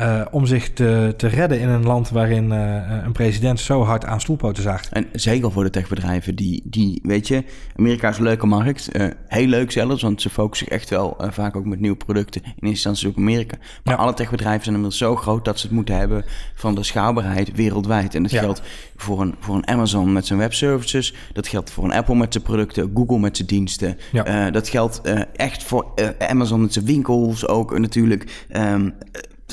Uh, 0.00 0.22
om 0.30 0.46
zich 0.46 0.72
te, 0.72 1.14
te 1.16 1.26
redden 1.26 1.60
in 1.60 1.68
een 1.68 1.84
land 1.84 2.10
waarin 2.10 2.52
uh, 2.52 3.02
een 3.04 3.12
president 3.12 3.60
zo 3.60 3.82
hard 3.82 4.04
aan 4.04 4.20
stoelpoten 4.20 4.62
zaagt. 4.62 4.88
En 4.88 5.06
zeker 5.12 5.52
voor 5.52 5.64
de 5.64 5.70
techbedrijven, 5.70 6.34
die, 6.34 6.62
die 6.64 7.00
weet 7.02 7.28
je, 7.28 7.44
Amerika 7.76 8.08
is 8.08 8.16
een 8.16 8.22
leuke 8.22 8.46
markt. 8.46 8.88
Uh, 8.96 9.06
heel 9.26 9.46
leuk 9.46 9.70
zelfs, 9.70 10.02
want 10.02 10.22
ze 10.22 10.30
focussen 10.30 10.66
zich 10.66 10.76
echt 10.76 10.90
wel 10.90 11.16
vaak 11.30 11.56
ook 11.56 11.64
met 11.64 11.80
nieuwe 11.80 11.96
producten. 11.96 12.42
In 12.44 12.50
eerste 12.50 12.68
instantie 12.68 13.08
op 13.08 13.16
Amerika. 13.16 13.56
Maar 13.84 13.94
ja. 13.94 14.00
alle 14.00 14.14
techbedrijven 14.14 14.62
zijn 14.62 14.74
inmiddels 14.74 15.00
zo 15.00 15.16
groot 15.16 15.44
dat 15.44 15.58
ze 15.58 15.66
het 15.66 15.74
moeten 15.74 15.96
hebben 15.96 16.24
van 16.54 16.74
de 16.74 16.82
schaalbaarheid 16.82 17.52
wereldwijd. 17.54 18.14
En 18.14 18.22
dat 18.22 18.32
ja. 18.32 18.40
geldt 18.40 18.62
voor 18.96 19.20
een, 19.20 19.34
voor 19.38 19.54
een 19.54 19.68
Amazon 19.68 20.12
met 20.12 20.26
zijn 20.26 20.38
webservices. 20.38 21.14
Dat 21.32 21.48
geldt 21.48 21.70
voor 21.70 21.84
een 21.84 21.92
Apple 21.92 22.14
met 22.14 22.32
zijn 22.32 22.44
producten, 22.44 22.90
Google 22.94 23.18
met 23.18 23.36
zijn 23.36 23.48
diensten. 23.48 23.98
Ja. 24.12 24.50
dat 24.50 24.68
geldt 24.68 25.00
echt 25.36 25.62
voor 25.62 25.86
Amazon 26.18 26.60
met 26.60 26.72
zijn 26.72 26.84
winkels 26.84 27.46
ook 27.46 27.78
natuurlijk. 27.78 28.46
Um, 28.56 28.94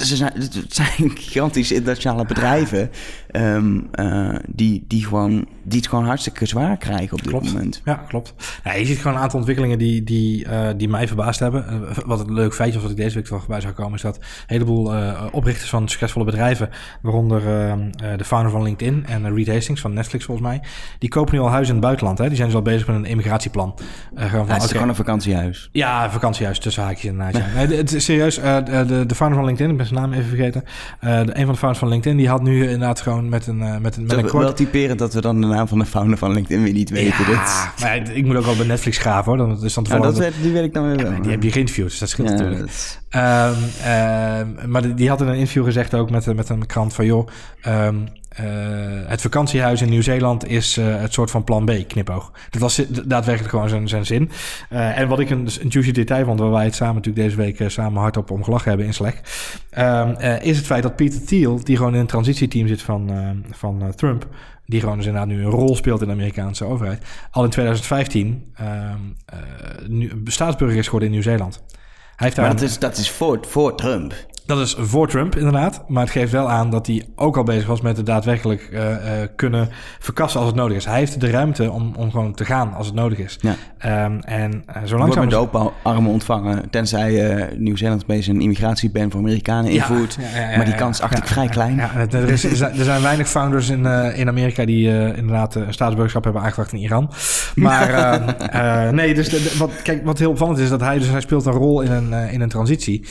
ze 0.06 0.16
zijn, 0.16 0.34
het 0.36 0.74
zijn 0.74 1.18
gigantische 1.18 1.74
internationale 1.74 2.26
bedrijven 2.26 2.92
um, 3.32 3.88
uh, 4.00 4.36
die, 4.48 4.86
die 4.88 5.06
gewoon 5.06 5.48
die 5.64 5.80
het 5.80 5.88
gewoon 5.88 6.06
hartstikke 6.06 6.46
zwaar 6.46 6.78
krijgen 6.78 7.14
op 7.14 7.22
dit 7.22 7.30
Klopt. 7.30 7.54
moment. 7.54 7.82
Ja, 7.86 7.94
klopt. 7.94 8.34
Ja, 8.64 8.74
je 8.74 8.86
ziet 8.86 8.98
gewoon 8.98 9.16
een 9.16 9.22
aantal 9.22 9.38
ontwikkelingen 9.38 9.78
die, 9.78 10.04
die, 10.04 10.46
eh, 10.46 10.68
die 10.78 10.90
mij 10.90 11.08
verbaasd 11.08 11.40
hebben. 11.40 11.68
Eh, 11.68 11.98
wat 12.06 12.20
een 12.20 12.34
leuk 12.34 12.54
feitje 12.54 12.74
was 12.74 12.84
wat 12.84 12.92
ik 12.92 13.04
deze 13.04 13.16
week 13.16 13.28
wel 13.28 13.40
voorbij 13.40 13.62
zou 13.62 13.74
komen... 13.74 13.94
is 13.94 14.02
dat 14.02 14.16
een 14.16 14.24
heleboel 14.46 14.96
eh, 14.96 15.24
oprichters 15.32 15.70
van 15.70 15.88
succesvolle 15.90 16.26
bedrijven... 16.26 16.70
waaronder 17.02 17.48
eh, 17.48 17.72
eh, 17.72 17.80
de 18.18 18.24
founder 18.24 18.52
van 18.52 18.64
LinkedIn 18.64 19.06
en 19.06 19.26
eh, 19.26 19.34
Reed 19.36 19.48
Hastings 19.48 19.82
van 19.82 19.94
Netflix 19.94 20.26
volgens 20.26 20.48
mij... 20.48 20.62
die 21.00 21.10
kopen 21.10 21.34
nu 21.36 21.40
al 21.42 21.50
huizen 21.50 21.68
in 21.68 21.76
het 21.76 21.86
buitenland. 21.86 22.18
Hè? 22.18 22.28
Die 22.28 22.36
zijn 22.36 22.48
dus 22.48 22.58
al 22.58 22.64
bezig 22.64 22.88
met 22.88 22.96
een 22.96 23.06
emigratieplan. 23.06 23.74
Eh, 24.16 24.26
gewoon 24.30 24.46
van, 24.46 24.48
Ja, 24.48 24.54
het 24.54 24.64
is 24.64 24.72
gewoon 24.72 24.90
een 24.90 24.96
vakantiehuis. 24.96 25.70
Ja, 25.72 26.12
vakantiehuis 26.12 26.60
tussen 26.60 26.84
haakjes 26.84 27.06
inderdaad. 27.12 27.36
Ja. 27.36 27.66
Nee, 27.66 27.78
het 27.78 27.94
is 27.94 28.06
serieus, 28.06 28.38
eh, 28.38 28.66
de, 28.66 28.86
de, 28.86 29.06
de 29.06 29.16
founder 29.16 29.38
van 29.38 29.48
LinkedIn, 29.48 29.72
ik 29.72 29.78
ben 29.78 29.88
zijn 29.88 30.00
naam 30.00 30.14
even 30.14 30.28
vergeten. 30.28 30.64
Eh, 31.00 31.10
de, 31.10 31.38
een 31.38 31.44
van 31.46 31.52
de 31.54 31.58
founders 31.60 31.80
van 31.80 31.88
LinkedIn, 31.88 32.18
die 32.18 32.30
had 32.30 32.42
nu 32.42 32.64
inderdaad 32.64 33.02
gewoon 33.02 33.27
met 33.30 33.48
een, 33.48 33.62
eh, 33.62 33.78
met 33.78 33.98
een, 33.98 34.04
met 34.06 34.18
een 34.18 34.28
kort... 34.28 34.44
wel 34.44 34.54
typerend 34.54 35.00
dat 35.00 35.14
we 35.14 35.22
dan 35.22 35.42
de 35.42 35.48
naam 35.48 35.68
van 35.68 35.80
de 35.80 35.86
founder 35.86 36.18
van 36.18 36.34
LinkedIn 36.34 36.64
weer 36.64 36.74
niet 36.74 36.90
weten. 36.90 37.26
ja, 37.32 37.44
Dat, 37.44 37.70
maar 37.82 37.96
ja, 37.96 38.04
ik 38.12 38.26
moet 38.26 38.36
ook 38.36 38.46
wel 38.46 38.56
bij 38.56 38.66
Netflix 38.66 38.98
graven 38.98 39.26
hoor. 39.38 39.38
Dan 39.38 39.64
is 39.64 39.74
dan 39.74 39.84
ja, 39.88 39.90
toevallig 39.92 40.04
dat 40.06 40.18
weet, 40.18 40.34
die 40.42 40.52
weet 40.52 40.64
ik 40.64 40.74
dan 40.74 40.88
weer 40.88 41.10
wel. 41.12 41.22
die 41.22 41.32
heb 41.32 41.44
je 41.44 41.52
geïnterviewd, 41.52 41.90
dus 41.90 42.00
dat 42.00 42.10
scheelt 42.10 42.30
natuurlijk. 42.30 42.60
dat- 42.60 43.00
Ehm, 43.10 43.54
ehm, 43.84 44.70
maar 44.72 44.82
die, 44.82 44.94
die 44.94 45.10
had 45.10 45.22
in 45.22 45.28
een 45.28 45.34
interview 45.34 45.64
gezegd 45.64 45.94
ook 45.94 46.10
met, 46.10 46.36
met 46.36 46.50
een 46.50 46.66
krant 46.66 46.94
van... 46.94 47.06
joh, 47.06 47.28
ehm, 47.62 47.96
eh, 47.96 48.27
het 49.08 49.22
vakantiehuis 49.22 49.82
in 49.82 49.90
Nieuw-Zeeland 49.90 50.48
is 50.48 50.78
eh, 50.78 51.00
het 51.02 51.14
soort 51.14 51.32
van 51.32 51.44
plan 51.44 51.66
B, 51.66 51.72
knipoog. 51.88 52.32
Dat 52.50 52.62
was 52.62 52.82
daadwerkelijk 53.06 53.50
gewoon 53.54 53.70
zijn, 53.70 53.88
zijn 53.88 54.06
zin. 54.06 54.32
Eh, 54.70 55.00
en 55.00 55.08
wat 55.08 55.20
ik 55.20 55.30
een, 55.30 55.48
een 55.60 55.68
juicy 55.68 55.92
detail 55.92 56.26
vond... 56.26 56.40
waar 56.40 56.52
wij 56.52 56.64
het 56.66 56.76
samen 56.76 56.96
natuurlijk 56.96 57.26
deze 57.26 57.38
week 57.38 57.60
eh, 57.60 57.68
samen 57.70 58.02
hardop 58.02 58.32
om 58.32 58.44
gelachen 58.44 58.70
hebben 58.70 58.88
in 58.88 58.94
Slack... 58.94 59.22
ehm, 59.70 60.10
eh, 60.12 60.42
is 60.42 60.58
het 60.58 60.66
feit 60.66 60.84
dat 60.84 60.96
Peter 60.96 61.26
Thiel, 61.26 61.64
die 61.64 61.78
gewoon 61.78 61.94
in 61.94 62.00
het 62.00 62.10
transitieteam 62.10 62.68
zit 62.68 62.82
van, 62.82 63.10
eh, 63.12 63.30
van 63.58 63.82
eh, 63.82 63.88
Trump... 63.90 64.28
die 64.66 64.80
gewoon 64.80 64.98
dus 64.98 65.06
inderdaad 65.06 65.30
nu 65.30 65.44
een 65.44 65.50
rol 65.52 65.76
speelt 65.76 66.02
in 66.02 66.08
de 66.08 66.14
Amerikaanse 66.14 66.66
overheid... 66.66 67.04
al 67.32 67.44
in 67.44 67.50
2015 67.50 68.52
ehm, 68.56 68.70
eh, 69.26 69.38
nu, 69.88 70.12
staatsburger 70.26 70.78
is 70.78 70.86
geworden 70.86 71.08
in 71.08 71.14
Nieuw-Zeeland. 71.14 71.64
Hij 72.16 72.26
heeft 72.26 72.36
daar 72.36 72.46
Maar 72.46 72.54
een- 72.56 72.62
dat 72.62 72.70
is, 72.70 72.80
dat 72.80 72.98
is 72.98 73.10
voor, 73.12 73.40
voor 73.48 73.76
Trump. 73.76 74.14
Dat 74.48 74.60
is 74.60 74.76
voor 74.80 75.08
Trump, 75.08 75.36
inderdaad. 75.36 75.84
Maar 75.88 76.04
het 76.04 76.12
geeft 76.12 76.32
wel 76.32 76.50
aan 76.50 76.70
dat 76.70 76.88
hij 76.88 77.06
ook 77.16 77.38
al 77.38 77.44
bezig 77.44 77.68
was 77.68 77.82
met 77.82 77.98
het 77.98 78.06
daadwerkelijk 78.06 78.62
eh, 78.62 79.22
eh, 79.22 79.30
kunnen 79.36 79.70
verkassen 80.00 80.40
als 80.40 80.50
het 80.50 80.58
nodig 80.58 80.78
is. 80.78 80.86
Hij 80.86 80.98
heeft 80.98 81.22
de 81.22 81.30
ruimte 81.30 81.72
om, 81.72 81.94
om 81.98 82.12
gewoon 82.12 82.34
te 82.34 82.46
gaan 82.46 82.74
als 82.74 82.86
het 82.86 82.96
nodig 82.96 83.18
is. 83.18 83.38
Ja. 83.42 83.56
Ehm, 83.78 84.20
en 84.20 84.52
uh, 84.52 84.76
zo 84.76 84.80
Wordt 84.80 84.92
langzaam... 84.92 85.26
met 85.26 85.34
open 85.34 85.72
armen 85.82 86.12
ontvangen. 86.12 86.70
Tenzij 86.70 87.50
Nieuw-Zeeland 87.58 88.04
opeens 88.04 88.28
een 88.28 88.42
immigratieban 88.42 89.12
voor 89.12 89.20
Amerikanen 89.20 89.72
invoert. 89.72 90.18
Ja, 90.20 90.40
ja, 90.40 90.50
ja, 90.50 90.58
maar 90.58 90.66
die 90.66 90.76
kans 90.76 91.02
acht 91.02 91.18
ik 91.18 91.28
vrij 91.28 91.48
klein. 91.48 91.76
Ja, 91.76 91.92
er, 91.96 92.16
er 92.16 92.30
is, 92.30 92.44
er, 92.44 92.72
zijn, 92.74 93.02
weinig 93.02 93.30
founders 93.30 93.70
in, 93.70 93.86
in 94.16 94.28
Amerika 94.28 94.66
die 94.66 95.16
inderdaad 95.16 95.56
een 95.56 95.74
staatsburgerschap 95.74 96.24
hebben 96.24 96.42
aangevraagd 96.42 96.74
in 96.74 96.80
Iran. 96.80 97.12
Maar 97.56 97.90
eh, 97.94 98.86
eh, 98.86 98.94
nee, 98.94 99.14
dus 99.14 99.30
de- 99.30 99.42
de- 99.44 99.56
wat, 99.58 99.72
kijk, 99.84 100.06
wat 100.06 100.20
heel 100.20 100.30
opvallend 100.30 100.58
is 100.58 100.70
dat 100.70 100.82
hij, 100.82 100.98
dus 100.98 101.08
hij 101.08 101.22
speelt 101.22 101.46
een 101.46 101.52
rol 101.52 101.82
in 101.82 101.92
een, 101.92 102.14
in 102.14 102.42
een 102.42 102.50
transitie. 102.50 103.06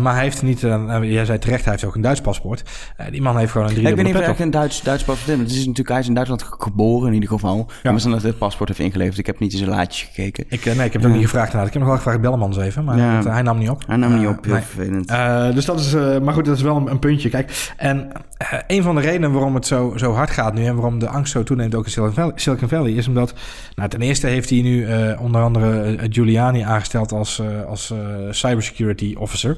Maar 0.00 0.14
hij 0.14 0.22
heeft 0.22 0.42
niet, 0.42 0.65
eh, 0.72 1.12
jij 1.12 1.24
zei 1.24 1.38
terecht, 1.38 1.62
hij 1.64 1.72
heeft 1.72 1.84
ook 1.84 1.94
een 1.94 2.00
Duits 2.00 2.20
paspoort. 2.20 2.62
Eh, 2.96 3.06
die 3.10 3.22
man 3.22 3.38
heeft 3.38 3.50
gewoon 3.52 3.66
een 3.66 3.72
Ja, 3.74 3.78
drie 3.80 3.90
ik 3.90 3.96
weet 3.96 4.04
niet 4.06 4.14
of 4.14 4.20
hij 4.20 4.30
echt 4.30 4.40
een 4.40 4.50
Duits, 4.50 4.82
Duits 4.82 5.04
paspoort 5.04 5.28
heeft. 5.28 5.40
Het 5.40 5.50
is 5.58 5.58
natuurlijk, 5.66 5.88
hij 5.88 5.98
is 5.98 6.06
in 6.08 6.14
Duitsland 6.14 6.42
ge- 6.42 6.54
geboren 6.58 7.08
in 7.08 7.14
ieder 7.14 7.28
geval. 7.28 7.66
Ja. 7.82 7.90
Maar 7.90 8.00
ze 8.00 8.08
dat 8.10 8.22
het 8.22 8.38
paspoort 8.38 8.68
heeft 8.68 8.80
ingeleverd. 8.80 9.18
Ik 9.18 9.26
heb 9.26 9.38
niet 9.38 9.52
in 9.52 9.58
zijn 9.58 9.70
laadje 9.70 10.06
gekeken. 10.06 10.44
Ik, 10.48 10.66
eh, 10.66 10.76
nee, 10.76 10.86
ik 10.86 10.92
heb 10.92 11.02
het 11.02 11.10
ook 11.10 11.16
niet 11.16 11.24
gevraagd. 11.24 11.46
inderdaad. 11.52 11.66
Ik 11.66 11.72
heb 11.72 11.82
nog 11.82 11.90
wel 11.90 11.96
gevraagd, 12.00 12.20
bel 12.20 12.32
hem 12.32 12.42
anders 12.42 12.66
even. 12.66 12.84
Maar 12.84 12.98
het- 13.16 13.24
hij 13.24 13.42
nam 13.42 13.58
niet 13.58 13.70
op. 13.70 13.82
Hij 13.86 13.96
nam 13.96 14.12
niet 14.14 14.22
Eh, 14.22 14.28
op, 14.28 14.44
heel 14.44 14.52
nee. 14.54 14.62
vervelend. 14.62 15.10
Eh, 15.10 15.54
dus 15.54 15.64
dat 15.64 15.80
is, 15.80 15.94
eh, 15.94 16.18
maar 16.18 16.34
goed, 16.34 16.44
dat 16.44 16.56
is 16.56 16.62
wel 16.62 16.76
een, 16.76 16.90
een 16.90 16.98
puntje. 16.98 17.28
Kijk, 17.28 17.72
en 17.76 18.12
eh, 18.36 18.58
een 18.66 18.82
van 18.82 18.94
de 18.94 19.00
redenen 19.00 19.32
waarom 19.32 19.54
het 19.54 19.66
zo, 19.66 19.92
zo 19.96 20.12
hard 20.12 20.30
gaat 20.30 20.54
nu 20.54 20.64
en 20.66 20.74
waarom 20.74 20.98
de 20.98 21.08
angst 21.08 21.32
zo 21.32 21.42
toeneemt 21.42 21.74
ook 21.74 21.84
in 21.84 21.90
Silicon 21.90 22.14
Valley, 22.14 22.32
Silicon 22.34 22.68
Valley 22.68 22.92
is 22.92 23.08
omdat, 23.08 23.34
nou, 23.74 23.88
ten 23.88 24.00
eerste 24.00 24.26
heeft 24.26 24.50
hij 24.50 24.62
nu 24.62 24.84
eh, 24.86 25.20
onder 25.20 25.42
andere 25.42 25.82
eh, 25.96 26.06
Giuliani 26.10 26.60
aangesteld 26.62 27.12
als, 27.12 27.38
eh, 27.38 27.46
als 27.68 27.90
eh, 27.90 27.98
cybersecurity 28.30 29.14
officer. 29.18 29.56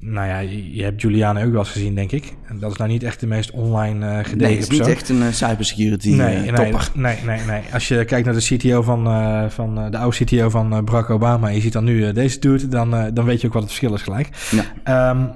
Nou 0.00 0.28
ja, 0.28 0.38
je 0.72 0.82
hebt 0.82 1.00
Giuliani 1.00 1.44
ook 1.44 1.50
wel 1.50 1.60
eens 1.60 1.70
gezien, 1.70 1.94
denk 1.94 2.12
ik. 2.12 2.34
En 2.46 2.58
dat 2.58 2.70
is 2.70 2.76
nou 2.76 2.90
niet 2.90 3.02
echt 3.02 3.20
de 3.20 3.26
meest 3.26 3.50
online 3.50 4.06
eh 4.06 4.16
gedegen 4.16 4.38
nee, 4.38 4.54
het 4.54 4.72
is 4.72 4.78
niet 4.78 4.86
echt 4.88 5.08
een 5.08 5.22
eh, 5.22 5.28
cybersecurity 5.32 6.08
Nee, 6.10 6.36
eh, 6.36 6.52
nee, 6.52 6.70
topper. 6.70 6.90
nee, 6.94 7.16
nee, 7.24 7.40
nee. 7.46 7.62
Als 7.72 7.88
je 7.88 8.04
kijkt 8.04 8.26
naar 8.26 8.34
de 8.34 8.56
CTO 8.56 8.82
van, 8.82 9.04
van 9.50 9.90
de 9.90 9.98
oude 9.98 10.24
CTO 10.24 10.48
van 10.50 10.84
Barack 10.84 11.10
Obama 11.10 11.48
en 11.48 11.54
je 11.54 11.60
ziet 11.60 11.72
dan 11.72 11.84
nu 11.84 12.12
deze 12.12 12.38
dude, 12.38 12.68
dan, 12.68 13.10
dan 13.14 13.24
weet 13.24 13.40
je 13.40 13.46
ook 13.46 13.52
wat 13.52 13.62
het 13.62 13.72
verschil 13.72 13.94
is 13.94 14.02
gelijk. 14.02 14.28
Ja. 14.50 14.64
Ehm, 14.84 15.26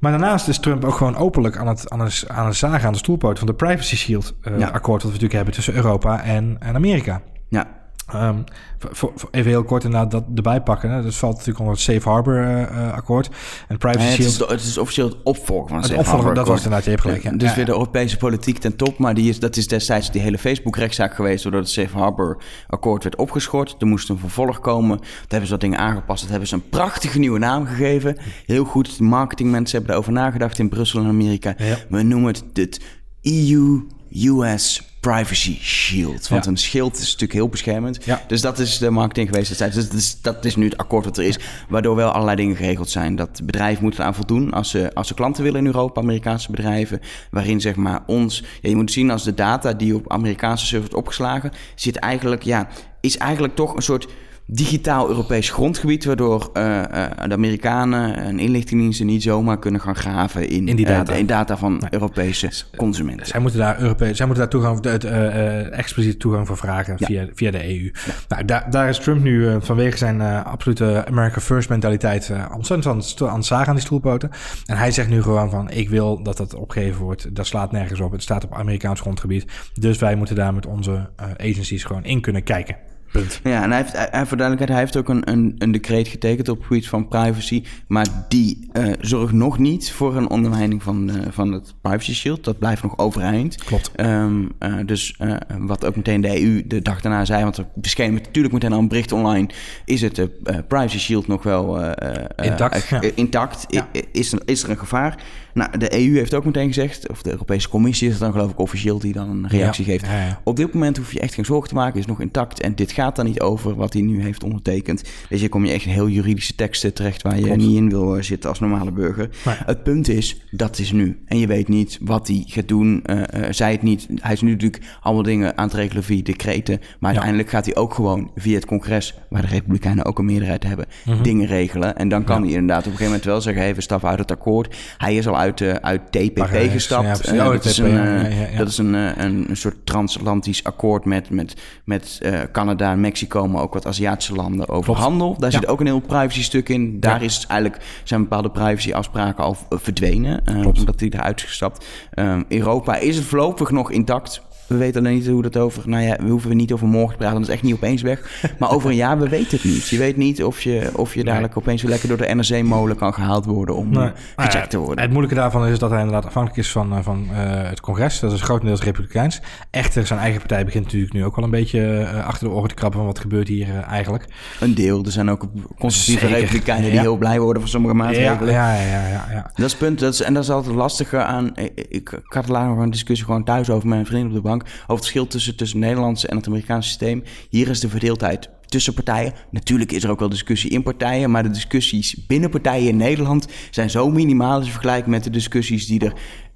maar 0.00 0.10
daarnaast 0.10 0.48
is 0.48 0.58
Trump 0.58 0.84
ook 0.84 0.94
gewoon 0.94 1.16
openlijk 1.16 1.56
aan 1.56 1.68
het, 1.68 1.90
aan 1.90 2.00
het, 2.00 2.24
aan 2.28 2.46
het 2.46 2.56
zagen 2.56 2.86
aan 2.86 2.92
de 2.92 2.98
stoelpoot 2.98 3.38
van 3.38 3.46
de 3.46 3.54
Privacy 3.54 3.96
Shield 3.96 4.34
Ja. 4.58 4.68
akkoord 4.68 4.84
wat 4.84 5.00
we 5.02 5.06
natuurlijk 5.06 5.32
hebben 5.32 5.54
tussen 5.54 5.74
Europa 5.74 6.22
en, 6.22 6.56
en 6.58 6.74
Amerika. 6.74 7.22
Ja. 7.48 7.79
Ehm, 8.12 8.42
voor, 8.78 9.12
even 9.30 9.50
heel 9.50 9.64
kort 9.64 9.84
inderdaad 9.84 10.10
dat 10.10 10.24
erbij 10.34 10.60
pakken. 10.60 10.90
Hè. 10.90 11.02
Dat 11.02 11.14
valt 11.14 11.32
natuurlijk 11.32 11.58
onder 11.58 11.74
het 11.74 11.82
Safe 11.82 12.08
Harbor 12.08 12.42
eh, 12.42 12.62
eh, 12.62 12.92
akkoord. 12.92 13.28
En 13.68 13.78
Privacy 13.78 14.04
Eh, 14.04 14.10
het, 14.10 14.18
is, 14.18 14.34
Shield... 14.34 14.50
het 14.50 14.60
is 14.60 14.78
officieel 14.78 15.08
het 15.08 15.16
opvolger 15.22 15.68
van 15.68 15.76
het 15.76 15.86
Safe 15.86 16.10
Harbor 16.10 16.34
dat 16.34 16.46
was 16.46 16.56
inderdaad, 16.56 16.84
je 16.84 16.90
hebt 16.90 17.02
gelijk. 17.02 17.22
ja. 17.22 17.30
Dus 17.30 17.48
Ja, 17.48 17.54
weer 17.54 17.64
de. 17.64 17.70
Europese 17.70 18.16
politiek 18.16 18.58
ten 18.58 18.76
top. 18.76 18.98
Maar 18.98 19.14
die 19.14 19.28
is, 19.28 19.38
dat 19.38 19.56
is 19.56 19.68
destijds 19.68 20.10
die 20.10 20.20
hele 20.20 20.38
Facebook-rechtszaak 20.38 21.14
geweest... 21.14 21.42
doordat 21.42 21.60
het 21.60 21.70
Safe 21.70 21.98
Harbor-akkoord 21.98 23.02
werd 23.02 23.16
opgeschort. 23.16 23.76
Er 23.78 23.86
moest 23.86 24.08
een 24.08 24.18
vervolg 24.18 24.60
komen. 24.60 24.98
Toen 24.98 25.06
hebben 25.28 25.46
ze 25.46 25.52
wat 25.52 25.60
dingen 25.60 25.78
aangepast. 25.78 26.20
Dat 26.20 26.30
hebben 26.30 26.48
ze 26.48 26.54
een 26.54 26.68
prachtige 26.68 27.18
nieuwe 27.18 27.38
naam 27.38 27.66
gegeven. 27.66 28.16
Heel 28.46 28.64
goed. 28.64 29.00
Marketingmensen 29.00 29.76
hebben 29.76 29.94
erover 29.94 30.12
nagedacht 30.12 30.58
in 30.58 30.68
Brussel 30.68 31.00
en 31.00 31.06
Amerika. 31.06 31.54
Ja. 31.58 31.76
We 31.88 32.02
noemen 32.02 32.32
het 32.32 32.44
het 32.54 32.80
EU-US 33.22 34.89
Privacy 35.00 35.58
Shield. 35.60 36.28
Want 36.28 36.44
Ja. 36.44 36.50
een 36.50 36.56
schild 36.56 36.94
is 36.94 37.04
natuurlijk 37.04 37.32
heel 37.32 37.48
beschermend. 37.48 38.04
Ja. 38.04 38.22
Dus 38.26 38.40
dat 38.40 38.58
is 38.58 38.78
de 38.78 38.90
marketing 38.90 39.28
geweest. 39.28 39.48
Dus 39.48 39.58
dat 39.58 39.92
is, 39.94 40.20
dat 40.20 40.44
is 40.44 40.56
nu 40.56 40.64
het 40.64 40.76
akkoord 40.76 41.04
wat 41.04 41.18
er 41.18 41.24
is. 41.24 41.38
Waardoor 41.68 41.96
wel 41.96 42.10
allerlei 42.10 42.36
dingen 42.36 42.56
geregeld 42.56 42.90
zijn. 42.90 43.16
Dat 43.16 43.40
bedrijven 43.44 43.82
moeten 43.82 44.04
aan 44.04 44.14
voldoen 44.14 44.52
als 44.52 44.70
ze, 44.70 44.90
als 44.94 45.08
ze 45.08 45.14
klanten 45.14 45.42
willen 45.42 45.60
in 45.60 45.66
Europa, 45.66 46.00
Amerikaanse 46.00 46.50
bedrijven. 46.50 47.00
Waarin 47.30 47.60
zeg 47.60 47.76
maar 47.76 48.02
ons... 48.06 48.42
Ja, 48.60 48.68
je 48.68 48.76
moet 48.76 48.92
zien 48.92 49.10
als 49.10 49.24
de 49.24 49.34
data 49.34 49.72
die 49.72 49.94
op 49.94 50.12
Amerikaanse 50.12 50.66
servers 50.66 50.90
wordt 50.92 51.06
opgeslagen... 51.06 51.52
zit 51.74 51.96
eigenlijk, 51.96 52.42
ja, 52.42 52.68
is 53.00 53.16
eigenlijk 53.16 53.54
toch 53.54 53.74
een 53.76 53.82
soort 53.82 54.06
digitaal 54.52 55.08
Europees 55.08 55.50
grondgebied... 55.50 56.04
waardoor 56.04 56.50
eh, 56.52 56.78
eh, 57.04 57.10
de 57.28 57.34
Amerikanen 57.34 58.16
en 58.16 58.38
inlichtingendiensten 58.38 59.06
niet 59.06 59.22
zomaar 59.22 59.58
kunnen 59.58 59.80
gaan 59.80 59.96
graven... 59.96 60.48
in, 60.48 60.68
In 60.68 60.76
die 60.76 60.86
eh, 60.86 60.96
data. 60.96 61.12
de 61.14 61.24
data 61.24 61.56
van 61.56 61.82
Europese 61.90 62.50
consumenten. 62.76 63.26
Zij 63.26 63.40
moeten 63.40 63.58
daar, 63.60 63.80
Europees, 63.80 64.16
zij 64.16 64.26
moeten 64.26 64.50
daar 64.50 64.60
toegang, 64.60 65.04
uh, 65.04 65.78
expliciet 65.78 66.20
toegang 66.20 66.46
voor 66.46 66.56
vragen 66.56 66.94
Ja. 66.98 67.06
via, 67.06 67.26
via 67.34 67.50
de 67.50 67.64
EU. 67.68 67.90
Nou, 68.28 68.44
daar, 68.44 68.70
daar 68.70 68.88
is 68.88 68.98
Trump 68.98 69.22
nu 69.22 69.60
vanwege 69.60 69.96
zijn 69.96 70.20
absolute 70.44 71.04
America 71.06 71.40
First 71.40 71.68
mentaliteit 71.68 72.32
ontzettend 72.54 72.86
aan, 72.86 72.96
het- 72.98 73.22
aan 73.22 73.36
het 73.36 73.46
zagen 73.46 73.68
aan 73.68 73.74
die 73.74 73.84
stoelpoten. 73.84 74.30
En 74.66 74.76
hij 74.76 74.90
zegt 74.90 75.08
nu 75.08 75.22
gewoon 75.22 75.50
van, 75.50 75.70
ik 75.70 75.88
wil 75.88 76.22
dat 76.22 76.36
dat 76.36 76.54
opgegeven 76.54 77.02
wordt. 77.02 77.34
Dat 77.36 77.46
slaat 77.46 77.72
nergens 77.72 78.00
op. 78.00 78.12
Het 78.12 78.22
staat 78.22 78.44
op 78.44 78.54
Amerikaans 78.54 79.00
grondgebied. 79.00 79.44
Dus 79.74 79.98
wij 79.98 80.14
moeten 80.14 80.34
daar 80.36 80.54
met 80.54 80.66
onze 80.66 81.10
agencies 81.36 81.84
gewoon 81.84 82.04
in 82.04 82.20
kunnen 82.20 82.42
kijken. 82.42 82.76
Punt. 83.12 83.40
Ja, 83.44 83.62
en 83.62 83.70
hij 83.70 83.80
heeft, 83.80 83.92
hij, 83.92 84.26
voor 84.26 84.36
duidelijkheid, 84.36 84.68
hij 84.68 84.78
heeft 84.78 84.96
ook 84.96 85.08
een, 85.08 85.30
een, 85.30 85.54
een 85.58 85.72
decreet 85.72 86.08
getekend 86.08 86.48
op 86.48 86.58
het 86.58 86.66
gebied 86.66 86.88
van 86.88 87.08
privacy. 87.08 87.64
Maar 87.86 88.06
die 88.28 88.68
uh, 88.72 88.92
zorgt 89.00 89.32
nog 89.32 89.58
niet 89.58 89.92
voor 89.92 90.16
een 90.16 90.30
ondermijning 90.30 90.82
van, 90.82 91.10
uh, 91.10 91.16
van 91.30 91.52
het 91.52 91.74
privacy 91.80 92.14
shield. 92.14 92.44
Dat 92.44 92.58
blijft 92.58 92.82
nog 92.82 92.98
overeind. 92.98 93.64
Klopt. 93.64 93.90
Um, 93.96 94.52
uh, 94.60 94.74
dus 94.86 95.16
wat 95.58 95.84
ook 95.84 95.96
meteen 95.96 96.20
de 96.20 96.42
EU 96.42 96.66
de 96.66 96.82
dag 96.82 97.00
daarna 97.00 97.24
zei, 97.24 97.42
want 97.42 97.56
er 97.56 97.66
verscheen 97.80 98.12
natuurlijk 98.12 98.54
meteen 98.54 98.72
al 98.72 98.78
een 98.78 98.88
bericht 98.88 99.12
online. 99.12 99.48
Is 99.84 100.00
het 100.00 100.28
privacy 100.68 100.98
shield 100.98 101.26
nog 101.26 101.42
wel 101.42 101.94
intact? 102.36 102.88
ja. 102.88 103.00
intact? 103.14 103.64
Ja. 103.68 103.88
Is, 104.12 104.34
is 104.44 104.62
er 104.62 104.70
een 104.70 104.78
gevaar? 104.78 105.22
Nou, 105.54 105.78
de 105.78 105.98
EU 106.00 106.14
heeft 106.16 106.34
ook 106.34 106.44
meteen 106.44 106.66
gezegd, 106.66 107.08
of 107.08 107.22
de 107.22 107.30
Europese 107.30 107.68
Commissie 107.68 108.06
is 108.06 108.12
het 108.12 108.22
dan 108.22 108.32
geloof 108.32 108.50
ik 108.50 108.58
officieel 108.58 108.98
die 108.98 109.12
dan 109.12 109.28
een 109.30 109.48
reactie 109.48 109.84
Ja. 109.86 109.90
geeft. 109.92 110.06
Ja, 110.06 110.20
ja. 110.26 110.40
Op 110.44 110.56
dit 110.56 110.72
moment 110.72 110.96
hoef 110.96 111.12
je 111.12 111.20
echt 111.20 111.34
geen 111.34 111.44
zorgen 111.44 111.68
te 111.68 111.74
maken, 111.74 111.98
is 112.00 112.06
nog 112.06 112.20
intact. 112.20 112.60
En 112.60 112.74
dit 112.74 112.92
gaat 112.92 113.16
dan 113.16 113.24
niet 113.26 113.40
over 113.40 113.74
wat 113.74 113.92
hij 113.92 114.02
nu 114.02 114.22
heeft 114.22 114.44
ondertekend. 114.44 115.02
Dus 115.28 115.40
je 115.40 115.48
kom 115.48 115.64
je 115.64 115.72
echt 115.72 115.84
in 115.84 115.90
heel 115.92 116.08
juridische 116.08 116.54
teksten 116.54 116.94
terecht 116.94 117.22
waar 117.22 117.36
je 117.36 117.42
Klopt. 117.42 117.58
niet 117.58 117.76
in 117.76 117.88
wil 117.88 118.16
eh, 118.16 118.22
zitten 118.22 118.48
als 118.50 118.60
normale 118.60 118.92
burger. 118.92 119.28
Het 119.48 119.82
punt 119.82 120.08
is, 120.08 120.40
dat 120.50 120.78
is 120.78 120.92
nu. 120.92 121.22
En 121.26 121.38
je 121.38 121.46
weet 121.46 121.68
niet 121.68 121.98
wat 122.00 122.28
hij 122.28 122.42
gaat 122.46 122.68
doen. 122.68 123.02
Uh, 123.06 123.16
uh, 123.16 123.22
zij 123.50 123.72
het 123.72 123.82
niet. 123.82 124.06
Hij 124.20 124.32
is 124.32 124.40
nu 124.40 124.50
natuurlijk 124.50 124.82
allemaal 125.00 125.22
dingen 125.22 125.58
aan 125.58 125.64
het 125.64 125.74
regelen 125.74 126.04
via 126.04 126.22
decreten. 126.22 126.80
Maar 126.98 127.10
uiteindelijk 127.10 127.48
gaat 127.50 127.64
hij 127.64 127.76
ook 127.76 127.94
gewoon 127.94 128.30
via 128.36 128.54
het 128.54 128.64
congres, 128.66 129.14
waar 129.28 129.42
de 129.42 129.48
Republikeinen 129.48 130.04
ook 130.04 130.18
een 130.18 130.24
meerderheid 130.24 130.62
hebben, 130.64 130.86
dingen 131.22 131.46
regelen. 131.46 131.96
En 131.96 132.08
dan 132.08 132.24
kan 132.24 132.38
Mhm. 132.40 132.48
Hij 132.48 132.58
inderdaad 132.58 132.78
op 132.86 132.92
een 132.92 132.98
gegeven 132.98 133.06
moment 133.12 133.24
wel 133.24 133.40
zeggen: 133.40 133.62
hey, 133.62 133.74
we 133.74 133.80
stappen 133.80 134.08
uit 134.08 134.18
het 134.18 134.30
akkoord. 134.30 134.76
Hij 134.98 135.16
is 135.16 135.28
al 135.28 135.38
uit, 135.40 135.60
uh, 135.60 135.72
uit 135.72 136.00
TPP 136.12 136.34
Parijs, 136.34 136.72
gestapt. 136.72 137.30
ja, 137.30 137.50
dat, 137.50 137.64
is 137.64 137.78
een, 137.78 137.90
ja, 137.90 138.58
dat 138.58 138.68
is 138.68 138.78
een, 138.78 138.94
een, 138.94 139.44
een 139.48 139.56
soort 139.56 139.86
transatlantisch 139.86 140.64
akkoord 140.64 141.04
met, 141.04 141.30
met, 141.30 141.54
met 141.84 142.20
uh, 142.22 142.40
Canada 142.52 142.90
en 142.92 143.00
Mexico, 143.00 143.48
maar 143.48 143.62
ook 143.62 143.74
wat 143.74 143.86
Aziatische 143.86 144.34
landen 144.34 144.68
over 144.68 144.84
Klopt. 144.84 145.00
handel. 145.00 145.36
Daar 145.38 145.52
zit 145.52 145.66
ook 145.66 145.80
een 145.80 145.86
heel 145.86 146.00
privacy 146.00 146.42
stuk 146.42 146.68
in. 146.68 147.00
Daar 147.00 147.22
is 147.22 147.44
eigenlijk, 147.48 147.82
zijn 148.04 148.20
bepaalde 148.20 148.50
privacy 148.50 148.92
afspraken 148.92 149.44
al 149.44 149.56
uh, 149.70 149.78
verdwenen, 149.78 150.42
omdat 150.64 150.98
die 150.98 151.14
eruit 151.14 151.40
is 151.40 151.44
gestapt. 151.44 151.86
Um, 152.14 152.44
Europa 152.48 152.96
is 152.96 153.16
het 153.16 153.24
voorlopig 153.24 153.70
nog 153.70 153.90
intact. 153.90 154.42
We 154.70 154.76
weten 154.76 155.00
alleen 155.00 155.14
niet 155.14 155.26
hoe 155.26 155.42
dat 155.42 155.56
over... 155.56 155.88
Nou 155.88 156.02
ja, 156.04 156.16
we 156.22 156.28
hoeven 156.28 156.56
niet 156.56 156.72
over 156.72 156.86
morgen 156.86 157.10
te 157.10 157.16
praten. 157.16 157.38
Dat 157.38 157.48
is 157.48 157.54
echt 157.54 157.62
niet 157.62 157.74
opeens 157.74 158.02
weg. 158.02 158.42
Maar 158.58 158.70
over 158.70 158.90
een 158.90 158.96
jaar, 158.96 159.18
we 159.18 159.28
weten 159.28 159.50
het 159.56 159.64
niet. 159.64 159.88
Je 159.88 159.98
weet 159.98 160.16
niet 160.16 160.44
of 160.44 160.60
je, 160.62 160.90
of 160.94 161.14
je 161.14 161.24
dadelijk 161.24 161.56
opeens 161.56 161.82
weer 161.82 161.90
lekker 161.90 162.08
door 162.08 162.16
de 162.16 162.34
NRC-molen 162.34 162.96
kan 162.96 163.14
gehaald 163.14 163.44
worden... 163.44 163.74
om 163.76 163.90
Nee. 163.90 164.04
eh, 164.36 164.44
gecheckt 164.44 164.70
te 164.70 164.78
worden. 164.78 164.98
Het 165.00 165.10
moeilijke 165.10 165.36
daarvan 165.36 165.66
is 165.66 165.78
dat 165.78 165.90
hij 165.90 165.98
inderdaad 165.98 166.26
afhankelijk 166.26 166.60
is 166.60 166.70
van, 166.72 166.92
eh, 166.92 166.98
van 167.02 167.26
eh, 167.32 167.68
het 167.68 167.80
congres. 167.80 168.20
Dat 168.20 168.32
is 168.32 168.40
grotendeels 168.40 168.82
republikeins. 168.82 169.40
Echter, 169.70 170.06
zijn 170.06 170.18
eigen 170.18 170.38
partij 170.38 170.64
begint 170.64 170.84
natuurlijk 170.84 171.12
nu 171.12 171.24
ook 171.24 171.36
wel 171.36 171.44
een 171.44 171.50
beetje 171.50 172.06
achter 172.26 172.48
de 172.48 172.54
oren 172.54 172.68
te 172.68 172.74
krabben 172.74 172.98
van 172.98 173.08
wat 173.08 173.18
gebeurt 173.18 173.48
hier 173.48 173.80
eigenlijk. 173.80 174.24
Een 174.60 174.74
deel. 174.74 175.04
Er 175.04 175.12
zijn 175.12 175.30
ook 175.30 175.46
conservatieve 175.78 176.26
Zeker. 176.26 176.40
republikeinen 176.40 176.84
die 176.84 176.94
Ja. 176.94 177.00
heel 177.00 177.16
blij 177.16 177.40
worden 177.40 177.62
van 177.62 177.70
sommige 177.70 177.94
Ja, 177.96 178.02
maatregelen. 178.02 178.52
ja, 178.52 178.74
ja, 178.74 179.06
ja, 179.08 179.26
ja. 179.30 179.42
Dat 179.54 179.66
is 179.66 179.72
het 179.72 179.80
punt. 179.80 179.98
Dat 179.98 180.12
is, 180.12 180.20
en 180.20 180.34
dat 180.34 180.42
is 180.42 180.50
altijd 180.50 180.68
het 180.68 180.76
lastige 180.76 181.22
aan... 181.22 181.50
Ik, 181.56 181.86
ik, 181.88 182.20
had 182.24 182.48
later 182.48 182.68
nog 182.68 182.78
een 182.78 182.90
discussie 182.90 183.26
gewoon 183.26 183.44
thuis 183.44 183.70
over 183.70 183.88
mijn 183.88 184.06
vrienden 184.06 184.28
op 184.28 184.34
de 184.34 184.48
bank... 184.48 184.59
over 184.62 184.86
het 184.86 184.98
verschil 184.98 185.26
tussen, 185.26 185.56
tussen 185.56 185.78
het 185.78 185.86
Nederlandse 185.86 186.28
en 186.28 186.36
het 186.36 186.46
Amerikaanse 186.46 186.88
systeem. 186.88 187.22
Hier 187.48 187.68
is 187.68 187.80
de 187.80 187.88
verdeeldheid 187.88 188.48
tussen 188.70 188.94
partijen. 188.94 189.32
Natuurlijk 189.50 189.92
is 189.92 190.04
er 190.04 190.10
ook 190.10 190.18
wel 190.18 190.28
discussie 190.28 190.70
in 190.70 190.82
partijen... 190.82 191.30
maar 191.30 191.42
de 191.42 191.50
discussies 191.50 192.26
binnen 192.26 192.50
partijen 192.50 192.88
in 192.88 192.96
Nederland... 192.96 193.48
zijn 193.70 193.90
zo 193.90 194.10
minimaal 194.10 194.60
in 194.60 194.66
vergelijking 194.66 195.10
met 195.10 195.24
de 195.24 195.30
discussies 195.30 195.86
die 195.86 196.00
er... 196.00 196.12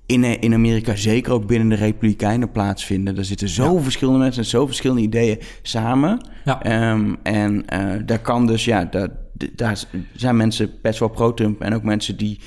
In, 0.07 0.25
eh, 0.25 0.37
in 0.41 0.55
Amerika, 0.55 0.97
zeker 0.97 1.33
ook 1.33 1.47
binnen 1.47 1.69
de 1.69 1.75
Republikeinen, 1.75 2.53
plaatsvinden. 2.53 3.17
Er 3.17 3.25
zitten 3.25 3.49
zo 3.49 3.79
verschillende 3.79 4.21
mensen 4.21 4.43
en 4.43 4.49
zo 4.49 4.67
verschillende 4.67 5.03
ideeën 5.03 5.39
samen. 5.63 6.27
Ja. 6.45 6.63
Ehm, 6.63 7.15
en 7.23 7.67
eh, 7.67 7.91
daar 8.07 8.19
kan 8.19 8.47
dus, 8.47 8.65
ja, 8.65 8.85
daar, 8.85 9.09
daar 9.55 9.83
zijn 10.15 10.37
mensen 10.37 10.71
best 10.83 10.99
wel 10.99 11.09
pro-Trump. 11.09 11.61
En 11.61 11.75
ook 11.75 11.83
mensen 11.83 12.17
die, 12.17 12.41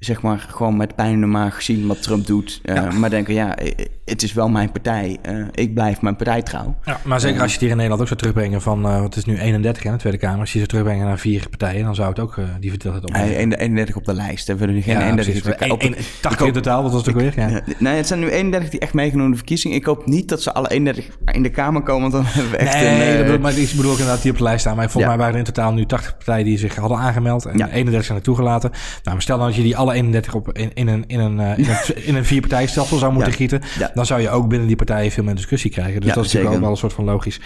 zeg 0.00 0.22
maar, 0.22 0.46
gewoon 0.50 0.76
met 0.76 0.94
pijn 0.94 1.12
in 1.12 1.20
de 1.20 1.26
maag 1.26 1.62
zien 1.62 1.86
wat 1.86 2.02
Trump 2.02 2.26
doet. 2.26 2.60
eh, 2.64 2.74
Ja. 2.74 2.90
Maar 2.92 3.10
denken, 3.10 3.34
ja, 3.34 3.56
eh, 3.56 3.72
het 4.04 4.22
is 4.22 4.32
wel 4.32 4.48
mijn 4.48 4.72
partij. 4.72 5.18
eh, 5.22 5.34
ik 5.54 5.74
blijf 5.74 6.00
mijn 6.00 6.16
partij 6.16 6.42
trouw. 6.42 6.76
Ja, 6.84 7.00
maar 7.04 7.20
zeker 7.20 7.36
als 7.40 7.46
je 7.46 7.52
het 7.52 7.60
hier 7.60 7.70
in 7.70 7.76
Nederland 7.76 8.00
ook 8.02 8.08
zou 8.08 8.20
terugbrengen 8.20 8.62
van, 8.62 8.82
wat 8.82 9.16
is 9.16 9.24
het 9.24 9.26
nu 9.26 9.38
31 9.38 9.84
in 9.84 9.92
de 9.92 9.98
Tweede 9.98 10.18
Kamer. 10.18 10.40
Als 10.40 10.52
je 10.52 10.58
ze 10.58 10.66
terugbrengen 10.66 11.06
naar 11.06 11.18
vier 11.18 11.48
partijen, 11.48 11.84
dan 11.84 11.94
zou 11.94 12.08
het 12.08 12.18
ook 12.18 12.34
die 12.60 12.70
verdeeldheid 12.70 13.04
op. 13.06 13.12
Hij 13.14 13.36
31 13.36 13.96
op 13.96 14.04
de 14.04 14.14
lijst. 14.14 14.46
We 14.46 14.56
willen 14.56 14.74
nu 14.74 14.80
geen 14.82 14.94
ja, 14.94 15.00
31 15.00 15.42
precies. 15.42 15.72
op 15.72 15.80
de- 15.80 15.86
één- 15.86 15.94
80 16.20 16.46
in 16.46 16.52
totaal, 16.52 16.82
wat 16.82 16.92
was 16.92 17.00
het 17.06 17.14
ook 17.14 17.20
weer? 17.20 17.32
Ja. 17.36 17.60
Nee, 17.78 17.96
het 17.96 18.06
zijn 18.06 18.20
nu 18.20 18.28
31 18.30 18.70
die 18.70 18.80
echt 18.80 18.92
meegenomen 18.94 19.30
de 19.30 19.36
verkiezing. 19.36 19.74
Ik 19.74 19.84
hoop 19.84 20.06
niet 20.06 20.28
dat 20.28 20.42
ze 20.42 20.52
alle 20.52 20.70
31 20.70 21.08
in 21.32 21.42
de 21.42 21.50
Kamer 21.50 21.82
komen, 21.82 22.10
want 22.10 22.12
dan 22.24 22.32
hebben 22.34 22.50
we 22.50 22.56
echt 22.56 22.74
nee, 22.74 22.86
een... 22.94 23.00
eh, 23.00 23.16
dat 23.16 23.24
bedoel, 23.26 23.38
maar 23.40 23.58
ik 23.58 23.72
bedoel 23.76 23.90
ook 23.90 23.98
inderdaad 23.98 24.22
die 24.22 24.30
op 24.30 24.36
de 24.36 24.42
lijst 24.42 24.60
staan. 24.60 24.76
Maar 24.76 24.90
volgens 24.90 25.06
mij 25.06 25.16
waren 25.16 25.32
er 25.32 25.38
in 25.46 25.52
totaal 25.52 25.72
nu 25.72 25.86
80 25.86 26.16
partijen 26.16 26.44
die 26.44 26.58
zich 26.58 26.74
hadden 26.76 26.98
aangemeld. 26.98 27.44
En 27.46 27.58
Ja. 27.58 27.68
31 27.68 28.04
zijn 28.04 28.18
er 28.18 28.24
toegelaten. 28.24 28.70
Nou, 28.70 28.80
maar 29.04 29.22
stel 29.22 29.38
dan 29.38 29.46
dat 29.46 29.56
je 29.56 29.62
die 29.62 29.76
alle 29.76 29.89
31 29.92 30.34
op 30.34 30.52
in, 30.52 30.70
in 30.74 30.88
een, 30.88 31.04
in 31.06 31.20
een, 31.20 31.40
eh, 31.40 31.58
in 31.58 31.64
een, 31.68 32.04
in 32.08 32.14
een 32.14 32.24
vierpartijstelsel 32.24 32.98
zou 32.98 33.12
moeten 33.12 33.30
Ja. 33.30 33.36
gieten. 33.36 33.60
Ja. 33.78 33.90
Dan 33.94 34.06
zou 34.06 34.20
je 34.20 34.30
ook 34.30 34.48
binnen 34.48 34.66
die 34.66 34.76
partijen 34.76 35.10
veel 35.10 35.24
meer 35.24 35.34
discussie 35.34 35.70
krijgen. 35.70 36.00
Dus 36.00 36.08
Ja, 36.08 36.14
dat 36.14 36.24
is 36.24 36.32
natuurlijk 36.32 36.44
zeker. 36.46 36.60
wel, 36.60 36.70
een 36.70 36.76
soort 36.76 36.92
van 36.92 37.04
logisch. 37.04 37.40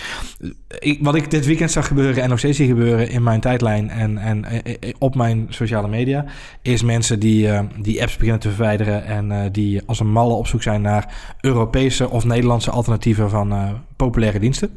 Ik, 0.78 0.98
wat 1.02 1.14
ik 1.14 1.30
dit 1.30 1.46
weekend 1.46 1.70
zag 1.70 1.86
gebeuren 1.86 2.22
en 2.22 2.28
nog 2.28 2.38
steeds 2.38 2.56
zie 2.56 2.66
gebeuren 2.66 3.08
in 3.08 3.22
mijn 3.22 3.40
tijdlijn 3.40 3.90
en, 3.90 4.18
en 4.18 4.44
eh, 4.44 4.74
eh, 4.80 4.94
op 4.98 5.14
mijn 5.14 5.46
sociale 5.48 5.88
media, 5.88 6.24
is 6.62 6.82
mensen 6.82 7.18
die, 7.20 7.48
die 7.80 8.00
apps 8.02 8.14
beginnen 8.16 8.40
te 8.40 8.48
verwijderen 8.50 9.04
en 9.04 9.52
die 9.52 9.82
als 9.86 10.00
een 10.00 10.10
malle 10.12 10.34
op 10.34 10.46
zoek 10.46 10.62
zijn 10.62 10.82
naar 10.82 11.14
Europese 11.40 12.10
of 12.10 12.24
Nederlandse 12.24 12.70
alternatieven 12.70 13.30
van 13.30 13.78
populaire 13.96 14.38
diensten. 14.38 14.70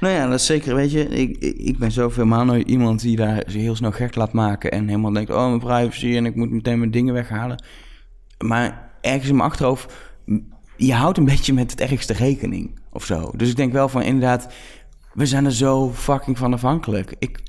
Nou 0.00 0.14
ja, 0.14 0.26
dat 0.26 0.38
is 0.38 0.46
zeker, 0.46 0.74
weet 0.74 0.92
je, 0.92 1.08
ik, 1.08 1.36
ik, 1.38 1.78
ben 1.78 1.92
zoveel 1.92 2.26
maal 2.26 2.44
nooit 2.44 2.68
iemand 2.68 3.00
die 3.00 3.16
daar 3.16 3.42
zich 3.46 3.60
heel 3.60 3.76
snel 3.76 3.92
gek 3.92 4.14
laat 4.14 4.32
maken 4.32 4.70
en 4.70 4.86
helemaal 4.88 5.12
denkt, 5.12 5.30
oh, 5.30 5.46
mijn 5.46 5.58
privacy 5.58 6.16
en 6.16 6.26
ik 6.26 6.34
moet 6.34 6.50
meteen 6.50 6.78
mijn 6.78 6.90
dingen 6.90 7.14
weghalen. 7.14 7.62
Maar 8.38 8.90
ergens 9.00 9.28
in 9.28 9.36
mijn 9.36 9.48
achterhoofd, 9.48 9.92
je 10.76 10.94
houdt 10.94 11.18
een 11.18 11.24
beetje 11.24 11.52
met 11.52 11.70
het 11.70 11.80
ergste 11.80 12.12
rekening 12.12 12.80
of 12.92 13.04
zo. 13.04 13.30
Dus 13.36 13.50
ik 13.50 13.56
denk 13.56 13.72
wel 13.72 13.88
van, 13.88 14.02
inderdaad, 14.02 14.48
we 15.12 15.26
zijn 15.26 15.44
er 15.44 15.52
zo 15.52 15.92
fucking 15.92 16.38
van 16.38 16.52
afhankelijk. 16.52 17.14
Ik, 17.18 17.40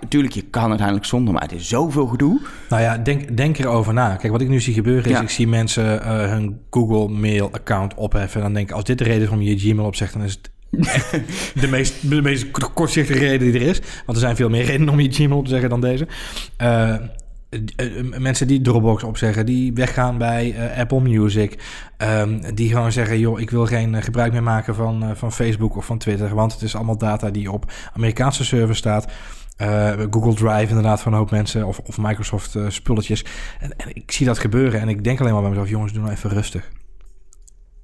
natuurlijk, 0.00 0.34
je 0.34 0.42
kan 0.42 0.68
uiteindelijk 0.68 1.06
zonder, 1.06 1.32
maar 1.32 1.42
het 1.42 1.52
is 1.52 1.68
zoveel 1.68 2.06
gedoe. 2.06 2.40
Nou 2.68 2.82
ja, 2.82 2.98
denk, 2.98 3.36
denk 3.36 3.58
erover 3.58 3.94
na. 3.94 4.16
Kijk, 4.16 4.32
wat 4.32 4.40
ik 4.40 4.48
nu 4.48 4.60
zie 4.60 4.74
gebeuren 4.74 5.04
is, 5.04 5.10
Ja. 5.10 5.22
ik 5.22 5.30
zie 5.30 5.48
mensen 5.48 6.02
eh, 6.02 6.30
hun 6.30 6.60
Google 6.70 7.08
Mail 7.08 7.52
account 7.52 7.94
opheffen. 7.94 8.36
En 8.40 8.46
dan 8.46 8.54
denk 8.54 8.68
ik, 8.68 8.74
als 8.74 8.84
dit 8.84 8.98
de 8.98 9.04
reden 9.04 9.22
is 9.22 9.28
om 9.28 9.42
je 9.42 9.58
Gmail 9.58 9.86
opzegt, 9.86 10.12
dan 10.12 10.22
is 10.22 10.32
het 10.32 10.50
de 11.60 11.66
meest, 11.70 12.10
de 12.10 12.22
meest 12.22 12.50
kortzichtige 12.74 13.18
reden 13.18 13.52
die 13.52 13.60
er 13.60 13.68
is. 13.68 13.80
Want 13.80 14.18
er 14.18 14.24
zijn 14.24 14.36
veel 14.36 14.48
meer 14.48 14.64
redenen 14.64 14.88
om 14.88 15.00
je 15.00 15.12
Gmail 15.12 15.42
te 15.42 15.50
zeggen 15.50 15.68
dan 15.68 15.80
deze. 15.80 16.06
Eh, 16.56 16.94
mensen 18.18 18.46
die 18.46 18.60
Dropbox 18.60 19.02
opzeggen, 19.02 19.46
die 19.46 19.72
weggaan 19.74 20.18
bij 20.18 20.54
Apple 20.78 21.00
Music. 21.00 21.58
ehm, 21.96 22.54
die 22.54 22.70
gewoon 22.70 22.92
zeggen, 22.92 23.18
joh, 23.18 23.40
ik 23.40 23.50
wil 23.50 23.66
geen 23.66 24.02
gebruik 24.02 24.32
meer 24.32 24.42
maken 24.42 24.74
van, 24.74 25.16
van 25.16 25.32
Facebook 25.32 25.76
of 25.76 25.84
van 25.86 25.98
Twitter. 25.98 26.34
Want 26.34 26.52
het 26.52 26.62
is 26.62 26.74
allemaal 26.74 26.98
data 26.98 27.30
die 27.30 27.52
op 27.52 27.72
Amerikaanse 27.94 28.44
servers 28.44 28.78
staat. 28.78 29.12
Google 30.10 30.34
Drive 30.34 30.68
inderdaad 30.68 31.00
van 31.00 31.12
een 31.12 31.18
hoop 31.18 31.30
mensen. 31.30 31.66
Of, 31.66 31.78
of 31.78 31.98
Microsoft 31.98 32.56
spulletjes. 32.68 33.24
En, 33.60 33.76
en 33.76 33.88
ik 33.94 34.12
zie 34.12 34.26
dat 34.26 34.38
gebeuren 34.38 34.80
en 34.80 34.88
ik 34.88 35.04
denk 35.04 35.20
alleen 35.20 35.32
maar 35.32 35.40
bij 35.40 35.50
mezelf... 35.50 35.68
jongens, 35.68 35.92
doe 35.92 36.02
nou 36.02 36.14
even 36.14 36.30
rustig. 36.30 36.70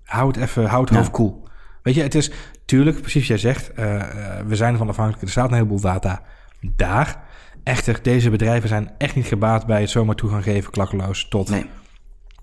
Hou 0.05 0.27
het 0.27 0.37
even, 0.37 0.65
hou 0.67 0.81
het 0.81 0.91
Ja. 0.91 0.97
hoofd 0.97 1.11
koel. 1.11 1.43
Weet 1.83 1.95
je, 1.95 2.03
het 2.03 2.15
is 2.15 2.31
tuurlijk, 2.65 3.01
precies 3.01 3.27
jij 3.27 3.39
zegt... 3.39 3.73
eh, 3.73 4.01
eh, 4.01 4.47
we 4.47 4.57
zijn 4.57 4.73
ervan 4.73 4.89
afhankelijk. 4.89 5.23
Er 5.23 5.31
staat 5.31 5.49
een 5.49 5.55
heleboel 5.55 5.81
data 5.81 6.23
daar. 6.61 7.23
Echter, 7.65 7.99
deze 8.03 8.31
bedrijven 8.31 8.69
zijn 8.69 8.91
echt 8.99 9.15
niet 9.15 9.27
gebaat 9.27 9.67
bij 9.67 9.81
het 9.81 9.91
zomaar 9.91 10.15
toegang 10.15 10.43
geven... 10.43 10.71
klakkeloos 10.71 11.29
tot 11.29 11.51
Nee. 11.51 11.67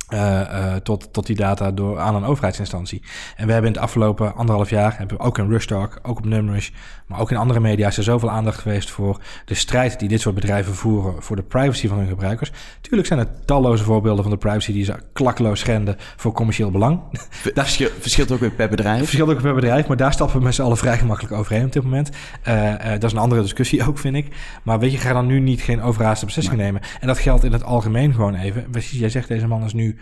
Eh, 0.09 0.41
eh, 0.41 0.75
tot, 0.75 1.13
tot 1.13 1.25
die 1.25 1.35
data 1.35 1.71
door, 1.71 1.99
aan 1.99 2.15
een 2.15 2.23
overheidsinstantie. 2.23 3.01
En 3.35 3.45
we 3.45 3.51
hebben 3.51 3.69
in 3.69 3.75
het 3.75 3.85
afgelopen 3.85 4.35
anderhalf 4.35 4.69
jaar, 4.69 4.97
hebben 4.97 5.17
we 5.17 5.23
ook 5.23 5.37
in 5.37 5.49
Rush 5.49 5.65
Talk, 5.65 5.99
ook 6.01 6.17
op 6.17 6.25
Numrush, 6.25 6.69
maar 7.07 7.19
ook 7.19 7.31
in 7.31 7.37
andere 7.37 7.59
media 7.59 7.87
is 7.87 7.97
er 7.97 8.03
zoveel 8.03 8.29
aandacht 8.29 8.59
geweest 8.59 8.89
voor 8.89 9.19
de 9.45 9.53
strijd 9.53 9.99
die 9.99 10.09
dit 10.09 10.21
soort 10.21 10.35
bedrijven 10.35 10.75
voeren 10.75 11.23
voor 11.23 11.35
de 11.35 11.43
privacy 11.43 11.87
van 11.87 11.97
hun 11.97 12.07
gebruikers. 12.07 12.51
Tuurlijk 12.81 13.07
zijn 13.07 13.19
er 13.19 13.27
talloze 13.45 13.83
voorbeelden 13.83 14.23
van 14.23 14.31
de 14.31 14.37
privacy 14.37 14.73
die 14.73 14.83
ze 14.83 14.95
klakkeloos 15.13 15.59
schenden 15.59 15.95
voor 16.15 16.31
commercieel 16.31 16.71
belang. 16.71 17.01
Dat 17.43 17.53
verschilt, 17.53 17.91
verschilt 17.99 18.31
ook 18.31 18.39
weer 18.39 18.51
per 18.51 18.69
bedrijf. 18.69 18.99
verschilt 18.99 19.29
ook 19.29 19.41
per 19.41 19.55
bedrijf, 19.55 19.87
maar 19.87 19.97
daar 19.97 20.13
stappen 20.13 20.37
we 20.37 20.43
met 20.43 20.55
z'n 20.55 20.61
allen 20.61 20.77
vrij 20.77 20.97
gemakkelijk 20.97 21.33
overheen 21.33 21.65
op 21.65 21.71
dit 21.71 21.83
moment. 21.83 22.09
Eh, 22.41 22.73
eh, 22.73 22.91
dat 22.91 23.03
is 23.03 23.11
een 23.11 23.17
andere 23.17 23.41
discussie 23.41 23.83
ook, 23.87 23.97
vind 23.97 24.15
ik. 24.15 24.35
Maar 24.63 24.79
weet 24.79 24.91
je, 24.91 24.97
ga 24.97 25.13
dan 25.13 25.25
nu 25.25 25.39
niet 25.39 25.61
geen 25.61 25.81
overhaaste 25.81 26.25
beslissing 26.25 26.57
nemen. 26.57 26.81
En 26.99 27.07
dat 27.07 27.17
geldt 27.17 27.43
in 27.43 27.51
het 27.51 27.63
algemeen 27.63 28.13
gewoon 28.13 28.35
even. 28.35 28.67
Jij 28.91 29.09
zegt, 29.09 29.27
deze 29.27 29.47
man 29.47 29.63
is 29.63 29.73
nu 29.73 29.97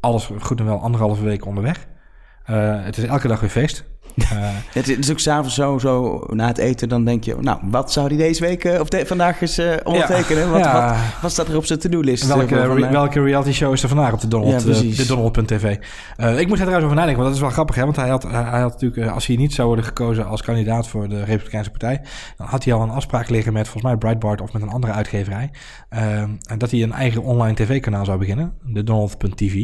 alles 0.00 0.30
goed 0.40 0.60
en 0.60 0.66
wel 0.66 0.80
anderhalve 0.80 1.24
week 1.24 1.46
onderweg. 1.46 1.86
Eh, 2.44 2.84
het 2.84 2.96
is 2.96 3.04
elke 3.04 3.28
dag 3.28 3.40
weer 3.40 3.50
feest. 3.50 3.84
Eh, 4.32 4.38
Het 4.72 4.88
is 4.98 5.10
ook 5.10 5.18
s'avonds 5.18 5.54
zo, 5.54 5.78
zo 5.78 6.24
na 6.30 6.46
het 6.46 6.58
eten, 6.58 6.88
dan 6.88 7.04
denk 7.04 7.24
je, 7.24 7.36
nou, 7.40 7.58
wat 7.62 7.92
zou 7.92 8.06
hij 8.06 8.16
deze 8.16 8.40
week 8.40 8.64
eh, 8.64 8.80
of 8.80 8.88
de- 8.88 9.06
vandaag 9.06 9.40
eens 9.40 9.58
eh, 9.58 9.72
ondertekenen? 9.84 10.50
wat, 10.50 10.60
ja. 10.60 10.88
wat, 10.88 10.96
wat 11.22 11.30
staat 11.30 11.48
er 11.48 11.56
op 11.56 11.64
zijn 11.66 11.78
to-do-list? 11.78 12.26
welke, 12.26 12.54
re- 12.74 12.90
welke 12.90 13.22
reality 13.22 13.52
show 13.52 13.72
is 13.72 13.82
er 13.82 13.88
vandaag 13.88 14.12
op 14.12 14.20
de 14.20 14.28
Donald, 14.28 14.64
de 14.96 15.06
Donald.tv? 15.06 15.64
Ik 16.38 16.48
moet 16.48 16.58
er 16.58 16.64
trouwens 16.66 16.84
over 16.84 16.94
nadenken, 16.96 17.16
want 17.16 17.24
dat 17.24 17.34
is 17.34 17.40
wel 17.40 17.50
grappig. 17.50 17.74
Hè? 17.76 17.82
Want 17.84 17.96
hij 17.96 18.08
had, 18.08 18.22
hij 18.22 18.60
had 18.60 18.72
natuurlijk, 18.80 19.10
als 19.12 19.26
hij 19.26 19.36
niet 19.36 19.54
zou 19.54 19.66
worden 19.66 19.84
gekozen 19.84 20.26
als 20.26 20.42
kandidaat 20.42 20.88
voor 20.88 21.08
de 21.08 21.24
Republikeinse 21.24 21.70
Partij, 21.70 22.00
dan 22.36 22.46
had 22.46 22.64
hij 22.64 22.72
al 22.74 22.82
een 22.82 22.90
afspraak 22.90 23.28
liggen 23.28 23.52
met 23.52 23.62
volgens 23.68 23.84
mij 23.84 23.96
Breitbart 23.96 24.40
of 24.40 24.52
met 24.52 24.62
een 24.62 24.68
andere 24.70 24.92
uitgeverij. 24.92 25.50
en 25.88 26.38
dat 26.58 26.70
hij 26.70 26.82
een 26.82 26.92
eigen 26.92 27.22
online 27.22 27.54
tv-kanaal 27.54 28.04
zou 28.04 28.18
beginnen, 28.18 28.52
de 28.64 28.82
Donald.tv. 28.84 29.54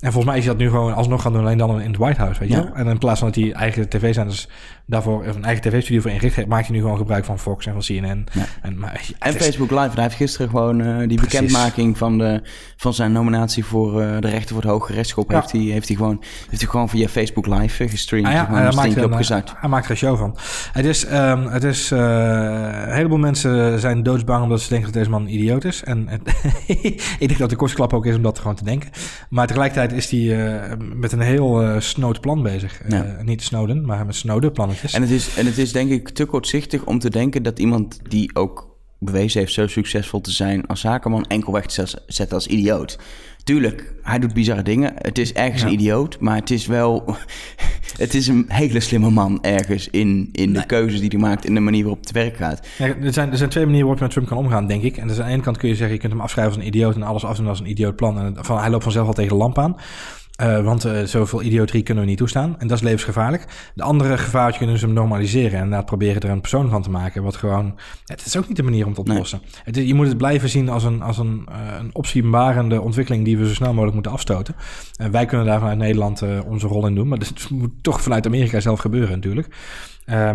En 0.00 0.12
volgens 0.12 0.24
mij 0.24 0.36
is 0.38 0.44
hij 0.44 0.52
dat 0.54 0.62
nu 0.62 0.68
gewoon 0.70 0.94
alsnog 0.94 1.22
gaan 1.22 1.32
doen, 1.32 1.40
alleen 1.42 1.58
dan 1.58 1.80
in 1.80 1.88
het 1.90 1.96
White 1.96 2.20
House, 2.20 2.40
weet 2.40 2.48
je? 2.48 2.70
En 2.74 2.86
in 2.86 2.98
plaats 2.98 3.20
van 3.20 3.28
dat 3.30 3.36
hij 3.42 3.52
eigen 3.66 3.88
tv-zenders 3.88 4.48
daarvoor 4.86 5.26
een 5.26 5.44
eigen 5.44 5.62
tv-studio 5.70 6.00
voor 6.00 6.10
inricht 6.10 6.34
heeft, 6.36 6.48
maakt 6.48 6.66
hij 6.66 6.76
nu 6.76 6.82
gewoon 6.82 6.96
gebruik 6.96 7.24
van 7.24 7.38
Fox 7.38 7.66
en 7.66 7.72
van 7.72 7.80
CNN. 7.82 8.26
Ja. 8.32 8.44
En, 8.62 8.78
maar, 8.78 8.92
ja, 8.92 9.14
En 9.18 9.32
het 9.32 9.40
is- 9.40 9.46
Facebook 9.46 9.70
Live. 9.70 9.90
Hij 9.94 10.02
heeft 10.02 10.14
gisteren 10.14 10.48
gewoon 10.48 10.80
eh, 10.80 10.86
die 10.98 11.06
Precies. 11.06 11.22
bekendmaking 11.22 11.98
van, 11.98 12.18
de, 12.18 12.42
van 12.76 12.94
zijn 12.94 13.12
nominatie 13.12 13.64
voor 13.64 14.02
eh, 14.02 14.20
de 14.20 14.28
rechter 14.28 14.54
voor 14.54 14.62
het 14.62 14.70
Hoge 14.70 14.92
Rechtshof. 14.92 15.24
Ja. 15.28 15.34
Heeft, 15.34 15.52
hij, 15.52 15.60
heeft, 15.60 15.88
hij 15.88 15.96
gewoon, 15.96 16.22
heeft 16.48 16.62
hij 16.62 16.70
gewoon 16.70 16.88
via 16.88 17.08
Facebook 17.08 17.46
Live 17.46 17.84
eh, 17.84 17.90
gestreamd. 17.90 18.26
Ah 18.26 18.32
ja, 18.32 18.46
hij 18.46 18.72
maakt, 18.72 18.96
er 18.96 19.02
een, 19.02 19.42
hij 19.56 19.68
maakt 19.68 19.84
er 19.84 19.90
een 19.90 19.96
show 19.96 20.18
van. 20.18 20.36
Het 20.72 20.84
is, 20.84 21.04
ehm, 21.04 21.46
het 21.46 21.64
is 21.64 21.90
een 21.90 22.92
heleboel 22.92 23.18
mensen 23.18 23.80
zijn 23.80 24.02
doodsbang 24.02 24.42
omdat 24.42 24.60
ze 24.60 24.68
denken 24.68 24.86
dat 24.86 24.94
deze 24.94 25.10
man 25.10 25.22
een 25.22 25.34
idioot 25.34 25.64
is. 25.64 25.82
En, 25.84 26.08
en 26.08 26.20
ik 27.18 27.28
denk 27.28 27.38
dat 27.38 27.50
de 27.50 27.56
kostklap 27.56 27.92
ook 27.92 28.06
is 28.06 28.16
om 28.16 28.22
dat 28.22 28.38
gewoon 28.38 28.54
te 28.54 28.64
denken. 28.64 28.90
Maar 29.28 29.46
tegelijkertijd 29.46 29.92
is 29.92 30.10
hij 30.10 30.60
met 30.94 31.12
een 31.12 31.20
heel 31.20 31.80
snood 31.80 32.20
plan 32.20 32.42
bezig. 32.42 32.80
Ja. 32.88 33.16
Snowden, 33.56 33.86
maar 33.86 34.06
met 34.06 34.14
snode 34.14 34.50
plannetjes. 34.50 34.92
En 34.92 35.02
het, 35.02 35.10
is, 35.10 35.36
en 35.36 35.46
het 35.46 35.58
is 35.58 35.72
denk 35.72 35.90
ik 35.90 36.08
te 36.08 36.24
kortzichtig 36.24 36.84
om 36.84 36.98
te 36.98 37.10
denken 37.10 37.42
dat 37.42 37.58
iemand 37.58 38.00
die 38.08 38.36
ook 38.36 38.76
bewezen 38.98 39.40
heeft 39.40 39.52
zo 39.52 39.66
succesvol 39.66 40.20
te 40.20 40.30
zijn 40.30 40.66
als 40.66 40.80
zakenman 40.80 41.24
enkelweg 41.24 41.66
te 41.66 41.86
zetten 42.06 42.36
als 42.36 42.46
idioot. 42.46 42.98
Tuurlijk, 43.44 43.94
hij 44.02 44.18
doet 44.18 44.34
bizarre 44.34 44.62
dingen. 44.62 44.92
Het 44.96 45.18
is 45.18 45.32
ergens 45.32 45.60
Ja. 45.62 45.66
een 45.66 45.72
idioot, 45.72 46.20
maar 46.20 46.36
het 46.36 46.50
is 46.50 46.66
wel... 46.66 47.16
het 47.96 48.14
is 48.14 48.26
een 48.26 48.44
hele 48.48 48.80
slimme 48.80 49.10
man 49.10 49.42
ergens 49.42 49.88
in, 49.90 50.28
in 50.32 50.52
de 50.52 50.66
keuzes 50.66 51.00
die 51.00 51.08
hij 51.08 51.18
maakt... 51.18 51.44
en 51.46 51.54
de 51.54 51.60
manier 51.60 51.82
waarop 51.82 52.00
het 52.00 52.12
werk 52.12 52.36
gaat. 52.36 52.66
Ja, 52.78 52.86
er, 52.86 53.12
zijn, 53.12 53.30
er 53.30 53.36
zijn 53.36 53.50
twee 53.50 53.64
manieren 53.64 53.86
waarop 53.88 53.98
je 53.98 54.04
met 54.04 54.12
Trump 54.12 54.28
kan 54.28 54.38
omgaan, 54.38 54.66
denk 54.66 54.82
ik. 54.82 54.96
En 54.96 55.08
dus 55.08 55.18
aan 55.20 55.26
de 55.26 55.32
ene 55.32 55.42
kant 55.42 55.56
kun 55.56 55.68
je 55.68 55.74
zeggen, 55.74 55.94
je 55.94 56.00
kunt 56.00 56.12
hem 56.12 56.20
afschrijven 56.20 56.54
als 56.54 56.62
een 56.62 56.68
idioot 56.68 56.94
en 56.94 57.02
alles 57.02 57.24
afdoen 57.24 57.46
als 57.46 57.60
een 57.60 57.70
idioot 57.70 57.96
plan. 57.96 58.18
En 58.18 58.36
van, 58.44 58.58
hij 58.58 58.70
loopt 58.70 58.82
vanzelf 58.82 59.06
al 59.06 59.12
tegen 59.12 59.30
de 59.30 59.36
lamp 59.38 59.58
aan. 59.58 59.76
Uh, 60.42 60.64
want 60.64 60.86
uh, 60.86 61.02
zoveel 61.02 61.42
idioterie 61.42 61.82
kunnen 61.82 62.04
we 62.04 62.08
niet 62.08 62.18
toestaan. 62.18 62.54
En 62.58 62.66
dat 62.66 62.76
is 62.76 62.82
levensgevaarlijk. 62.82 63.44
De 63.74 63.82
andere 63.82 64.18
gevaartje 64.18 64.58
kunnen 64.58 64.78
ze 64.78 64.84
hem 64.84 64.94
normaliseren. 64.94 65.52
En 65.52 65.62
inderdaad 65.62 65.86
proberen 65.86 66.22
er 66.22 66.30
een 66.30 66.40
persoon 66.40 66.70
van 66.70 66.82
te 66.82 66.90
maken. 66.90 67.22
Wat 67.22 67.36
gewoon... 67.36 67.78
Het 68.04 68.26
is 68.26 68.36
ook 68.36 68.48
niet 68.48 68.56
de 68.56 68.62
manier 68.62 68.84
om 68.84 68.90
het 68.90 68.98
op 68.98 69.06
te 69.06 69.14
lossen. 69.14 69.40
Het, 69.64 69.76
je 69.76 69.94
moet 69.94 70.08
het 70.08 70.16
blijven 70.16 70.48
zien 70.48 70.68
als 70.68 70.84
een, 70.84 71.02
als 71.02 71.18
een, 71.18 71.46
uh, 71.48 71.56
een 71.78 71.90
opzienbarende 71.92 72.80
ontwikkeling... 72.80 73.24
die 73.24 73.38
we 73.38 73.46
zo 73.46 73.54
snel 73.54 73.70
mogelijk 73.70 73.94
moeten 73.94 74.12
afstoten. 74.12 74.54
En 74.96 75.10
wij 75.10 75.26
kunnen 75.26 75.46
daar 75.46 75.58
vanuit 75.58 75.78
Nederland 75.78 76.22
onze 76.46 76.66
rol 76.66 76.86
in 76.86 76.94
doen. 76.94 77.08
Maar 77.08 77.18
het 77.18 77.50
moet 77.50 77.72
toch 77.82 78.00
vanuit 78.00 78.26
Amerika 78.26 78.60
zelf 78.60 78.80
gebeuren 78.80 79.10
natuurlijk. 79.10 79.46
Um, 80.06 80.14
eh, 80.14 80.34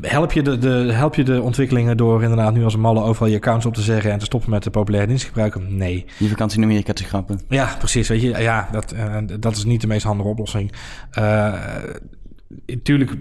help 0.00 0.32
je 0.32 0.42
de, 0.42 0.58
de, 0.58 0.68
help 0.92 1.14
je 1.14 1.24
de 1.24 1.42
ontwikkelingen 1.42 1.96
door 1.96 2.22
inderdaad 2.22 2.54
nu 2.54 2.64
als 2.64 2.74
een 2.74 2.80
malle 2.80 3.02
overal 3.02 3.28
je 3.28 3.36
accounts 3.36 3.66
op 3.66 3.74
te 3.74 3.80
zeggen 3.80 4.12
en 4.12 4.18
te 4.18 4.24
stoppen 4.24 4.50
met 4.50 4.62
de 4.62 4.70
populaire 4.70 5.08
dienst 5.08 5.26
gebruiken? 5.26 5.76
Nee. 5.76 6.04
Je 6.18 6.28
vakantie 6.28 6.58
in 6.58 6.64
Amerika 6.64 6.92
te 6.92 7.02
schrappen. 7.02 7.40
Ja, 7.48 7.74
precies. 7.78 8.08
Weet 8.08 8.22
je, 8.22 8.28
ja, 8.28 8.68
dat, 8.72 8.94
uh, 8.94 9.16
dat 9.40 9.56
is 9.56 9.64
niet 9.64 9.80
de 9.80 9.86
meest 9.86 10.04
handige 10.04 10.28
oplossing. 10.28 10.72
Uh, 11.18 11.54
tuurlijk, 12.82 13.12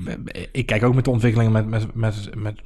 ik 0.52 0.66
kijk 0.66 0.84
ook 0.84 0.96
met 0.96 1.04
de 1.04 1.12
ontwikkelingen 1.12 1.52
met, 1.52 1.68
met, 1.68 1.96
met, 1.96 2.30
met 2.36 2.62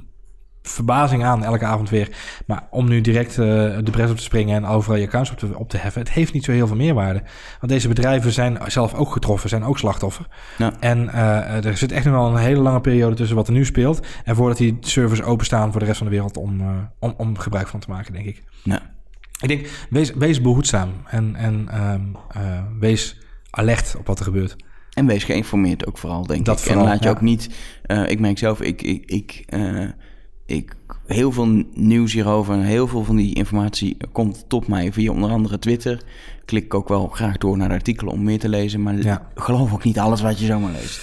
verbazing 0.61 1.23
aan 1.23 1.43
elke 1.43 1.65
avond 1.65 1.89
weer. 1.89 2.17
Maar 2.45 2.67
om 2.71 2.87
nu 2.87 3.01
direct 3.01 3.37
uh, 3.37 3.45
de 3.83 3.91
bres 3.91 4.09
op 4.09 4.17
te 4.17 4.23
springen 4.23 4.55
en 4.55 4.65
overal 4.65 4.97
je 4.97 5.05
accounts 5.05 5.31
op 5.31 5.37
te, 5.37 5.57
op 5.57 5.69
te 5.69 5.77
heffen, 5.77 6.01
het 6.01 6.11
heeft 6.11 6.33
niet 6.33 6.43
zo 6.43 6.51
heel 6.51 6.67
veel 6.67 6.75
meerwaarde. 6.75 7.23
Want 7.59 7.71
deze 7.71 7.87
bedrijven 7.87 8.31
zijn 8.31 8.59
zelf 8.67 8.93
ook 8.93 9.11
getroffen, 9.11 9.49
zijn 9.49 9.63
ook 9.63 9.77
slachtoffer. 9.77 10.27
Ja. 10.57 10.73
En 10.79 11.03
uh, 11.05 11.65
er 11.65 11.77
zit 11.77 11.91
echt 11.91 12.05
nog 12.05 12.13
wel 12.13 12.27
een 12.27 12.37
hele 12.37 12.61
lange 12.61 12.81
periode 12.81 13.15
tussen 13.15 13.35
wat 13.35 13.47
er 13.47 13.53
nu 13.53 13.65
speelt 13.65 14.07
en 14.23 14.35
voordat 14.35 14.57
die 14.57 14.77
servers 14.79 15.21
openstaan 15.21 15.71
voor 15.71 15.79
de 15.79 15.85
rest 15.85 15.97
van 15.97 16.07
de 16.07 16.13
wereld 16.13 16.37
om, 16.37 16.61
uh, 16.61 16.67
om, 16.99 17.13
om 17.17 17.37
gebruik 17.37 17.67
van 17.67 17.79
te 17.79 17.89
maken, 17.89 18.13
denk 18.13 18.25
ik. 18.25 18.43
Ja. 18.63 18.81
Ik 19.41 19.47
denk, 19.47 19.69
wees, 19.89 20.13
wees 20.13 20.41
behoedzaam 20.41 20.89
en, 21.05 21.35
en 21.35 21.67
um, 21.93 22.15
wees 22.79 23.21
alert 23.49 23.95
op 23.97 24.07
wat 24.07 24.19
er 24.19 24.25
gebeurt. 24.25 24.55
En 24.93 25.05
wees 25.05 25.23
geïnformeerd 25.23 25.87
ook 25.87 25.97
vooral, 25.97 26.25
denk 26.25 26.45
dat 26.45 26.57
ik. 26.57 26.63
Vooral, 26.63 26.83
en 26.83 26.89
laat 26.89 26.99
je 26.99 27.05
ja. 27.05 27.11
ook 27.11 27.21
niet... 27.21 27.49
ik 28.07 28.19
merk 28.19 28.37
zelf, 28.37 28.61
ik... 28.61 28.81
ik, 28.81 29.05
ik 29.05 29.45
ik, 30.49 30.75
heel 31.07 31.31
veel 31.31 31.63
nieuws 31.73 32.13
hierover 32.13 32.53
en 32.53 32.61
heel 32.61 32.87
veel 32.87 33.03
van 33.03 33.15
die 33.15 33.35
informatie 33.35 33.97
komt 34.11 34.45
tot 34.47 34.67
mij 34.67 34.93
via 34.93 35.11
onder 35.11 35.29
andere 35.29 35.59
Twitter. 35.59 36.01
Klik 36.45 36.63
ik 36.63 36.73
ook 36.73 36.87
wel 36.87 37.07
graag 37.07 37.37
door 37.37 37.57
naar 37.57 37.67
de 37.67 37.73
artikelen 37.73 38.13
om 38.13 38.23
meer 38.23 38.39
te 38.39 38.49
lezen, 38.49 38.81
maar 38.81 38.95
ja. 38.95 39.27
geloof 39.35 39.73
ook 39.73 39.83
niet 39.83 39.99
alles 39.99 40.21
wat 40.21 40.39
je 40.39 40.45
zomaar 40.45 40.71
leest. 40.71 41.01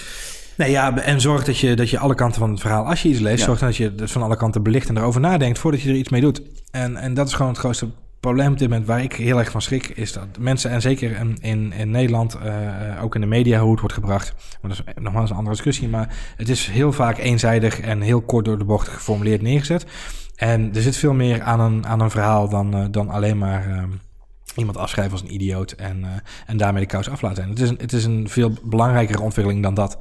Nee, 0.57 0.71
ja, 0.71 0.97
en 0.97 1.21
zorg 1.21 1.43
dat 1.43 1.57
je, 1.57 1.75
dat 1.75 1.89
je 1.89 1.99
alle 1.99 2.15
kanten 2.15 2.39
van 2.39 2.51
het 2.51 2.59
verhaal, 2.59 2.85
als 2.85 3.01
je 3.01 3.09
iets 3.09 3.19
leest, 3.19 3.43
zorg 3.43 3.59
dat 3.59 3.75
je 3.75 3.93
het 3.95 4.11
van 4.11 4.21
alle 4.21 4.37
kanten 4.37 4.63
belicht 4.63 4.89
en 4.89 4.97
erover 4.97 5.21
nadenkt 5.21 5.59
voordat 5.59 5.81
je 5.81 5.89
er 5.89 5.95
iets 5.95 6.09
mee 6.09 6.21
doet. 6.21 6.41
En, 6.71 6.95
en 6.95 7.13
dat 7.13 7.27
is 7.27 7.33
gewoon 7.33 7.51
het 7.51 7.59
grootste 7.59 7.87
probleem 8.27 8.51
op 8.51 8.57
dit 8.57 8.85
waar 8.85 9.03
ik 9.03 9.13
heel 9.13 9.39
erg 9.39 9.51
van 9.51 9.61
schrik, 9.61 9.87
is 9.87 10.13
dat 10.13 10.27
mensen, 10.39 10.71
en 10.71 10.81
zeker 10.81 11.19
in, 11.19 11.37
in, 11.39 11.73
in 11.73 11.91
Nederland, 11.91 12.37
uh, 12.45 13.03
ook 13.03 13.15
in 13.15 13.21
de 13.21 13.27
media, 13.27 13.59
hoe 13.59 13.71
het 13.71 13.79
wordt 13.79 13.95
gebracht. 13.95 14.33
Dat 14.61 14.71
is 14.71 14.81
nogmaals 15.01 15.29
een 15.29 15.35
andere 15.35 15.55
discussie. 15.55 15.87
Maar 15.87 16.15
het 16.35 16.49
is 16.49 16.67
heel 16.67 16.91
vaak 16.91 17.17
eenzijdig 17.17 17.79
en 17.79 18.01
heel 18.01 18.21
kort 18.21 18.45
door 18.45 18.57
de 18.57 18.63
bocht 18.63 18.87
geformuleerd 18.87 19.41
neergezet. 19.41 19.85
En 20.35 20.75
er 20.75 20.81
zit 20.81 20.97
veel 20.97 21.13
meer 21.13 21.41
aan 21.41 21.59
een, 21.59 21.87
aan 21.87 21.99
een 21.99 22.11
verhaal 22.11 22.49
dan, 22.49 22.77
uh, 22.77 22.85
dan 22.91 23.09
alleen 23.09 23.37
maar. 23.37 23.67
Uh, 23.67 23.83
iemand 24.55 24.77
afschrijven 24.77 25.13
als 25.13 25.21
een 25.21 25.33
idioot 25.33 25.71
en, 25.71 26.05
en 26.45 26.57
daarmee 26.57 26.81
de 26.81 26.87
kous 26.87 27.09
af 27.09 27.21
laten. 27.21 27.49
Het 27.49 27.59
is, 27.59 27.69
het 27.69 27.93
is 27.93 28.05
een 28.05 28.29
veel 28.29 28.51
belangrijkere 28.63 29.21
ontwikkeling 29.21 29.63
dan 29.63 29.73
dat. 29.73 29.97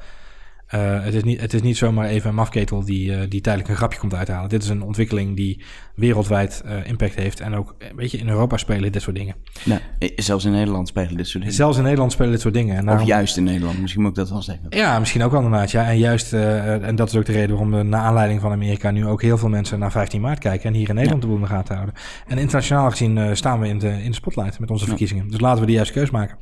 Uh, 0.74 1.04
het, 1.04 1.14
is 1.14 1.22
niet, 1.22 1.40
het 1.40 1.54
is 1.54 1.62
niet 1.62 1.76
zomaar 1.76 2.08
even 2.08 2.28
een 2.28 2.34
mafketel 2.34 2.84
die, 2.84 3.10
uh, 3.10 3.20
die 3.28 3.40
tijdelijk 3.40 3.70
een 3.70 3.76
grapje 3.76 3.98
komt 3.98 4.14
uithalen. 4.14 4.48
Dit 4.48 4.62
is 4.62 4.68
een 4.68 4.82
ontwikkeling 4.82 5.36
die 5.36 5.64
wereldwijd 5.94 6.62
uh, 6.66 6.86
impact 6.86 7.14
heeft. 7.14 7.40
En 7.40 7.54
ook, 7.54 7.76
weet 7.96 8.10
je, 8.10 8.18
in 8.18 8.28
Europa 8.28 8.56
spelen 8.56 8.92
dit 8.92 9.02
soort 9.02 9.16
dingen. 9.16 9.34
Nou, 9.64 9.80
zelfs 10.16 10.44
in 10.44 10.52
Nederland 10.52 10.88
spelen 10.88 11.16
dit 11.16 11.26
soort 11.26 11.42
dingen. 11.42 11.56
Zelfs 11.56 11.76
in 11.76 11.82
Nederland 11.82 12.12
spelen 12.12 12.30
dit 12.30 12.40
soort 12.40 12.54
dingen. 12.54 12.76
En 12.76 12.84
daarom... 12.84 13.02
Of 13.02 13.08
juist 13.08 13.36
in 13.36 13.44
Nederland, 13.44 13.80
misschien 13.80 14.02
moet 14.02 14.10
ik 14.10 14.16
dat 14.16 14.30
wel 14.30 14.42
zeggen. 14.42 14.66
Ja, 14.68 14.98
misschien 14.98 15.22
ook 15.22 15.30
wel 15.30 15.42
inderdaad, 15.42 15.70
ja. 15.70 15.88
En 15.88 15.98
juist, 15.98 16.32
en 16.32 16.96
dat 16.96 17.08
is 17.08 17.16
ook 17.16 17.24
de 17.24 17.32
reden 17.32 17.50
waarom 17.50 17.70
we 17.70 17.82
na 17.82 17.98
aanleiding 17.98 18.40
van 18.40 18.52
Amerika 18.52 18.90
nu 18.90 19.06
ook 19.06 19.22
heel 19.22 19.38
veel 19.38 19.48
mensen 19.48 19.78
naar 19.78 19.90
15 19.90 20.20
maart 20.20 20.38
kijken. 20.38 20.68
En 20.68 20.74
hier 20.74 20.88
in 20.88 20.94
Nederland 20.94 21.22
ja. 21.22 21.28
de 21.28 21.34
boel 21.34 21.44
in 21.44 21.48
de 21.48 21.54
gaten 21.56 21.74
houden. 21.74 21.94
En 22.26 22.38
internationaal 22.38 22.90
gezien 22.90 23.36
staan 23.36 23.60
we 23.60 23.68
in 23.68 23.78
de, 23.78 24.02
in 24.02 24.10
de 24.10 24.16
spotlight 24.16 24.58
met 24.58 24.70
onze 24.70 24.82
ja. 24.82 24.88
verkiezingen. 24.88 25.28
Dus 25.28 25.40
laten 25.40 25.60
we 25.60 25.66
de 25.66 25.72
juiste 25.72 25.94
keus 25.94 26.10
maken. 26.10 26.36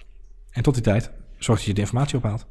En 0.51 0.63
tot 0.63 0.75
die 0.75 0.83
tijd, 0.83 1.11
zorg 1.39 1.59
dat 1.59 1.67
je 1.67 1.75
de 1.75 1.81
informatie 1.81 2.17
ophaalt. 2.17 2.47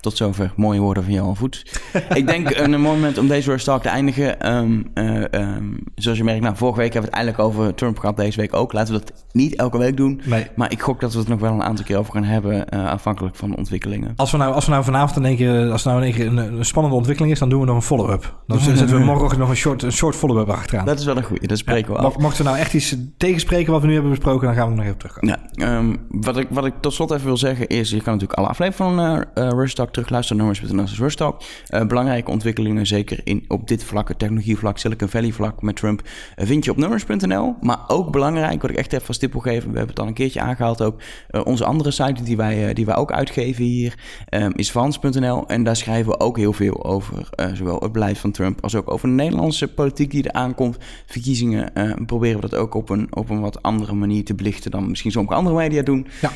Tot 0.00 0.16
zover 0.16 0.52
mooie 0.56 0.80
woorden 0.80 1.04
van 1.04 1.12
Johan 1.12 1.36
Voets. 1.36 1.66
ik 2.14 2.26
denk 2.26 2.50
een, 2.50 2.72
een 2.72 2.80
mooi 2.80 2.94
moment 2.94 3.18
om 3.18 3.28
deze 3.28 3.56
Talk 3.56 3.82
te 3.82 3.88
eindigen. 3.88 4.54
Um, 4.56 4.90
uh, 4.94 5.24
um, 5.30 5.78
zoals 5.94 6.18
je 6.18 6.24
merkt, 6.24 6.42
nou, 6.42 6.56
vorige 6.56 6.78
week 6.78 6.92
hebben 6.92 7.10
we 7.10 7.16
het 7.16 7.26
eigenlijk 7.26 7.56
over 7.56 7.74
Trump 7.74 7.98
gehad. 7.98 8.16
Deze 8.16 8.40
week 8.40 8.54
ook. 8.54 8.72
Laten 8.72 8.94
we 8.94 9.00
dat 9.00 9.24
niet 9.32 9.56
elke 9.56 9.78
week 9.78 9.96
doen. 9.96 10.20
Nee. 10.24 10.46
Maar 10.56 10.72
ik 10.72 10.82
gok 10.82 11.00
dat 11.00 11.12
we 11.12 11.18
het 11.18 11.28
nog 11.28 11.40
wel 11.40 11.52
een 11.52 11.62
aantal 11.62 11.84
keer 11.84 11.98
over 11.98 12.12
gaan 12.12 12.24
hebben. 12.24 12.66
Uh, 12.74 12.90
afhankelijk 12.90 13.36
van 13.36 13.50
de 13.50 13.56
ontwikkelingen. 13.56 14.12
Als 14.16 14.30
we 14.30 14.36
nou, 14.36 14.54
als 14.54 14.64
we 14.64 14.70
nou 14.70 14.84
vanavond 14.84 15.16
in 15.16 15.24
één 15.24 15.36
keer, 15.36 15.70
als 15.70 15.84
nou 15.84 15.96
in 15.96 16.04
één 16.04 16.14
keer 16.14 16.26
een, 16.26 16.36
een 16.36 16.64
spannende 16.64 16.96
ontwikkeling 16.96 17.32
is, 17.32 17.38
dan 17.38 17.48
doen 17.48 17.60
we 17.60 17.66
nog 17.66 17.76
een 17.76 17.82
follow-up. 17.82 18.40
Dan 18.46 18.58
zetten 18.58 18.88
we 18.88 18.98
morgen 18.98 19.38
nog 19.38 19.48
een 19.48 19.56
short, 19.66 19.82
een 19.82 19.92
short 19.92 20.16
follow-up 20.16 20.48
achteraan. 20.48 20.86
Dat 20.86 20.98
is 20.98 21.04
wel 21.04 21.16
een 21.16 21.24
goede. 21.24 21.46
Dat 21.46 21.58
spreken 21.58 21.92
ja, 21.92 22.00
we 22.00 22.06
af. 22.06 22.18
Mochten 22.18 22.44
we 22.44 22.50
nou 22.50 22.60
echt 22.60 22.74
iets 22.74 22.96
tegenspreken 23.16 23.72
wat 23.72 23.80
we 23.80 23.86
nu 23.86 23.92
hebben 23.92 24.10
besproken, 24.10 24.46
dan 24.46 24.56
gaan 24.56 24.68
we 24.68 24.74
nog 24.74 24.84
even 24.84 24.96
terugkomen. 24.96 25.38
Ja, 25.52 25.76
um, 25.76 25.96
wat, 26.08 26.36
ik, 26.36 26.46
wat 26.50 26.64
ik 26.64 26.74
tot 26.80 26.92
slot 26.92 27.10
even 27.10 27.26
wil 27.26 27.36
zeggen 27.36 27.68
is, 27.68 27.90
je 27.90 28.02
kan 28.02 28.12
natuurlijk 28.12 28.38
alle 28.38 28.48
afleveringen 28.48 29.28
van 29.34 29.44
uh, 29.44 29.50
Rush 29.50 29.72
Talk 29.72 29.89
terugluisteren. 29.90 30.38
Nummers 30.42 30.90
als 30.90 30.98
Rush 30.98 31.14
Talk. 31.14 31.42
Uh, 31.70 31.86
belangrijke 31.86 32.30
ontwikkelingen, 32.30 32.86
zeker 32.86 33.20
in, 33.24 33.44
op 33.48 33.68
dit 33.68 33.84
vlak, 33.84 34.12
technologievlak, 34.12 34.78
Silicon 34.78 35.08
Valley 35.08 35.32
vlak 35.32 35.62
met 35.62 35.76
Trump, 35.76 36.02
uh, 36.02 36.46
vind 36.46 36.64
je 36.64 36.70
op 36.70 36.76
nummers.nl. 36.76 37.56
Maar 37.60 37.78
ook 37.86 38.10
belangrijk, 38.10 38.62
wat 38.62 38.70
ik 38.70 38.76
echt 38.76 38.92
even 38.92 39.06
van 39.06 39.14
stip 39.14 39.32
wil 39.32 39.40
geven, 39.40 39.70
we 39.70 39.76
hebben 39.76 39.94
het 39.94 40.00
al 40.00 40.06
een 40.06 40.14
keertje 40.14 40.40
aangehaald 40.40 40.82
ook, 40.82 41.00
uh, 41.30 41.40
onze 41.44 41.64
andere 41.64 41.90
site 41.90 42.22
die 42.22 42.36
wij, 42.36 42.74
die 42.74 42.86
wij 42.86 42.96
ook 42.96 43.12
uitgeven 43.12 43.64
hier, 43.64 43.98
um, 44.30 44.52
is 44.54 44.70
Vans.nl. 44.70 45.48
En 45.48 45.64
daar 45.64 45.76
schrijven 45.76 46.12
we 46.12 46.20
ook 46.20 46.36
heel 46.36 46.52
veel 46.52 46.84
over, 46.84 47.28
zowel 47.52 47.80
het 47.80 47.92
beleid 47.92 48.18
van 48.18 48.30
Trump 48.30 48.62
als 48.62 48.74
ook 48.74 48.90
over 48.90 49.08
de 49.08 49.14
Nederlandse 49.14 49.68
politiek 49.68 50.10
die 50.10 50.22
er 50.22 50.32
aankomt. 50.32 50.76
Verkiezingen 51.06 51.72
proberen 52.06 52.40
we 52.40 52.48
dat 52.48 52.58
ook 52.58 52.74
op 52.74 52.88
een, 52.88 53.06
op 53.10 53.30
een 53.30 53.40
wat 53.40 53.62
andere 53.62 53.94
manier 53.94 54.24
te 54.24 54.34
belichten 54.34 54.70
dan 54.70 54.88
misschien 54.88 55.10
sommige 55.10 55.34
andere 55.34 55.56
media 55.56 55.82
doen. 55.82 56.06
Ja 56.20 56.30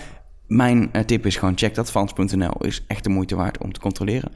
mijn 0.47 0.91
uh, 0.93 1.03
tip 1.03 1.27
is 1.27 1.37
gewoon 1.37 1.53
check 1.57 1.75
dat 1.75 1.91
Vans.nl 1.91 2.55
is 2.61 2.85
echt 2.87 3.05
de 3.05 3.11
moeite 3.11 3.37
waard 3.37 3.59
om 3.59 3.73
te 3.73 3.81
controleren. 3.81 4.33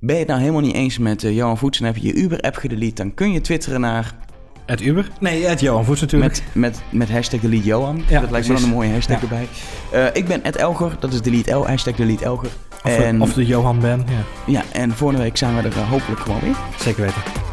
Ben 0.00 0.14
je 0.14 0.20
het 0.20 0.28
nou 0.28 0.40
helemaal 0.40 0.60
niet 0.60 0.74
eens 0.74 0.98
met 0.98 1.22
uh, 1.22 1.36
Johan 1.36 1.58
Voets 1.58 1.80
en 1.80 1.86
heb 1.86 1.96
je 1.96 2.06
je 2.06 2.14
Uber-app 2.14 2.56
gedelete, 2.56 2.94
dan 2.94 3.14
kun 3.14 3.32
je 3.32 3.40
twitteren 3.40 3.80
naar... 3.80 4.14
Het 4.66 4.80
Uber? 4.80 5.10
Nee, 5.20 5.44
het 5.44 5.60
Johan 5.60 5.84
Voets 5.84 6.00
natuurlijk. 6.00 6.32
Met, 6.32 6.42
met, 6.52 6.82
met 6.90 7.10
hashtag 7.10 7.40
delete 7.40 7.64
Johan. 7.64 8.02
Ja, 8.08 8.20
dat 8.20 8.30
lijkt 8.30 8.48
me 8.48 8.54
wel 8.54 8.62
een 8.62 8.68
mooie 8.68 8.90
hashtag 8.90 9.16
ja. 9.16 9.22
erbij. 9.22 9.48
Uh, 9.94 10.06
ik 10.12 10.26
ben 10.26 10.42
Elger, 10.42 10.96
dat 11.00 11.12
is 11.12 11.22
delete 11.22 11.52
L, 11.52 11.66
hashtag 11.66 11.94
delete 11.96 12.24
Elger. 12.24 12.50
Of, 12.84 12.98
en, 12.98 13.22
of 13.22 13.32
de 13.32 13.46
Johan 13.46 13.80
ben, 13.80 14.04
ja. 14.08 14.52
Ja, 14.52 14.62
en 14.72 14.90
volgende 14.90 15.22
week 15.22 15.36
zijn 15.36 15.56
we 15.56 15.62
er 15.62 15.78
hopelijk 15.78 16.20
gewoon 16.20 16.40
weer. 16.40 16.56
Zeker 16.78 17.02
weten. 17.02 17.51